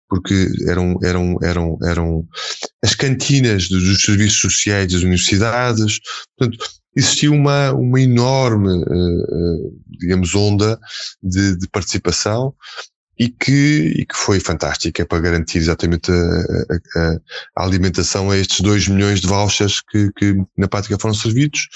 porque 0.10 0.48
eram, 0.68 0.98
eram, 1.04 1.38
eram, 1.44 1.78
eram 1.84 2.28
as 2.82 2.96
cantinas 2.96 3.68
dos 3.68 4.02
serviços 4.02 4.40
sociais 4.40 4.92
das 4.92 5.02
universidades. 5.02 6.00
Portanto, 6.38 6.64
existia 6.96 7.32
uma, 7.32 7.74
uma 7.74 8.00
enorme, 8.00 8.74
uh, 8.74 9.82
digamos, 10.00 10.34
onda 10.34 10.80
de, 11.22 11.58
de 11.58 11.68
participação 11.70 12.54
e 13.20 13.30
que, 13.30 13.94
e 13.96 14.06
que 14.06 14.16
foi 14.16 14.40
fantástica 14.40 15.06
para 15.06 15.20
garantir 15.20 15.58
exatamente 15.58 16.12
a, 16.12 16.16
a, 16.16 17.20
a, 17.58 17.64
alimentação 17.64 18.30
a 18.30 18.38
estes 18.38 18.62
2 18.62 18.88
milhões 18.90 19.22
de 19.22 19.28
vouchers 19.28 19.82
que, 19.82 20.12
que 20.16 20.36
na 20.58 20.68
prática 20.68 20.98
foram 21.00 21.16
servidos. 21.16 21.68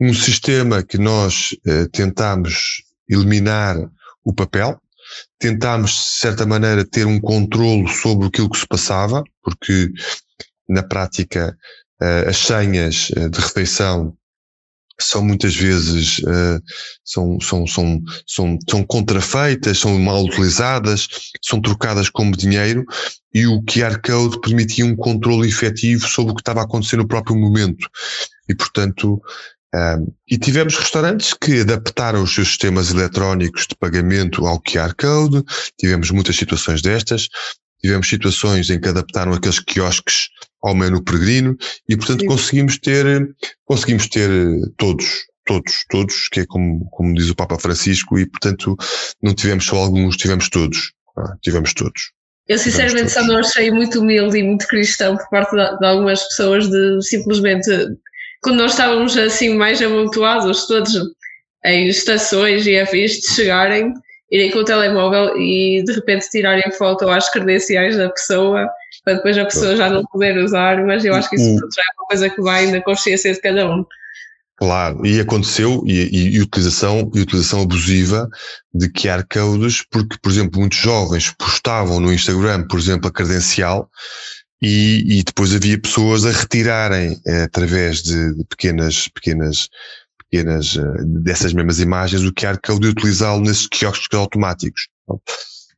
Um 0.00 0.12
sistema 0.12 0.82
que 0.82 0.98
nós 0.98 1.56
eh, 1.66 1.86
tentámos 1.92 2.82
eliminar 3.08 3.76
o 4.24 4.32
papel, 4.32 4.80
tentámos 5.38 5.92
de 5.92 6.18
certa 6.18 6.44
maneira 6.44 6.84
ter 6.84 7.06
um 7.06 7.20
controlo 7.20 7.88
sobre 7.88 8.26
aquilo 8.26 8.50
que 8.50 8.58
se 8.58 8.66
passava, 8.66 9.22
porque 9.42 9.90
na 10.68 10.82
prática 10.82 11.56
eh, 12.00 12.26
as 12.28 12.36
senhas 12.36 13.10
eh, 13.16 13.28
de 13.28 13.40
refeição 13.40 14.16
são 15.04 15.22
muitas 15.22 15.54
vezes 15.54 16.18
uh, 16.18 16.62
são, 17.04 17.40
são, 17.40 17.66
são, 17.66 18.00
são, 18.26 18.58
são 18.68 18.84
contrafeitas, 18.84 19.78
são 19.78 19.98
mal 19.98 20.24
utilizadas, 20.24 21.08
são 21.42 21.60
trocadas 21.60 22.08
como 22.08 22.36
dinheiro 22.36 22.84
e 23.34 23.46
o 23.46 23.62
QR 23.62 24.00
Code 24.00 24.40
permitia 24.40 24.84
um 24.84 24.96
controle 24.96 25.48
efetivo 25.48 26.06
sobre 26.06 26.32
o 26.32 26.34
que 26.34 26.42
estava 26.42 26.60
a 26.60 26.64
acontecer 26.64 26.96
no 26.96 27.08
próprio 27.08 27.36
momento. 27.36 27.88
E, 28.48 28.54
portanto, 28.54 29.14
uh, 29.74 30.14
e 30.28 30.38
tivemos 30.38 30.76
restaurantes 30.76 31.32
que 31.34 31.60
adaptaram 31.60 32.22
os 32.22 32.34
seus 32.34 32.48
sistemas 32.48 32.90
eletrónicos 32.90 33.66
de 33.66 33.76
pagamento 33.76 34.46
ao 34.46 34.60
QR 34.60 34.94
Code, 34.94 35.42
tivemos 35.78 36.10
muitas 36.10 36.36
situações 36.36 36.82
destas, 36.82 37.28
tivemos 37.82 38.08
situações 38.08 38.70
em 38.70 38.80
que 38.80 38.88
adaptaram 38.88 39.32
aqueles 39.32 39.58
quiosques 39.58 40.28
ao 40.62 40.74
menu 40.74 41.02
peregrino 41.02 41.56
e, 41.88 41.96
portanto, 41.96 42.20
Sim. 42.20 42.26
conseguimos 42.26 42.78
ter, 42.78 43.34
conseguimos 43.72 44.06
ter 44.06 44.28
todos, 44.76 45.24
todos, 45.46 45.84
todos, 45.88 46.28
que 46.28 46.40
é 46.40 46.46
como, 46.46 46.86
como 46.90 47.14
diz 47.14 47.30
o 47.30 47.34
Papa 47.34 47.58
Francisco, 47.58 48.18
e, 48.18 48.26
portanto, 48.26 48.76
não 49.22 49.34
tivemos 49.34 49.64
só 49.64 49.76
alguns, 49.76 50.14
tivemos 50.16 50.50
todos. 50.50 50.92
Ah, 51.16 51.34
tivemos 51.42 51.72
todos. 51.72 52.12
Eu 52.48 52.58
sinceramente 52.58 53.10
só 53.10 53.22
não 53.22 53.38
achei 53.38 53.70
muito 53.70 54.00
humilde 54.00 54.38
e 54.38 54.42
muito 54.42 54.66
cristão 54.66 55.16
por 55.16 55.28
parte 55.30 55.52
de, 55.52 55.86
algumas 55.86 56.22
pessoas 56.28 56.68
de 56.68 57.00
simplesmente, 57.00 57.70
quando 58.42 58.58
nós 58.58 58.72
estávamos 58.72 59.16
assim 59.16 59.54
mais 59.54 59.80
amontoados 59.80 60.66
todos, 60.66 60.92
em 61.64 61.88
estações 61.88 62.66
e 62.66 62.78
afins 62.78 63.12
de 63.12 63.28
chegarem, 63.28 63.94
irem 64.32 64.50
com 64.50 64.60
o 64.60 64.64
telemóvel 64.64 65.36
e 65.36 65.84
de 65.84 65.92
repente 65.92 66.28
tirarem 66.30 66.72
foto 66.72 67.08
às 67.08 67.30
credenciais 67.30 67.96
da 67.96 68.08
pessoa 68.08 68.66
para 69.04 69.14
depois 69.14 69.36
a 69.36 69.44
pessoa 69.44 69.76
já 69.76 69.90
não 69.90 70.04
poder 70.04 70.38
usar, 70.38 70.84
mas 70.84 71.04
eu 71.04 71.14
acho 71.14 71.28
que 71.28 71.36
isso 71.36 71.56
já 71.56 71.82
é 71.82 72.00
uma 72.00 72.06
coisa 72.08 72.30
que 72.30 72.40
vai 72.40 72.66
na 72.70 72.80
consciência 72.80 73.32
de 73.32 73.40
cada 73.40 73.68
um. 73.68 73.84
Claro, 74.56 75.04
e 75.04 75.18
aconteceu, 75.18 75.82
e, 75.86 76.02
e, 76.04 76.36
e, 76.36 76.40
utilização, 76.40 77.10
e 77.12 77.20
utilização 77.20 77.62
abusiva 77.62 78.28
de 78.72 78.88
QR 78.90 79.24
codes, 79.28 79.82
porque, 79.90 80.16
por 80.22 80.30
exemplo, 80.30 80.60
muitos 80.60 80.78
jovens 80.78 81.32
postavam 81.36 81.98
no 81.98 82.12
Instagram, 82.12 82.68
por 82.68 82.78
exemplo, 82.78 83.08
a 83.08 83.12
credencial, 83.12 83.90
e, 84.62 85.18
e 85.18 85.24
depois 85.24 85.52
havia 85.52 85.80
pessoas 85.80 86.24
a 86.24 86.30
retirarem, 86.30 87.20
eh, 87.26 87.42
através 87.42 88.02
de, 88.02 88.36
de, 88.36 88.44
pequenas, 88.44 89.08
pequenas, 89.08 89.68
pequenas, 90.32 90.76
eh, 90.76 91.04
dessas 91.22 91.52
mesmas 91.52 91.78
imagens, 91.78 92.22
o 92.22 92.32
QR 92.32 92.58
code 92.64 92.86
e 92.86 92.90
utilizá-lo 92.90 93.42
nesses 93.42 93.68
quiosques 93.68 94.08
automáticos. 94.18 94.88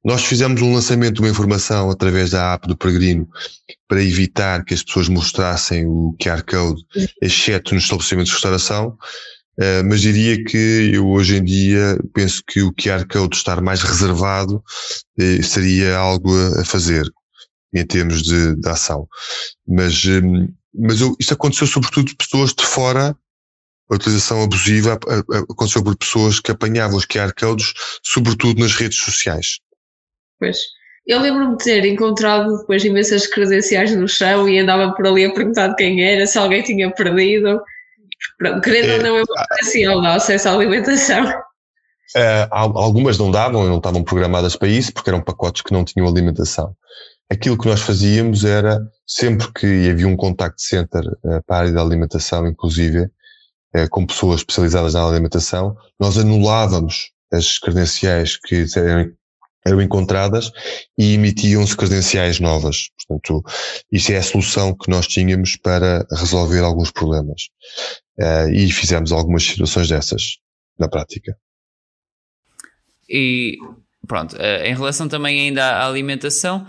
Nós 0.05 0.25
fizemos 0.25 0.63
um 0.63 0.73
lançamento 0.73 1.17
de 1.17 1.21
uma 1.23 1.31
informação 1.31 1.91
através 1.91 2.31
da 2.31 2.55
app 2.55 2.69
do 2.69 2.77
Peregrino 2.77 3.29
para 3.89 4.03
evitar 4.03 4.65
que 4.65 4.75
as 4.75 4.83
pessoas 4.83 5.09
mostrassem 5.09 5.87
o 5.87 6.15
QR 6.23 6.43
Code, 6.45 6.83
exceto 7.21 7.75
nos 7.75 7.85
estabelecimentos 7.85 8.29
de 8.29 8.35
restauração, 8.35 8.89
uh, 9.59 9.85
mas 9.89 10.03
diria 10.03 10.45
que 10.45 10.91
eu 10.93 11.09
hoje 11.09 11.37
em 11.37 11.45
dia 11.45 11.99
penso 12.13 12.43
que 12.47 12.61
o 12.61 12.73
QR 12.75 13.07
Code 13.11 13.35
estar 13.35 13.63
mais 13.63 13.83
reservado 13.83 14.63
uh, 15.19 15.43
seria 15.43 15.97
algo 15.97 16.31
a, 16.61 16.65
fazer 16.67 17.11
em 17.75 17.85
termos 17.85 18.23
de, 18.23 18.57
de 18.57 18.69
ação. 18.69 19.09
Mas, 19.67 20.05
mas 20.73 21.01
eu, 21.01 21.17
isto 21.19 21.33
aconteceu 21.33 21.67
sobretudo 21.67 22.09
de 22.09 22.17
pessoas 22.17 22.53
de 22.53 22.65
fora 22.65 23.17
a 23.91 23.95
utilização 23.95 24.43
abusiva 24.43 24.99
aconteceu 25.51 25.83
por 25.83 25.97
pessoas 25.97 26.41
que 26.41 26.51
apanhavam 26.51 26.97
os 26.97 27.05
QR 27.05 27.33
codes, 27.39 27.73
sobretudo 28.03 28.61
nas 28.61 28.75
redes 28.75 28.99
sociais. 28.99 29.59
Pois. 30.39 30.59
Eu 31.07 31.21
lembro-me 31.21 31.59
de 31.59 31.65
ter 31.65 31.85
encontrado 31.85 32.59
depois 32.59 32.83
imensas 32.83 33.27
credenciais 33.27 33.95
no 33.95 34.09
chão 34.09 34.49
e 34.49 34.59
andava 34.59 34.93
por 34.93 35.07
ali 35.07 35.27
a 35.27 35.35
perguntar 35.35 35.69
de 35.69 35.77
quem 35.77 36.03
era, 36.03 36.27
se 36.27 36.39
alguém 36.39 36.63
tinha 36.63 36.91
perdido. 36.91 37.61
Pronto, 38.39 38.63
querendo 38.63 38.91
é, 38.91 38.97
ou 38.97 39.03
não, 39.03 39.17
é 39.19 39.23
uma 39.23 39.47
credencial, 39.47 40.01
dá 40.01 40.15
acesso 40.15 40.49
à 40.49 40.53
alimentação. 40.53 41.25
Uh, 42.17 42.47
algumas 42.53 43.19
não 43.19 43.29
davam, 43.29 43.67
não 43.67 43.79
estavam 43.79 44.05
programadas 44.05 44.55
para 44.55 44.69
isso, 44.69 44.93
porque 44.93 45.11
eram 45.11 45.21
pacotes 45.21 45.63
que 45.63 45.73
não 45.73 45.85
tinham 45.85 46.07
alimentação. 46.07 46.73
Aquilo 47.29 47.59
que 47.59 47.67
nós 47.67 47.81
fazíamos 47.81 48.45
era, 48.45 48.79
sempre 49.05 49.49
que 49.53 49.91
havia 49.91 50.07
um 50.07 50.17
contact 50.17 50.63
center 50.63 51.03
uh, 51.03 51.43
para 51.45 51.57
a 51.57 51.59
área 51.61 51.73
da 51.73 51.81
alimentação, 51.81 52.47
inclusive, 52.47 53.11
com 53.91 54.07
pessoas 54.07 54.41
especializadas 54.41 54.95
na 54.95 55.07
alimentação, 55.07 55.77
nós 55.99 56.17
anulávamos 56.17 57.11
as 57.33 57.59
credenciais 57.59 58.37
que 58.37 58.65
eram 59.67 59.81
encontradas 59.81 60.53
e 60.99 61.15
emitiam-se 61.15 61.77
credenciais 61.77 62.39
novas. 62.39 62.91
Portanto, 62.97 63.43
isso 63.91 64.13
é 64.13 64.17
a 64.17 64.23
solução 64.23 64.75
que 64.75 64.91
nós 64.91 65.07
tínhamos 65.07 65.57
para 65.57 66.07
resolver 66.13 66.61
alguns 66.61 66.91
problemas. 66.91 67.49
Uh, 68.19 68.49
e 68.53 68.71
fizemos 68.71 69.11
algumas 69.11 69.43
situações 69.43 69.89
dessas 69.89 70.39
na 70.79 70.89
prática. 70.89 71.37
E 73.09 73.59
pronto, 74.07 74.37
eh, 74.39 74.71
em 74.71 74.75
relação 74.75 75.09
também 75.09 75.41
ainda 75.41 75.65
à 75.65 75.87
alimentação, 75.87 76.67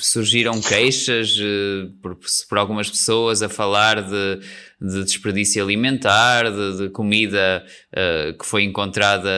surgiram 0.00 0.60
queixas 0.60 1.36
eh, 1.40 1.88
por, 2.02 2.18
por, 2.48 2.58
algumas 2.58 2.90
pessoas 2.90 3.42
a 3.42 3.48
falar 3.48 4.02
de, 4.02 4.40
de 4.80 5.04
desperdício 5.04 5.62
alimentar, 5.62 6.50
de, 6.50 6.78
de 6.78 6.88
comida 6.90 7.64
uh, 7.92 8.36
que 8.36 8.44
foi 8.44 8.64
encontrada 8.64 9.30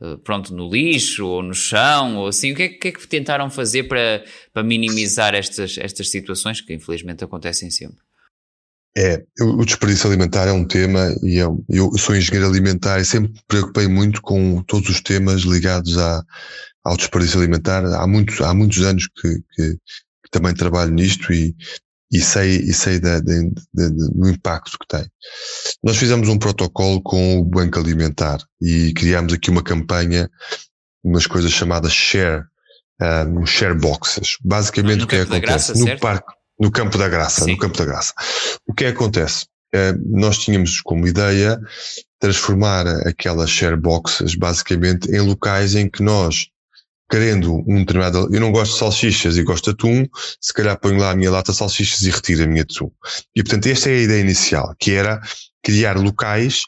uh, 0.00 0.18
pronto 0.18 0.54
no 0.54 0.70
lixo 0.70 1.26
ou 1.26 1.42
no 1.42 1.54
chão 1.54 2.18
ou 2.18 2.26
assim. 2.28 2.52
O 2.52 2.56
que 2.56 2.62
é, 2.62 2.68
que, 2.68 2.88
é 2.88 2.92
que 2.92 3.08
tentaram 3.08 3.50
fazer 3.50 3.84
para, 3.84 4.24
para 4.52 4.62
minimizar 4.62 5.34
estas, 5.34 5.78
estas 5.78 6.10
situações 6.10 6.60
que 6.60 6.74
infelizmente 6.74 7.24
acontecem 7.24 7.70
sempre? 7.70 7.98
É, 8.96 9.24
o 9.40 9.64
desperdício 9.64 10.06
alimentar 10.06 10.48
é 10.48 10.52
um 10.52 10.66
tema 10.66 11.14
e 11.22 11.36
eu, 11.36 11.64
eu 11.68 11.96
sou 11.96 12.14
engenheiro 12.14 12.46
alimentar 12.46 13.00
e 13.00 13.04
sempre 13.04 13.32
me 13.32 13.40
preocupei 13.48 13.88
muito 13.88 14.20
com 14.20 14.62
todos 14.64 14.90
os 14.90 15.00
temas 15.00 15.42
ligados 15.42 15.96
à, 15.96 16.22
ao 16.84 16.96
desperdício 16.96 17.38
alimentar. 17.38 17.84
Há 17.84 18.06
muitos, 18.06 18.40
há 18.42 18.52
muitos 18.52 18.82
anos 18.82 19.08
que, 19.08 19.28
que, 19.54 19.72
que 19.72 20.30
também 20.30 20.52
trabalho 20.52 20.92
nisto 20.92 21.32
e, 21.32 21.56
e 22.12 22.20
sei, 22.20 22.56
e 22.56 22.74
sei 22.74 23.00
da, 23.00 23.18
da, 23.20 23.32
da, 23.72 23.88
do 23.88 24.28
impacto 24.28 24.78
que 24.78 24.86
tem. 24.86 25.06
Nós 25.82 25.96
fizemos 25.96 26.28
um 26.28 26.38
protocolo 26.38 27.00
com 27.02 27.38
o 27.38 27.44
Banco 27.44 27.78
Alimentar 27.78 28.38
e 28.60 28.92
criámos 28.92 29.32
aqui 29.32 29.50
uma 29.50 29.62
campanha, 29.62 30.28
umas 31.02 31.26
coisas 31.26 31.50
chamadas 31.50 31.94
share, 31.94 32.44
um, 33.00 33.46
share 33.46 33.74
boxes. 33.74 34.36
Basicamente 34.44 35.04
o 35.04 35.06
que 35.06 35.16
é 35.16 35.24
que 35.24 35.32
acontece? 35.32 35.72
Graça, 35.72 35.74
no 35.74 35.98
parque, 35.98 36.30
no 36.62 36.70
Campo 36.70 36.96
da 36.96 37.08
Graça, 37.08 37.44
Sim. 37.44 37.52
no 37.52 37.58
Campo 37.58 37.76
da 37.76 37.84
Graça. 37.84 38.14
O 38.64 38.72
que 38.72 38.84
é 38.84 38.92
que 38.92 38.96
acontece? 38.96 39.46
Uh, 39.74 39.98
nós 40.06 40.38
tínhamos 40.38 40.80
como 40.80 41.08
ideia 41.08 41.60
transformar 42.20 42.86
aquelas 43.06 43.50
share 43.50 43.76
boxes 43.76 44.36
basicamente 44.36 45.10
em 45.10 45.18
locais 45.18 45.74
em 45.74 45.90
que 45.90 46.02
nós 46.02 46.46
querendo 47.10 47.62
um 47.66 47.80
determinado. 47.80 48.32
Eu 48.32 48.40
não 48.40 48.52
gosto 48.52 48.72
de 48.72 48.78
salsichas 48.78 49.36
e 49.36 49.42
gosto 49.42 49.64
de 49.64 49.70
atum, 49.72 50.06
se 50.40 50.52
calhar 50.52 50.78
ponho 50.78 50.98
lá 50.98 51.10
a 51.10 51.16
minha 51.16 51.30
lata 51.30 51.50
de 51.50 51.58
salsichas 51.58 52.02
e 52.02 52.10
retiro 52.10 52.44
a 52.44 52.46
minha 52.46 52.62
atum. 52.62 52.90
E 53.34 53.42
portanto, 53.42 53.66
esta 53.66 53.90
é 53.90 53.96
a 53.96 54.00
ideia 54.00 54.20
inicial, 54.20 54.74
que 54.78 54.92
era 54.92 55.20
criar 55.62 55.98
locais 55.98 56.62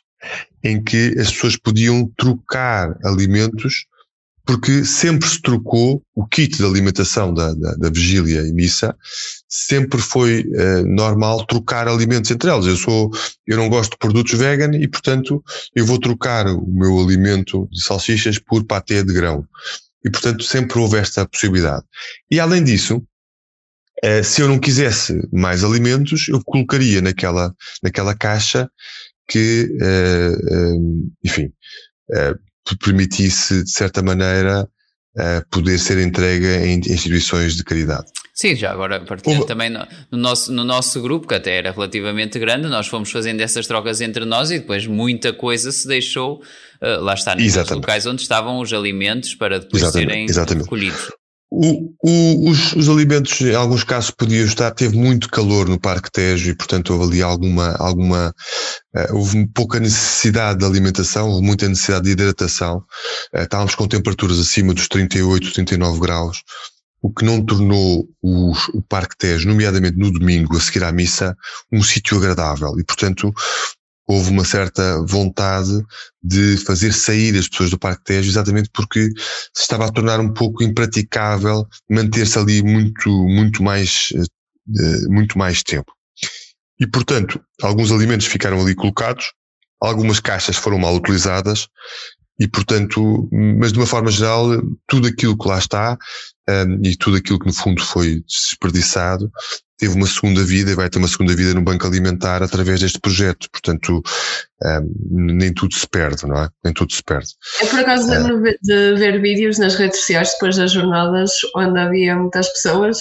em 0.62 0.82
que 0.82 1.14
as 1.18 1.30
pessoas 1.30 1.57
podiam 1.57 2.11
trocar 2.16 2.99
alimentos 3.05 3.86
porque 4.47 4.84
sempre 4.84 5.26
se 5.28 5.40
trocou 5.40 6.05
o 6.14 6.26
kit 6.26 6.59
de 6.59 6.64
alimentação 6.64 7.32
da, 7.32 7.55
da, 7.55 7.74
da 7.74 7.88
vigília 7.88 8.42
e 8.42 8.53
missa, 8.53 8.95
sempre 9.49 10.01
foi 10.01 10.42
uh, 10.42 10.84
normal 10.86 11.47
trocar 11.47 11.88
alimentos 11.88 12.30
entre 12.30 12.51
eles. 12.51 12.66
Eu 12.66 12.76
sou, 12.76 13.11
eu 13.47 13.57
não 13.57 13.70
gosto 13.70 13.92
de 13.92 13.99
produtos 13.99 14.38
vegan 14.38 14.76
e, 14.76 14.86
portanto, 14.86 15.42
eu 15.74 15.86
vou 15.86 15.99
trocar 15.99 16.47
o 16.47 16.66
meu 16.66 17.01
alimento 17.01 17.66
de 17.72 17.82
salsichas 17.82 18.38
por 18.38 18.64
patê 18.64 19.03
de 19.03 19.14
grão. 19.14 19.47
E, 20.05 20.11
portanto, 20.11 20.45
sempre 20.45 20.78
houve 20.78 20.99
esta 20.99 21.26
possibilidade. 21.26 21.84
E, 22.30 22.38
além 22.38 22.62
disso, 22.62 22.97
uh, 24.05 24.22
se 24.22 24.42
eu 24.42 24.49
não 24.49 24.59
quisesse 24.59 25.26
mais 25.32 25.64
alimentos, 25.64 26.28
eu 26.28 26.42
colocaria 26.45 27.01
naquela, 27.01 27.55
naquela 27.82 28.14
caixa 28.14 28.70
que, 29.26 29.74
uh, 29.80 31.12
enfim, 31.24 31.51
permitisse, 32.81 33.65
de 33.65 33.71
certa 33.71 34.03
maneira, 34.03 34.69
uh, 35.17 35.49
poder 35.51 35.79
ser 35.79 35.99
entregue 35.99 36.47
em 36.47 36.79
instituições 36.79 37.57
de 37.57 37.65
caridade. 37.65 38.07
Sim, 38.35 38.57
já 38.57 38.73
agora 38.73 39.01
partilhando 39.01 39.47
também 39.47 39.71
no, 39.71 39.87
no, 40.11 40.19
nosso, 40.19 40.53
no 40.53 40.65
nosso 40.65 41.01
grupo, 41.01 41.29
que 41.29 41.35
até 41.35 41.57
era 41.57 41.71
relativamente 41.71 42.39
grande, 42.39 42.67
nós 42.69 42.89
fomos 42.89 43.11
fazendo 43.11 43.41
essas 43.41 43.67
trocas 43.67 44.01
entre 44.01 44.25
nós 44.25 44.51
e 44.51 44.59
depois 44.59 44.87
muita 44.87 45.33
coisa 45.33 45.71
se 45.71 45.87
deixou, 45.87 46.43
uh, 46.83 47.01
lá 47.01 47.15
está, 47.15 47.37
nos 47.37 47.71
locais 47.71 48.07
onde 48.07 48.23
estavam 48.23 48.59
os 48.59 48.73
alimentos 48.73 49.35
para 49.35 49.61
depois 49.61 49.83
exatamente, 49.83 50.11
serem 50.11 50.25
exatamente. 50.25 50.65
recolhidos. 50.65 51.11
O, 51.51 51.95
o, 52.03 52.51
os, 52.51 52.72
os, 52.72 52.88
alimentos, 52.88 53.40
em 53.40 53.55
alguns 53.55 53.84
casos, 53.84 54.11
podiam 54.11 54.45
estar, 54.45 54.70
teve 54.72 54.97
muito 54.97 55.28
calor 55.28 55.68
no 55.68 55.78
Parque 55.78 56.11
Tejo 56.11 56.51
e, 56.51 56.57
portanto, 56.57 56.92
houve 56.92 57.05
ali 57.05 57.22
alguma, 57.22 57.76
alguma, 57.76 58.34
uh, 58.97 59.16
houve 59.16 59.47
pouca 59.55 59.78
necessidade 59.78 60.59
de 60.59 60.64
alimentação, 60.64 61.28
houve 61.28 61.47
muita 61.47 61.68
necessidade 61.68 62.07
de 62.07 62.11
hidratação. 62.11 62.78
Uh, 63.32 63.42
estávamos 63.42 63.74
com 63.76 63.86
temperaturas 63.86 64.38
acima 64.40 64.74
dos 64.74 64.88
38, 64.88 65.53
39 65.53 66.01
graus, 66.01 66.42
o 67.01 67.12
que 67.12 67.24
não 67.24 67.45
tornou 67.45 68.09
os, 68.22 68.68
o 68.70 68.82
Parque 68.82 69.16
Tejo, 69.16 69.47
nomeadamente 69.47 69.97
no 69.97 70.11
domingo, 70.11 70.57
a 70.57 70.61
seguir 70.61 70.82
à 70.82 70.90
missa, 70.90 71.36
um 71.70 71.82
sítio 71.82 72.16
agradável. 72.16 72.78
E, 72.80 72.84
portanto, 72.84 73.32
houve 74.07 74.31
uma 74.31 74.45
certa 74.45 75.03
vontade 75.07 75.83
de 76.23 76.57
fazer 76.59 76.93
sair 76.93 77.37
as 77.39 77.49
pessoas 77.49 77.71
do 77.71 77.79
Parque 77.79 78.05
Tejo, 78.05 78.29
exatamente 78.29 78.71
porque 78.73 79.11
se 79.53 79.63
estava 79.63 79.87
a 79.87 79.93
tornar 79.93 80.21
um 80.21 80.33
pouco 80.33 80.63
impraticável 80.63 81.67
manter-se 81.91 82.39
ali 82.39 82.63
muito, 82.63 83.11
muito 83.11 83.63
mais, 83.63 84.09
eh, 84.17 85.09
muito 85.09 85.39
mais 85.39 85.63
tempo. 85.63 85.93
E, 86.79 86.87
portanto, 86.87 87.41
alguns 87.63 87.91
alimentos 87.91 88.27
ficaram 88.27 88.61
ali 88.61 88.75
colocados, 88.75 89.33
algumas 89.81 90.21
caixas 90.21 90.57
foram 90.57 90.79
mal 90.79 90.95
utilizadas, 90.95 91.69
e, 92.39 92.49
portanto, 92.49 93.29
mas 93.33 93.73
de 93.73 93.79
uma 93.79 93.87
forma 93.87 94.11
geral, 94.11 94.49
tudo 94.89 95.07
aquilo 95.07 95.39
que 95.39 95.49
lá 95.49 95.59
está, 95.59 95.97
um, 96.49 96.53
ehm, 96.53 96.81
e 96.85 96.97
tudo 96.97 97.17
aquilo 97.17 97.39
que 97.39 97.47
no 97.47 97.53
fundo 97.53 97.83
foi 97.83 98.23
desperdiçado, 98.27 99.31
teve 99.79 99.95
uma 99.95 100.07
segunda 100.07 100.43
vida 100.45 100.70
e 100.70 100.75
vai 100.75 100.89
ter 100.89 100.99
uma 100.99 101.09
segunda 101.09 101.35
vida 101.35 101.55
no 101.55 101.62
banco 101.62 101.87
alimentar 101.87 102.43
através 102.43 102.81
deste 102.81 103.01
projeto. 103.01 103.49
Portanto, 103.51 104.03
um, 104.62 105.35
nem 105.35 105.53
tudo 105.53 105.75
se 105.75 105.87
perde, 105.89 106.27
não 106.27 106.37
é? 106.37 106.49
Nem 106.64 106.72
tudo 106.72 106.93
se 106.93 107.03
perde. 107.03 107.29
Eu 107.61 107.66
por 107.68 107.81
acaso 107.81 108.11
lembro 108.11 108.47
é. 108.47 108.55
de 108.62 108.95
ver 108.97 109.20
vídeos 109.20 109.59
nas 109.59 109.75
redes 109.75 110.01
sociais 110.01 110.31
depois 110.33 110.57
das 110.57 110.72
jornadas 110.72 111.33
onde 111.57 111.79
havia 111.79 112.14
muitas 112.16 112.49
pessoas 112.49 112.99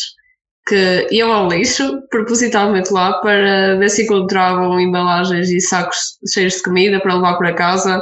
que 0.65 1.07
iam 1.11 1.31
ao 1.31 1.49
lixo 1.49 2.01
propositalmente 2.09 2.91
lá 2.91 3.19
para 3.19 3.77
ver 3.77 3.89
se 3.89 4.03
encontravam 4.03 4.79
embalagens 4.79 5.49
e 5.49 5.59
sacos 5.59 5.97
cheios 6.31 6.55
de 6.55 6.63
comida 6.63 6.99
para 7.01 7.15
levar 7.15 7.37
para 7.37 7.53
casa. 7.53 8.01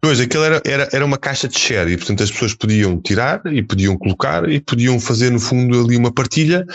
Pois, 0.00 0.20
aquilo 0.20 0.44
era, 0.44 0.62
era, 0.64 0.88
era 0.92 1.04
uma 1.04 1.18
caixa 1.18 1.48
de 1.48 1.58
share 1.58 1.90
e, 1.90 1.96
portanto, 1.96 2.22
as 2.22 2.30
pessoas 2.30 2.54
podiam 2.54 3.00
tirar 3.00 3.40
e 3.46 3.62
podiam 3.62 3.96
colocar 3.96 4.48
e 4.48 4.60
podiam 4.60 5.00
fazer, 5.00 5.30
no 5.30 5.40
fundo, 5.40 5.84
ali 5.84 5.96
uma 5.96 6.12
partilha 6.12 6.66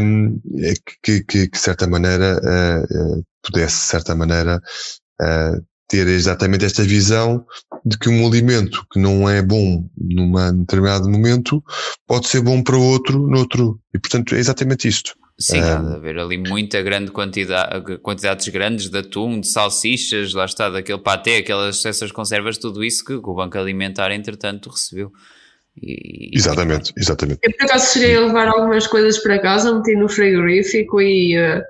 um, 0.00 0.38
que, 1.02 1.22
que, 1.22 1.24
que, 1.24 1.50
de 1.50 1.58
certa 1.58 1.86
maneira, 1.86 2.38
uh, 2.38 3.24
pudesse, 3.42 3.76
de 3.76 3.84
certa 3.84 4.14
maneira, 4.14 4.60
uh, 5.22 5.64
ter 5.90 6.06
exatamente 6.06 6.64
esta 6.64 6.84
visão 6.84 7.44
de 7.84 7.98
que 7.98 8.08
um 8.08 8.24
alimento 8.24 8.86
que 8.92 9.00
não 9.00 9.28
é 9.28 9.42
bom 9.42 9.84
num 9.96 10.32
determinado 10.60 11.10
momento 11.10 11.62
pode 12.06 12.28
ser 12.28 12.40
bom 12.40 12.62
para 12.62 12.76
outro 12.76 13.26
noutro. 13.26 13.80
E 13.92 13.98
portanto 13.98 14.36
é 14.36 14.38
exatamente 14.38 14.86
isto. 14.86 15.14
Sim, 15.40 15.60
há 15.60 15.76
de 15.76 15.94
haver 15.94 16.18
ali 16.18 16.36
muita 16.36 16.82
grande 16.82 17.10
quantidade, 17.10 17.98
quantidades 17.98 18.46
grandes 18.48 18.90
de 18.90 18.98
atum, 18.98 19.40
de 19.40 19.48
salsichas, 19.48 20.34
lá 20.34 20.44
está, 20.44 20.68
daquele 20.68 20.98
patê, 20.98 21.36
aquelas 21.36 21.82
essas 21.84 22.12
conservas, 22.12 22.58
tudo 22.58 22.84
isso 22.84 23.02
que, 23.02 23.14
o 23.14 23.34
Banco 23.34 23.56
Alimentar, 23.56 24.12
entretanto, 24.12 24.68
recebeu. 24.68 25.10
E, 25.82 26.30
exatamente, 26.36 26.92
exatamente. 26.94 27.40
Eu 27.42 27.52
por 27.56 27.64
acaso 27.64 27.92
cheguei 27.94 28.16
a 28.16 28.20
levar 28.20 28.48
algumas 28.48 28.86
coisas 28.86 29.18
para 29.18 29.40
casa, 29.40 29.74
meti 29.74 29.96
no 29.96 30.10
frigorífico 30.10 31.00
e 31.00 31.38
uh, 31.38 31.62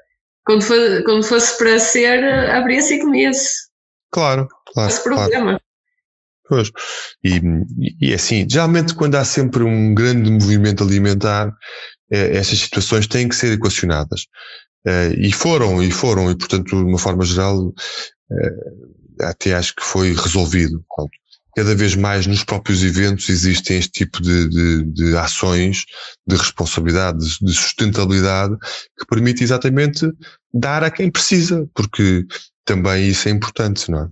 quando, 0.45 0.63
for, 0.63 1.05
quando 1.05 1.23
fosse 1.23 1.57
para 1.57 1.79
ser, 1.79 2.25
abria-se 2.51 2.95
e 2.95 3.01
comia-se. 3.01 3.69
Claro, 4.11 4.49
claro. 4.73 4.91
Esse 4.91 5.05
problema. 5.05 5.45
Claro. 5.45 5.61
Pois. 6.51 6.73
E, 7.23 7.41
e 8.01 8.11
é 8.11 8.17
assim, 8.17 8.45
geralmente 8.51 8.93
quando 8.97 9.15
há 9.15 9.25
sempre 9.25 9.63
um 9.63 9.95
grande 9.95 10.29
movimento 10.29 10.83
alimentar, 10.83 11.57
eh, 12.11 12.37
essas 12.37 12.59
situações 12.59 13.07
têm 13.07 13.29
que 13.29 13.37
ser 13.37 13.53
equacionadas. 13.53 14.27
Eh, 14.87 15.15
e 15.19 15.33
foram, 15.33 15.83
e 15.83 15.91
foram, 15.91 16.31
e 16.31 16.37
portanto, 16.37 16.77
de 16.77 16.85
uma 16.85 16.99
forma 16.99 17.25
geral, 17.25 17.73
eh, 18.33 19.27
até 19.27 19.55
acho 19.55 19.75
que 19.75 19.85
foi 19.85 20.15
resolvido. 20.15 20.85
Cada 21.57 21.75
vez 21.75 21.95
mais 21.95 22.27
nos 22.27 22.45
próprios 22.45 22.83
eventos 22.83 23.29
existem 23.29 23.79
este 23.79 23.91
tipo 23.91 24.23
de, 24.23 24.49
de, 24.49 24.85
de 24.85 25.17
ações 25.17 25.85
de 26.27 26.37
responsabilidade, 26.37 27.19
de 27.41 27.53
sustentabilidade, 27.53 28.57
que 28.99 29.07
permite 29.09 29.43
exatamente 29.43 30.07
dar 30.55 30.85
a 30.85 30.91
quem 30.91 31.11
precisa, 31.11 31.69
porque 31.75 32.25
também 32.65 33.09
isso 33.09 33.29
é 33.29 33.33
importante, 33.33 33.91
não 33.91 34.05
é? 34.05 34.09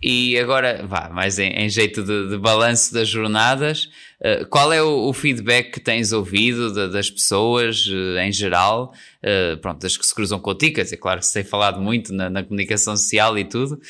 E 0.00 0.38
agora, 0.38 0.84
vá, 0.86 1.08
mais 1.08 1.38
em, 1.38 1.50
em 1.50 1.68
jeito 1.68 2.02
de, 2.02 2.28
de 2.28 2.38
balanço 2.38 2.94
das 2.94 3.08
jornadas, 3.08 3.88
uh, 4.24 4.46
qual 4.46 4.72
é 4.72 4.82
o, 4.82 5.08
o, 5.08 5.12
feedback 5.12 5.72
que 5.72 5.80
tens 5.80 6.12
ouvido 6.12 6.72
de, 6.72 6.92
das 6.92 7.10
pessoas 7.10 7.86
uh, 7.86 8.18
em 8.18 8.32
geral, 8.32 8.92
uh, 9.22 9.56
pronto, 9.58 9.80
das 9.80 9.96
que 9.96 10.06
se 10.06 10.14
cruzam 10.14 10.38
contigo, 10.38 10.76
quer 10.76 10.84
dizer, 10.84 10.96
claro 10.96 11.20
que 11.20 11.26
se 11.26 11.32
tem 11.34 11.44
falado 11.44 11.80
muito 11.80 12.12
na, 12.12 12.30
na 12.30 12.42
comunicação 12.42 12.96
social 12.96 13.36
e 13.38 13.44
tudo, 13.44 13.80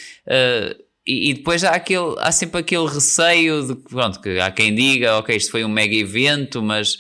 e, 1.04 1.30
e, 1.30 1.34
depois 1.34 1.64
há, 1.64 1.70
aquele, 1.70 2.14
há 2.18 2.30
sempre 2.30 2.60
aquele 2.60 2.86
receio 2.86 3.66
de 3.66 3.74
pronto, 3.74 4.20
que 4.20 4.38
há 4.38 4.50
quem 4.50 4.72
diga, 4.72 5.18
ok, 5.18 5.36
isto 5.36 5.50
foi 5.50 5.64
um 5.64 5.68
mega 5.68 5.96
evento, 5.96 6.62
mas 6.62 6.96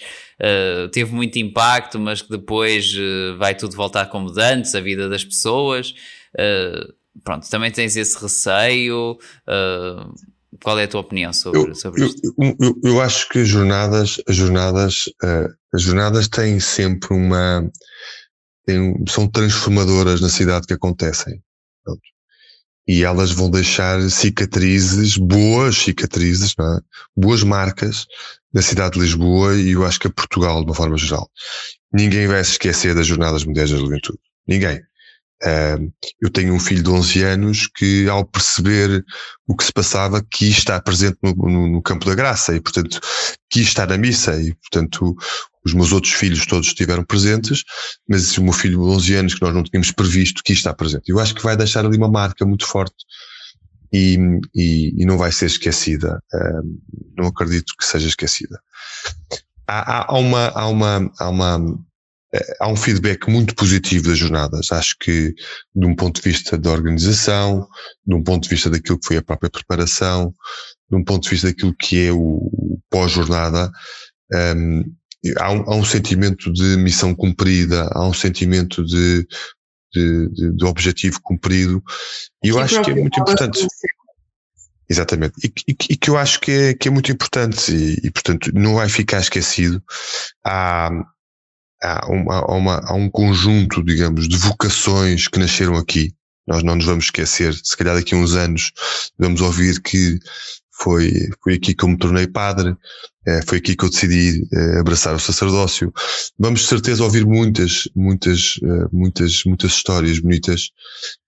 teve 0.90 1.14
muito 1.14 1.38
impacto, 1.38 2.00
mas 2.00 2.20
que 2.20 2.28
depois 2.28 2.92
vai 3.38 3.54
tudo 3.54 3.76
voltar 3.76 4.06
como 4.06 4.28
antes, 4.36 4.74
a 4.74 4.80
vida 4.80 5.08
das 5.08 5.24
pessoas. 5.24 5.94
Uh, 6.34 6.92
pronto, 7.22 7.48
também 7.48 7.70
tens 7.70 7.96
esse 7.96 8.20
receio. 8.20 9.18
Qual 10.60 10.78
é 10.78 10.84
a 10.84 10.88
tua 10.88 11.00
opinião 11.00 11.32
sobre, 11.32 11.70
eu, 11.70 11.74
sobre 11.74 12.04
isto? 12.04 12.20
Eu, 12.38 12.56
eu, 12.60 12.80
eu, 12.84 13.00
acho 13.00 13.28
que 13.28 13.38
as 13.38 13.48
jornadas, 13.48 14.20
as 14.28 14.36
jornadas, 14.36 15.04
uh, 15.22 15.48
as 15.72 15.82
jornadas 15.82 16.28
têm 16.28 16.60
sempre 16.60 17.14
uma, 17.14 17.70
têm, 18.66 18.94
são 19.08 19.26
transformadoras 19.26 20.20
na 20.20 20.28
cidade 20.28 20.66
que 20.66 20.74
acontecem. 20.74 21.42
Pronto. 21.84 22.02
E 22.86 23.02
elas 23.02 23.30
vão 23.30 23.50
deixar 23.50 24.00
cicatrizes, 24.10 25.16
boas 25.16 25.76
cicatrizes, 25.76 26.54
é? 26.58 26.80
boas 27.16 27.42
marcas 27.42 28.06
na 28.52 28.60
cidade 28.60 28.94
de 28.94 29.00
Lisboa 29.00 29.56
e 29.56 29.70
eu 29.70 29.84
acho 29.84 30.00
que 30.00 30.08
a 30.08 30.12
Portugal 30.12 30.60
de 30.60 30.66
uma 30.66 30.74
forma 30.74 30.98
geral. 30.98 31.30
Ninguém 31.92 32.26
vai 32.26 32.42
se 32.44 32.52
esquecer 32.52 32.94
das 32.94 33.06
Jornadas 33.06 33.44
Mundiais 33.44 33.70
da 33.70 33.78
Juventude. 33.78 34.18
Ninguém. 34.46 34.80
Eu 36.20 36.30
tenho 36.30 36.54
um 36.54 36.60
filho 36.60 36.82
de 36.82 36.90
11 36.90 37.22
anos 37.22 37.66
que, 37.66 38.08
ao 38.08 38.24
perceber 38.24 39.04
o 39.46 39.56
que 39.56 39.64
se 39.64 39.72
passava, 39.72 40.24
quis 40.30 40.58
estar 40.58 40.80
presente 40.80 41.18
no, 41.22 41.34
no, 41.34 41.68
no, 41.68 41.82
campo 41.82 42.06
da 42.06 42.14
graça 42.14 42.54
e, 42.54 42.60
portanto, 42.60 43.00
quis 43.50 43.66
estar 43.66 43.88
na 43.88 43.98
missa 43.98 44.40
e, 44.40 44.54
portanto, 44.54 45.16
os 45.64 45.74
meus 45.74 45.92
outros 45.92 46.12
filhos 46.12 46.46
todos 46.46 46.68
estiveram 46.68 47.04
presentes, 47.04 47.64
mas 48.08 48.36
o 48.38 48.44
meu 48.44 48.52
filho 48.52 48.78
de 48.78 48.84
11 48.84 49.14
anos, 49.14 49.34
que 49.34 49.42
nós 49.42 49.54
não 49.54 49.62
tínhamos 49.62 49.90
previsto, 49.90 50.42
quis 50.44 50.58
estar 50.58 50.74
presente. 50.74 51.08
Eu 51.08 51.18
acho 51.18 51.34
que 51.34 51.42
vai 51.42 51.56
deixar 51.56 51.84
ali 51.84 51.96
uma 51.96 52.10
marca 52.10 52.44
muito 52.44 52.66
forte 52.66 53.04
e, 53.92 54.18
e, 54.54 55.02
e 55.02 55.04
não 55.04 55.18
vai 55.18 55.30
ser 55.30 55.46
esquecida. 55.46 56.22
Não 57.16 57.26
acredito 57.26 57.74
que 57.78 57.84
seja 57.84 58.08
esquecida. 58.08 58.60
Há, 59.66 59.98
há, 59.98 60.06
há 60.08 60.18
uma, 60.18 60.48
há 60.48 60.66
uma, 60.68 61.12
há 61.18 61.28
uma 61.28 61.78
há 62.60 62.68
um 62.68 62.76
feedback 62.76 63.28
muito 63.28 63.54
positivo 63.54 64.08
das 64.08 64.18
jornadas. 64.18 64.72
Acho 64.72 64.96
que, 64.98 65.34
de 65.74 65.86
um 65.86 65.94
ponto 65.94 66.20
de 66.20 66.30
vista 66.30 66.56
da 66.56 66.70
organização, 66.70 67.68
de 68.06 68.14
um 68.14 68.22
ponto 68.22 68.44
de 68.44 68.48
vista 68.48 68.70
daquilo 68.70 68.98
que 68.98 69.06
foi 69.06 69.16
a 69.18 69.22
própria 69.22 69.50
preparação, 69.50 70.34
de 70.90 70.96
um 70.96 71.04
ponto 71.04 71.24
de 71.24 71.30
vista 71.30 71.48
daquilo 71.48 71.74
que 71.78 72.06
é 72.06 72.12
o 72.12 72.78
pós-jornada, 72.90 73.70
um, 74.32 74.84
há, 75.38 75.52
um, 75.52 75.62
há, 75.70 75.76
um, 75.76 75.84
sentimento 75.84 76.52
de 76.52 76.76
missão 76.76 77.14
cumprida, 77.14 77.88
há 77.92 78.06
um 78.06 78.14
sentimento 78.14 78.84
de, 78.84 79.26
de, 79.92 80.28
de, 80.30 80.56
de 80.56 80.64
objetivo 80.64 81.20
cumprido, 81.22 81.82
e 82.42 82.48
eu 82.48 82.58
acho 82.58 82.82
que 82.82 82.90
é 82.90 82.94
muito 82.94 83.20
importante. 83.20 83.66
Exatamente. 84.88 85.34
E, 85.42 85.72
e, 85.72 85.76
e, 85.90 85.96
que 85.96 86.10
eu 86.10 86.18
acho 86.18 86.38
que 86.40 86.50
é, 86.50 86.74
que 86.74 86.88
é 86.88 86.90
muito 86.90 87.10
importante 87.10 87.72
e, 87.72 88.06
e, 88.06 88.10
portanto, 88.10 88.50
não 88.52 88.74
vai 88.74 88.90
ficar 88.90 89.20
esquecido. 89.20 89.82
Há, 90.44 90.90
há, 91.82 92.06
uma, 92.08 92.34
há, 92.38 92.54
uma, 92.54 92.80
há 92.84 92.94
um 92.94 93.10
conjunto, 93.10 93.82
digamos, 93.82 94.28
de 94.28 94.36
vocações 94.36 95.28
que 95.28 95.38
nasceram 95.38 95.76
aqui. 95.76 96.14
Nós 96.46 96.62
não 96.62 96.74
nos 96.74 96.84
vamos 96.84 97.04
esquecer, 97.04 97.54
se 97.54 97.76
calhar 97.76 97.94
daqui 97.94 98.14
a 98.14 98.18
uns 98.18 98.34
anos 98.34 98.72
vamos 99.18 99.40
ouvir 99.40 99.80
que 99.80 100.18
foi, 100.72 101.12
foi 101.42 101.54
aqui 101.54 101.74
que 101.74 101.84
eu 101.84 101.88
me 101.88 101.96
tornei 101.96 102.26
padre, 102.26 102.74
é, 103.26 103.40
foi 103.42 103.58
aqui 103.58 103.76
que 103.76 103.84
eu 103.84 103.90
decidi 103.90 104.42
é, 104.52 104.80
abraçar 104.80 105.14
o 105.14 105.20
sacerdócio. 105.20 105.92
Vamos 106.36 106.62
de 106.62 106.66
certeza 106.66 107.04
ouvir 107.04 107.24
muitas, 107.24 107.88
muitas, 107.94 108.58
é, 108.62 108.88
muitas, 108.92 109.44
muitas 109.44 109.72
histórias 109.72 110.18
bonitas, 110.18 110.70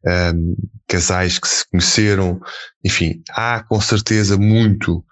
ehm, 0.05 0.55
casais 0.89 1.39
que 1.39 1.47
se 1.47 1.65
conheceram, 1.71 2.41
enfim, 2.85 3.23
há 3.31 3.63
com 3.63 3.81
certeza 3.81 4.37
muito, 4.37 5.05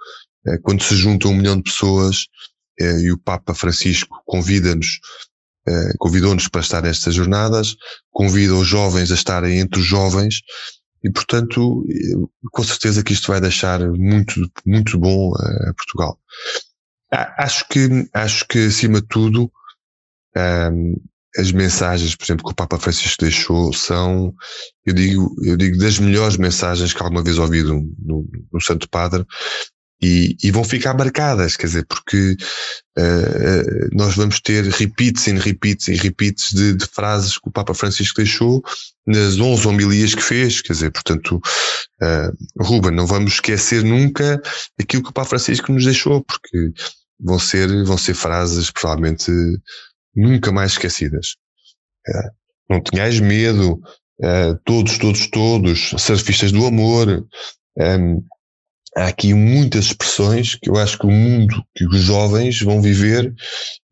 quando 0.63 0.83
se 0.83 0.97
juntam 0.97 1.31
um 1.31 1.37
milhão 1.37 1.57
de 1.57 1.63
pessoas, 1.63 2.27
e 2.81 3.13
o 3.13 3.19
Papa 3.19 3.55
Francisco 3.55 4.21
convida-nos 4.27 4.87
eh, 4.89 5.32
convidou-nos 5.99 6.49
para 6.49 6.61
estar 6.61 6.83
nestas 6.83 7.15
jornadas, 7.15 7.77
convida 8.11 8.55
os 8.55 8.67
jovens 8.67 9.11
a 9.11 9.15
estarem 9.15 9.59
entre 9.59 9.81
os 9.81 9.87
jovens 9.87 10.41
e, 11.05 11.11
portanto, 11.11 11.85
com 12.51 12.63
certeza 12.63 13.03
que 13.03 13.13
isto 13.13 13.29
vai 13.29 13.41
deixar 13.41 13.81
muito, 13.91 14.51
muito 14.65 14.99
bom 14.99 15.33
a 15.35 15.75
Portugal. 15.75 16.19
Acho 17.11 17.69
que, 17.69 18.09
acho 18.15 18.47
que 18.49 18.67
acima 18.67 19.01
de 19.01 19.07
tudo, 19.07 19.51
ehm, 20.35 20.95
as 21.37 21.51
mensagens, 21.51 22.15
por 22.15 22.25
exemplo, 22.25 22.45
que 22.45 22.53
o 22.53 22.55
Papa 22.55 22.79
Francisco 22.79 23.23
deixou 23.23 23.73
são, 23.73 24.35
eu 24.85 24.95
digo, 24.95 25.35
eu 25.43 25.57
digo 25.57 25.79
das 25.79 25.99
melhores 25.99 26.37
mensagens 26.37 26.93
que 26.93 27.03
alguma 27.03 27.23
vez 27.23 27.39
ouvi 27.39 27.63
no, 27.63 27.87
no 28.53 28.61
Santo 28.61 28.89
Padre 28.89 29.27
e, 30.03 30.37
e, 30.43 30.51
vão 30.51 30.65
ficar 30.65 30.95
marcadas, 30.95 31.57
quer 31.57 31.67
dizer, 31.67 31.87
porque 31.87 32.37
uh, 32.99 33.89
nós 33.97 34.17
vamos 34.17 34.41
ter 34.41 34.65
repeats 34.65 35.29
e 35.29 35.33
repeats 35.33 35.87
e 35.87 35.95
repeats 35.95 36.51
de, 36.51 36.75
de, 36.75 36.87
frases 36.87 37.39
que 37.39 37.49
o 37.49 37.53
Papa 37.53 37.73
Francisco 37.73 38.17
deixou 38.17 38.61
nas 39.07 39.39
11 39.39 39.69
homilias 39.69 40.13
que 40.13 40.23
fez, 40.23 40.61
quer 40.61 40.73
dizer, 40.73 40.91
portanto, 40.91 41.37
uh, 41.37 42.63
Ruben, 42.65 42.91
não 42.91 43.07
vamos 43.07 43.35
esquecer 43.35 43.85
nunca 43.85 44.43
aquilo 44.79 45.05
que 45.05 45.11
o 45.11 45.13
Papa 45.13 45.29
Francisco 45.29 45.73
nos 45.73 45.85
deixou, 45.85 46.21
porque 46.25 46.73
vão 47.21 47.39
ser, 47.39 47.85
vão 47.85 47.97
ser 47.97 48.15
frases 48.15 48.73
provavelmente 48.73 49.31
nunca 50.17 50.51
mais 50.51 50.73
esquecidas. 50.73 51.37
Uh, 52.09 52.31
não 52.69 52.81
tenhais 52.81 53.21
medo, 53.21 53.79
todos, 54.65 54.99
todos, 54.99 55.27
todos, 55.27 55.95
surfistas 55.99 56.53
do 56.53 56.65
amor, 56.65 57.27
um, 57.77 58.23
há 58.97 59.07
aqui 59.07 59.33
muitas 59.35 59.87
expressões 59.87 60.55
que 60.55 60.69
eu 60.69 60.77
acho 60.77 60.99
que 60.99 61.07
o 61.07 61.11
mundo, 61.11 61.63
que 61.75 61.87
os 61.87 62.01
jovens 62.01 62.61
vão 62.61 62.81
viver 62.81 63.35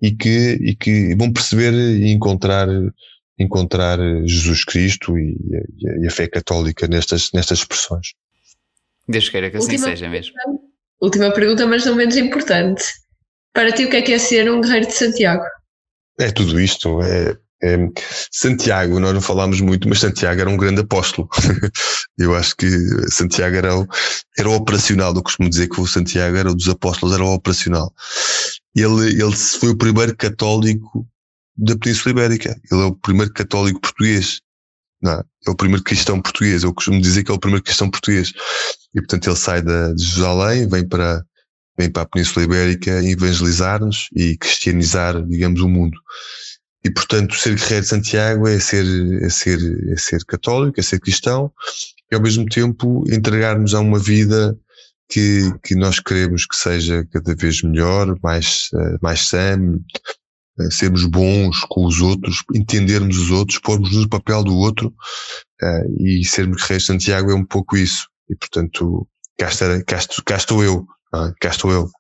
e 0.01 0.11
que, 0.11 0.59
e 0.61 0.75
que 0.75 1.15
vão 1.17 1.33
perceber 1.33 1.73
e 1.73 2.11
encontrar, 2.11 2.69
encontrar 3.39 3.99
Jesus 4.27 4.65
Cristo 4.65 5.17
e, 5.19 5.37
e, 6.03 6.07
a 6.07 6.11
fé 6.11 6.29
católica 6.29 6.87
nestas, 6.87 7.31
nestas 7.33 7.61
expressões. 7.61 8.09
Deus 9.09 9.29
queira 9.29 9.51
que 9.51 9.57
assim 9.57 9.73
última 9.73 9.89
seja 9.89 10.09
mesmo. 10.09 10.35
Última 11.01 11.33
pergunta, 11.33 11.67
mas 11.67 11.85
não 11.85 11.95
menos 11.95 12.17
importante. 12.17 12.85
Para 13.53 13.73
ti, 13.73 13.85
o 13.85 13.91
que 13.91 13.97
é 13.97 14.03
que 14.03 14.13
é 14.13 14.19
ser 14.19 14.51
um 14.51 14.61
guerreiro 14.61 14.87
de 14.87 14.93
Santiago? 14.93 15.43
É 16.19 16.31
tudo 16.31 16.61
isto. 16.61 17.01
É, 17.03 17.37
Santiago, 18.31 18.99
nós 18.99 19.13
não 19.13 19.21
falámos 19.21 19.61
muito, 19.61 19.89
mas 19.89 20.01
Santiago 20.01 20.41
era 20.41 20.51
um 20.51 20.57
grande 20.57 20.81
apóstolo. 20.81 21.29
Eu 22.19 22.35
acho 22.35 22.57
que 22.57 22.67
Santiago 23.11 23.57
era 23.57 23.77
o, 23.77 23.87
era 24.39 24.49
o 24.49 24.55
operacional. 24.55 25.15
Eu 25.15 25.23
costumo 25.23 25.49
dizer 25.49 25.69
que 25.69 25.81
o 25.81 25.87
Santiago 25.87 26.37
era 26.37 26.51
um 26.51 26.55
dos 26.55 26.69
apóstolos, 26.69 27.15
era 27.15 27.25
o 27.25 27.35
operacional. 27.35 27.93
Ele, 28.75 29.23
ele 29.23 29.37
foi 29.37 29.71
o 29.71 29.77
primeiro 29.77 30.17
católico 30.17 31.07
da 31.57 31.77
Península 31.77 32.13
Ibérica. 32.13 32.59
Ele 32.71 32.81
é 32.81 32.85
o 32.85 32.95
primeiro 32.95 33.33
católico 33.33 33.81
português. 33.81 34.41
Não, 35.03 35.13
é? 35.13 35.23
é 35.47 35.51
o 35.51 35.57
primeiro 35.57 35.83
cristão 35.83 36.21
português. 36.21 36.63
Eu 36.63 36.75
costumo 36.75 37.01
dizer 37.01 37.25
que 37.25 37.31
é 37.31 37.35
o 37.35 37.39
primeiro 37.39 37.65
cristão 37.65 37.91
português. 37.91 38.33
E 38.95 39.01
portanto 39.01 39.29
ele 39.29 39.37
sai 39.37 39.63
de 39.63 39.97
Jerusalém, 39.99 40.69
vem 40.69 40.87
para, 40.87 41.25
vem 41.79 41.91
para 41.91 42.03
a 42.03 42.07
Península 42.07 42.45
Ibérica 42.45 43.03
evangelizar-nos 43.05 44.09
e 44.15 44.37
cristianizar, 44.37 45.23
digamos, 45.27 45.61
o 45.61 45.69
mundo. 45.69 45.99
E 46.83 46.91
portanto 46.91 47.35
ser 47.35 47.57
guerreiro 47.57 47.83
de 47.83 47.89
Santiago 47.89 48.49
é 48.49 48.59
ser, 48.59 48.87
é 49.23 49.29
ser, 49.29 49.59
é 49.93 49.97
ser 49.97 50.25
católico, 50.25 50.81
é 50.81 50.83
ser 50.83 50.99
cristão 50.99 51.53
e 52.11 52.15
ao 52.15 52.23
mesmo 52.23 52.47
tempo 52.47 53.05
entregar-nos 53.09 53.75
a 53.75 53.81
uma 53.81 53.99
vida 53.99 54.59
que, 55.09 55.53
que 55.63 55.75
nós 55.75 56.01
queremos 56.01 56.47
que 56.47 56.57
seja 56.57 57.07
cada 57.13 57.35
vez 57.35 57.63
melhor, 57.63 58.17
mais, 58.23 58.69
eh, 58.75 58.97
mais 59.03 59.27
sã, 59.27 59.59
eh, 60.59 60.71
sermos 60.71 61.05
bons 61.05 61.61
com 61.69 61.85
os 61.85 62.01
outros, 62.01 62.43
entendermos 62.55 63.19
os 63.19 63.31
outros, 63.31 63.59
pormos 63.59 63.93
no 63.95 64.09
papel 64.09 64.43
do 64.45 64.57
outro 64.57 64.95
eh, 65.61 65.87
e 65.99 66.25
sermos 66.25 66.63
guerreiros 66.63 66.85
de 66.85 66.93
Santiago 66.93 67.31
é 67.31 67.35
um 67.35 67.45
pouco 67.45 67.77
isso. 67.77 68.09
E 68.29 68.37
portanto, 68.37 69.07
cá, 69.37 69.49
estarei, 69.49 69.83
cá, 69.83 69.99
cá 70.25 70.37
estou 70.37 70.63
eu, 70.63 70.87
é? 71.15 71.33
cá 71.41 71.51
estou 71.51 71.73
eu. 71.73 71.91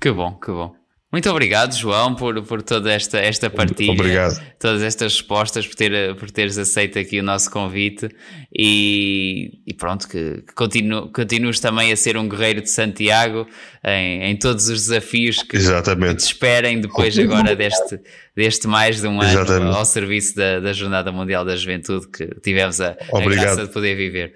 Que 0.00 0.10
bom, 0.10 0.38
que 0.38 0.50
bom. 0.50 0.74
Muito 1.16 1.30
obrigado, 1.30 1.74
João, 1.74 2.14
por, 2.14 2.42
por 2.42 2.62
toda 2.62 2.92
esta, 2.92 3.16
esta 3.16 3.48
partilha. 3.48 3.92
Obrigado. 3.92 4.38
Todas 4.58 4.82
estas 4.82 5.14
respostas, 5.14 5.66
por, 5.66 5.74
ter, 5.74 6.14
por 6.16 6.30
teres 6.30 6.58
aceito 6.58 6.98
aqui 6.98 7.18
o 7.18 7.22
nosso 7.22 7.50
convite 7.50 8.06
e, 8.54 9.62
e 9.66 9.72
pronto, 9.72 10.06
que, 10.06 10.42
que 10.46 10.54
continu, 10.54 11.10
continues 11.10 11.58
também 11.58 11.90
a 11.90 11.96
ser 11.96 12.18
um 12.18 12.28
guerreiro 12.28 12.60
de 12.60 12.68
Santiago 12.68 13.46
em, 13.82 14.24
em 14.24 14.36
todos 14.36 14.68
os 14.68 14.88
desafios 14.88 15.38
que, 15.38 15.56
que 15.56 16.14
te 16.16 16.18
esperem 16.18 16.82
depois 16.82 17.18
agora 17.18 17.56
deste, 17.56 17.98
deste 18.36 18.68
mais 18.68 19.00
de 19.00 19.08
um 19.08 19.18
ano 19.18 19.40
Exatamente. 19.40 19.74
ao 19.74 19.86
serviço 19.86 20.36
da, 20.36 20.60
da 20.60 20.74
Jornada 20.74 21.10
Mundial 21.10 21.46
da 21.46 21.56
Juventude 21.56 22.08
que 22.08 22.26
tivemos 22.42 22.78
a, 22.78 22.88
a 22.90 23.20
graça 23.22 23.66
de 23.66 23.72
poder 23.72 23.96
viver. 23.96 24.34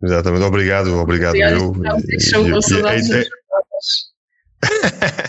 Exatamente, 0.00 0.44
obrigado, 0.44 0.96
obrigado. 0.96 1.34
obrigado. 1.34 1.56
Eu, 1.56 1.98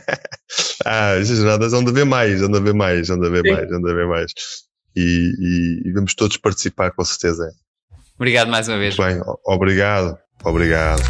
ah, 0.89 1.19
essas 1.19 1.37
jornadas 1.37 1.71
vão 1.71 1.83
de 1.83 1.91
haver 1.91 2.05
mais, 2.05 2.41
vão 2.41 2.49
de 2.49 2.57
haver 2.57 2.73
mais, 2.73 3.07
vão 3.07 3.19
de 3.19 3.27
haver 3.27 3.43
Sim. 3.43 3.51
mais, 3.51 3.69
vão 3.69 3.79
de 3.79 3.91
haver 3.91 4.07
mais. 4.07 4.33
E, 4.95 5.01
e, 5.39 5.87
e, 5.87 5.91
vamos 5.93 6.15
todos 6.15 6.35
participar, 6.37 6.91
com 6.91 7.05
certeza. 7.05 7.51
Obrigado 8.15 8.49
mais 8.49 8.67
uma 8.67 8.79
vez. 8.79 8.97
Bem, 8.97 9.21
obrigado, 9.45 10.17
obrigado. 10.43 11.03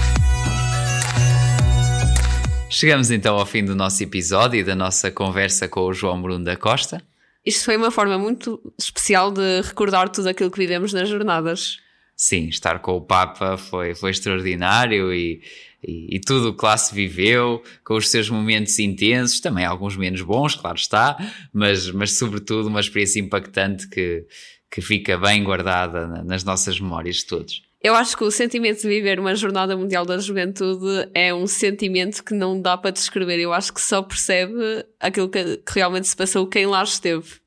Chegamos 2.70 3.10
então 3.10 3.38
ao 3.38 3.46
fim 3.46 3.64
do 3.64 3.74
nosso 3.74 4.04
episódio 4.04 4.60
e 4.60 4.64
da 4.66 4.76
nossa 4.76 5.10
conversa 5.10 5.70
com 5.70 5.82
o 5.86 5.94
João 5.94 6.22
Bruno 6.22 6.44
da 6.44 6.58
Costa. 6.58 7.02
Isto 7.46 7.64
foi 7.64 7.78
uma 7.78 7.90
forma 7.90 8.18
muito 8.18 8.62
especial 8.78 9.32
de 9.32 9.62
recordar 9.62 10.10
tudo 10.10 10.28
aquilo 10.28 10.52
que 10.52 10.60
vivemos 10.60 10.92
nas 10.92 11.08
jornadas. 11.08 11.78
Sim, 12.18 12.50
estar 12.50 12.80
com 12.80 12.98
o 12.98 13.02
Papa 13.02 13.56
foi, 13.56 13.96
foi 13.96 14.12
extraordinário 14.12 15.14
e 15.14 15.42
e, 15.84 16.16
e 16.16 16.20
tudo 16.20 16.50
o 16.50 16.54
que 16.54 16.66
lá 16.66 16.78
se 16.78 16.94
viveu, 16.94 17.64
com 17.84 17.96
os 17.96 18.10
seus 18.10 18.30
momentos 18.30 18.78
intensos, 18.80 19.40
também 19.40 19.66
alguns 19.66 19.96
menos 19.96 20.22
bons, 20.22 20.56
claro 20.56 20.78
está, 20.78 21.18
mas, 21.54 21.90
mas 21.92 22.18
sobretudo 22.18 22.68
uma 22.68 22.80
experiência 22.80 23.20
impactante 23.20 23.88
que, 23.90 24.26
que 24.70 24.82
fica 24.82 25.18
bem 25.18 25.44
guardada 25.44 26.08
nas 26.24 26.44
nossas 26.44 26.80
memórias 26.80 27.18
de 27.18 27.26
todos. 27.26 27.70
Eu 27.82 27.96
acho 27.96 28.18
que 28.18 28.26
o 28.26 28.32
sentimento 28.32 28.82
de 28.82 28.90
viver 28.90 29.22
uma 29.22 29.34
Jornada 29.34 29.76
Mundial 29.76 30.06
da 30.06 30.18
Juventude 30.18 31.10
é 31.14 31.34
um 31.34 31.48
sentimento 31.48 32.22
que 32.26 32.34
não 32.34 32.62
dá 32.62 32.78
para 32.78 32.92
descrever. 32.92 33.40
Eu 33.40 33.54
acho 33.54 33.74
que 33.74 33.80
só 33.80 34.02
percebe 34.02 34.86
aquilo 35.00 35.30
que, 35.30 35.58
que 35.58 35.74
realmente 35.76 36.10
se 36.10 36.16
passou 36.16 36.46
quem 36.46 36.66
lá 36.66 36.84
esteve. 36.84 37.40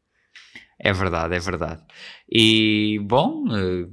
É 0.82 0.92
verdade, 0.92 1.36
é 1.36 1.38
verdade. 1.38 1.80
E 2.28 2.98
bom, 3.04 3.44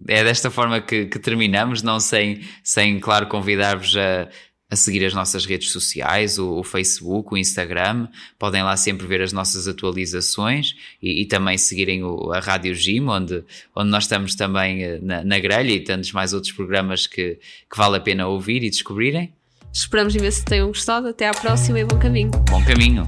eh, 0.07 0.19
é 0.19 0.23
desta 0.23 0.49
forma 0.49 0.81
que, 0.81 1.05
que 1.05 1.19
terminamos, 1.19 1.83
não 1.83 1.99
sem, 1.99 2.41
sem 2.63 2.99
claro, 2.99 3.27
convidar-vos 3.27 3.95
a, 3.95 4.27
a 4.71 4.75
seguir 4.75 5.05
as 5.05 5.13
nossas 5.13 5.45
redes 5.45 5.71
sociais, 5.71 6.39
o, 6.39 6.57
o, 6.57 6.63
Facebook, 6.63 7.31
o 7.31 7.37
Instagram. 7.37 8.07
Podem 8.39 8.63
lá 8.63 8.75
sempre 8.75 9.05
ver 9.05 9.21
as 9.21 9.31
nossas 9.31 9.67
atualizações 9.67 10.73
e, 10.99 11.21
e 11.21 11.25
também 11.27 11.59
seguirem 11.59 12.03
o, 12.03 12.31
a 12.31 12.39
Rádio 12.39 12.73
Gym, 12.73 13.07
onde, 13.07 13.43
onde 13.75 13.91
nós 13.91 14.05
estamos 14.05 14.33
também 14.33 14.83
eh, 14.83 14.99
na, 14.99 15.23
na 15.23 15.37
grelha 15.37 15.71
e 15.71 15.83
tantos 15.83 16.11
mais 16.11 16.33
outros 16.33 16.51
programas 16.53 17.05
que, 17.05 17.39
que 17.71 17.77
vale 17.77 17.97
a 17.97 18.01
pena 18.01 18.27
ouvir 18.27 18.63
e 18.63 18.69
descobrirem. 18.71 19.31
Esperamos 19.71 20.15
imenso 20.15 20.39
que 20.39 20.49
tenham 20.49 20.67
gostado. 20.69 21.07
Até 21.07 21.27
à 21.27 21.31
próxima 21.31 21.79
e 21.79 21.85
bom 21.85 21.99
caminho. 21.99 22.31
Bom 22.49 22.65
caminho. 22.65 23.07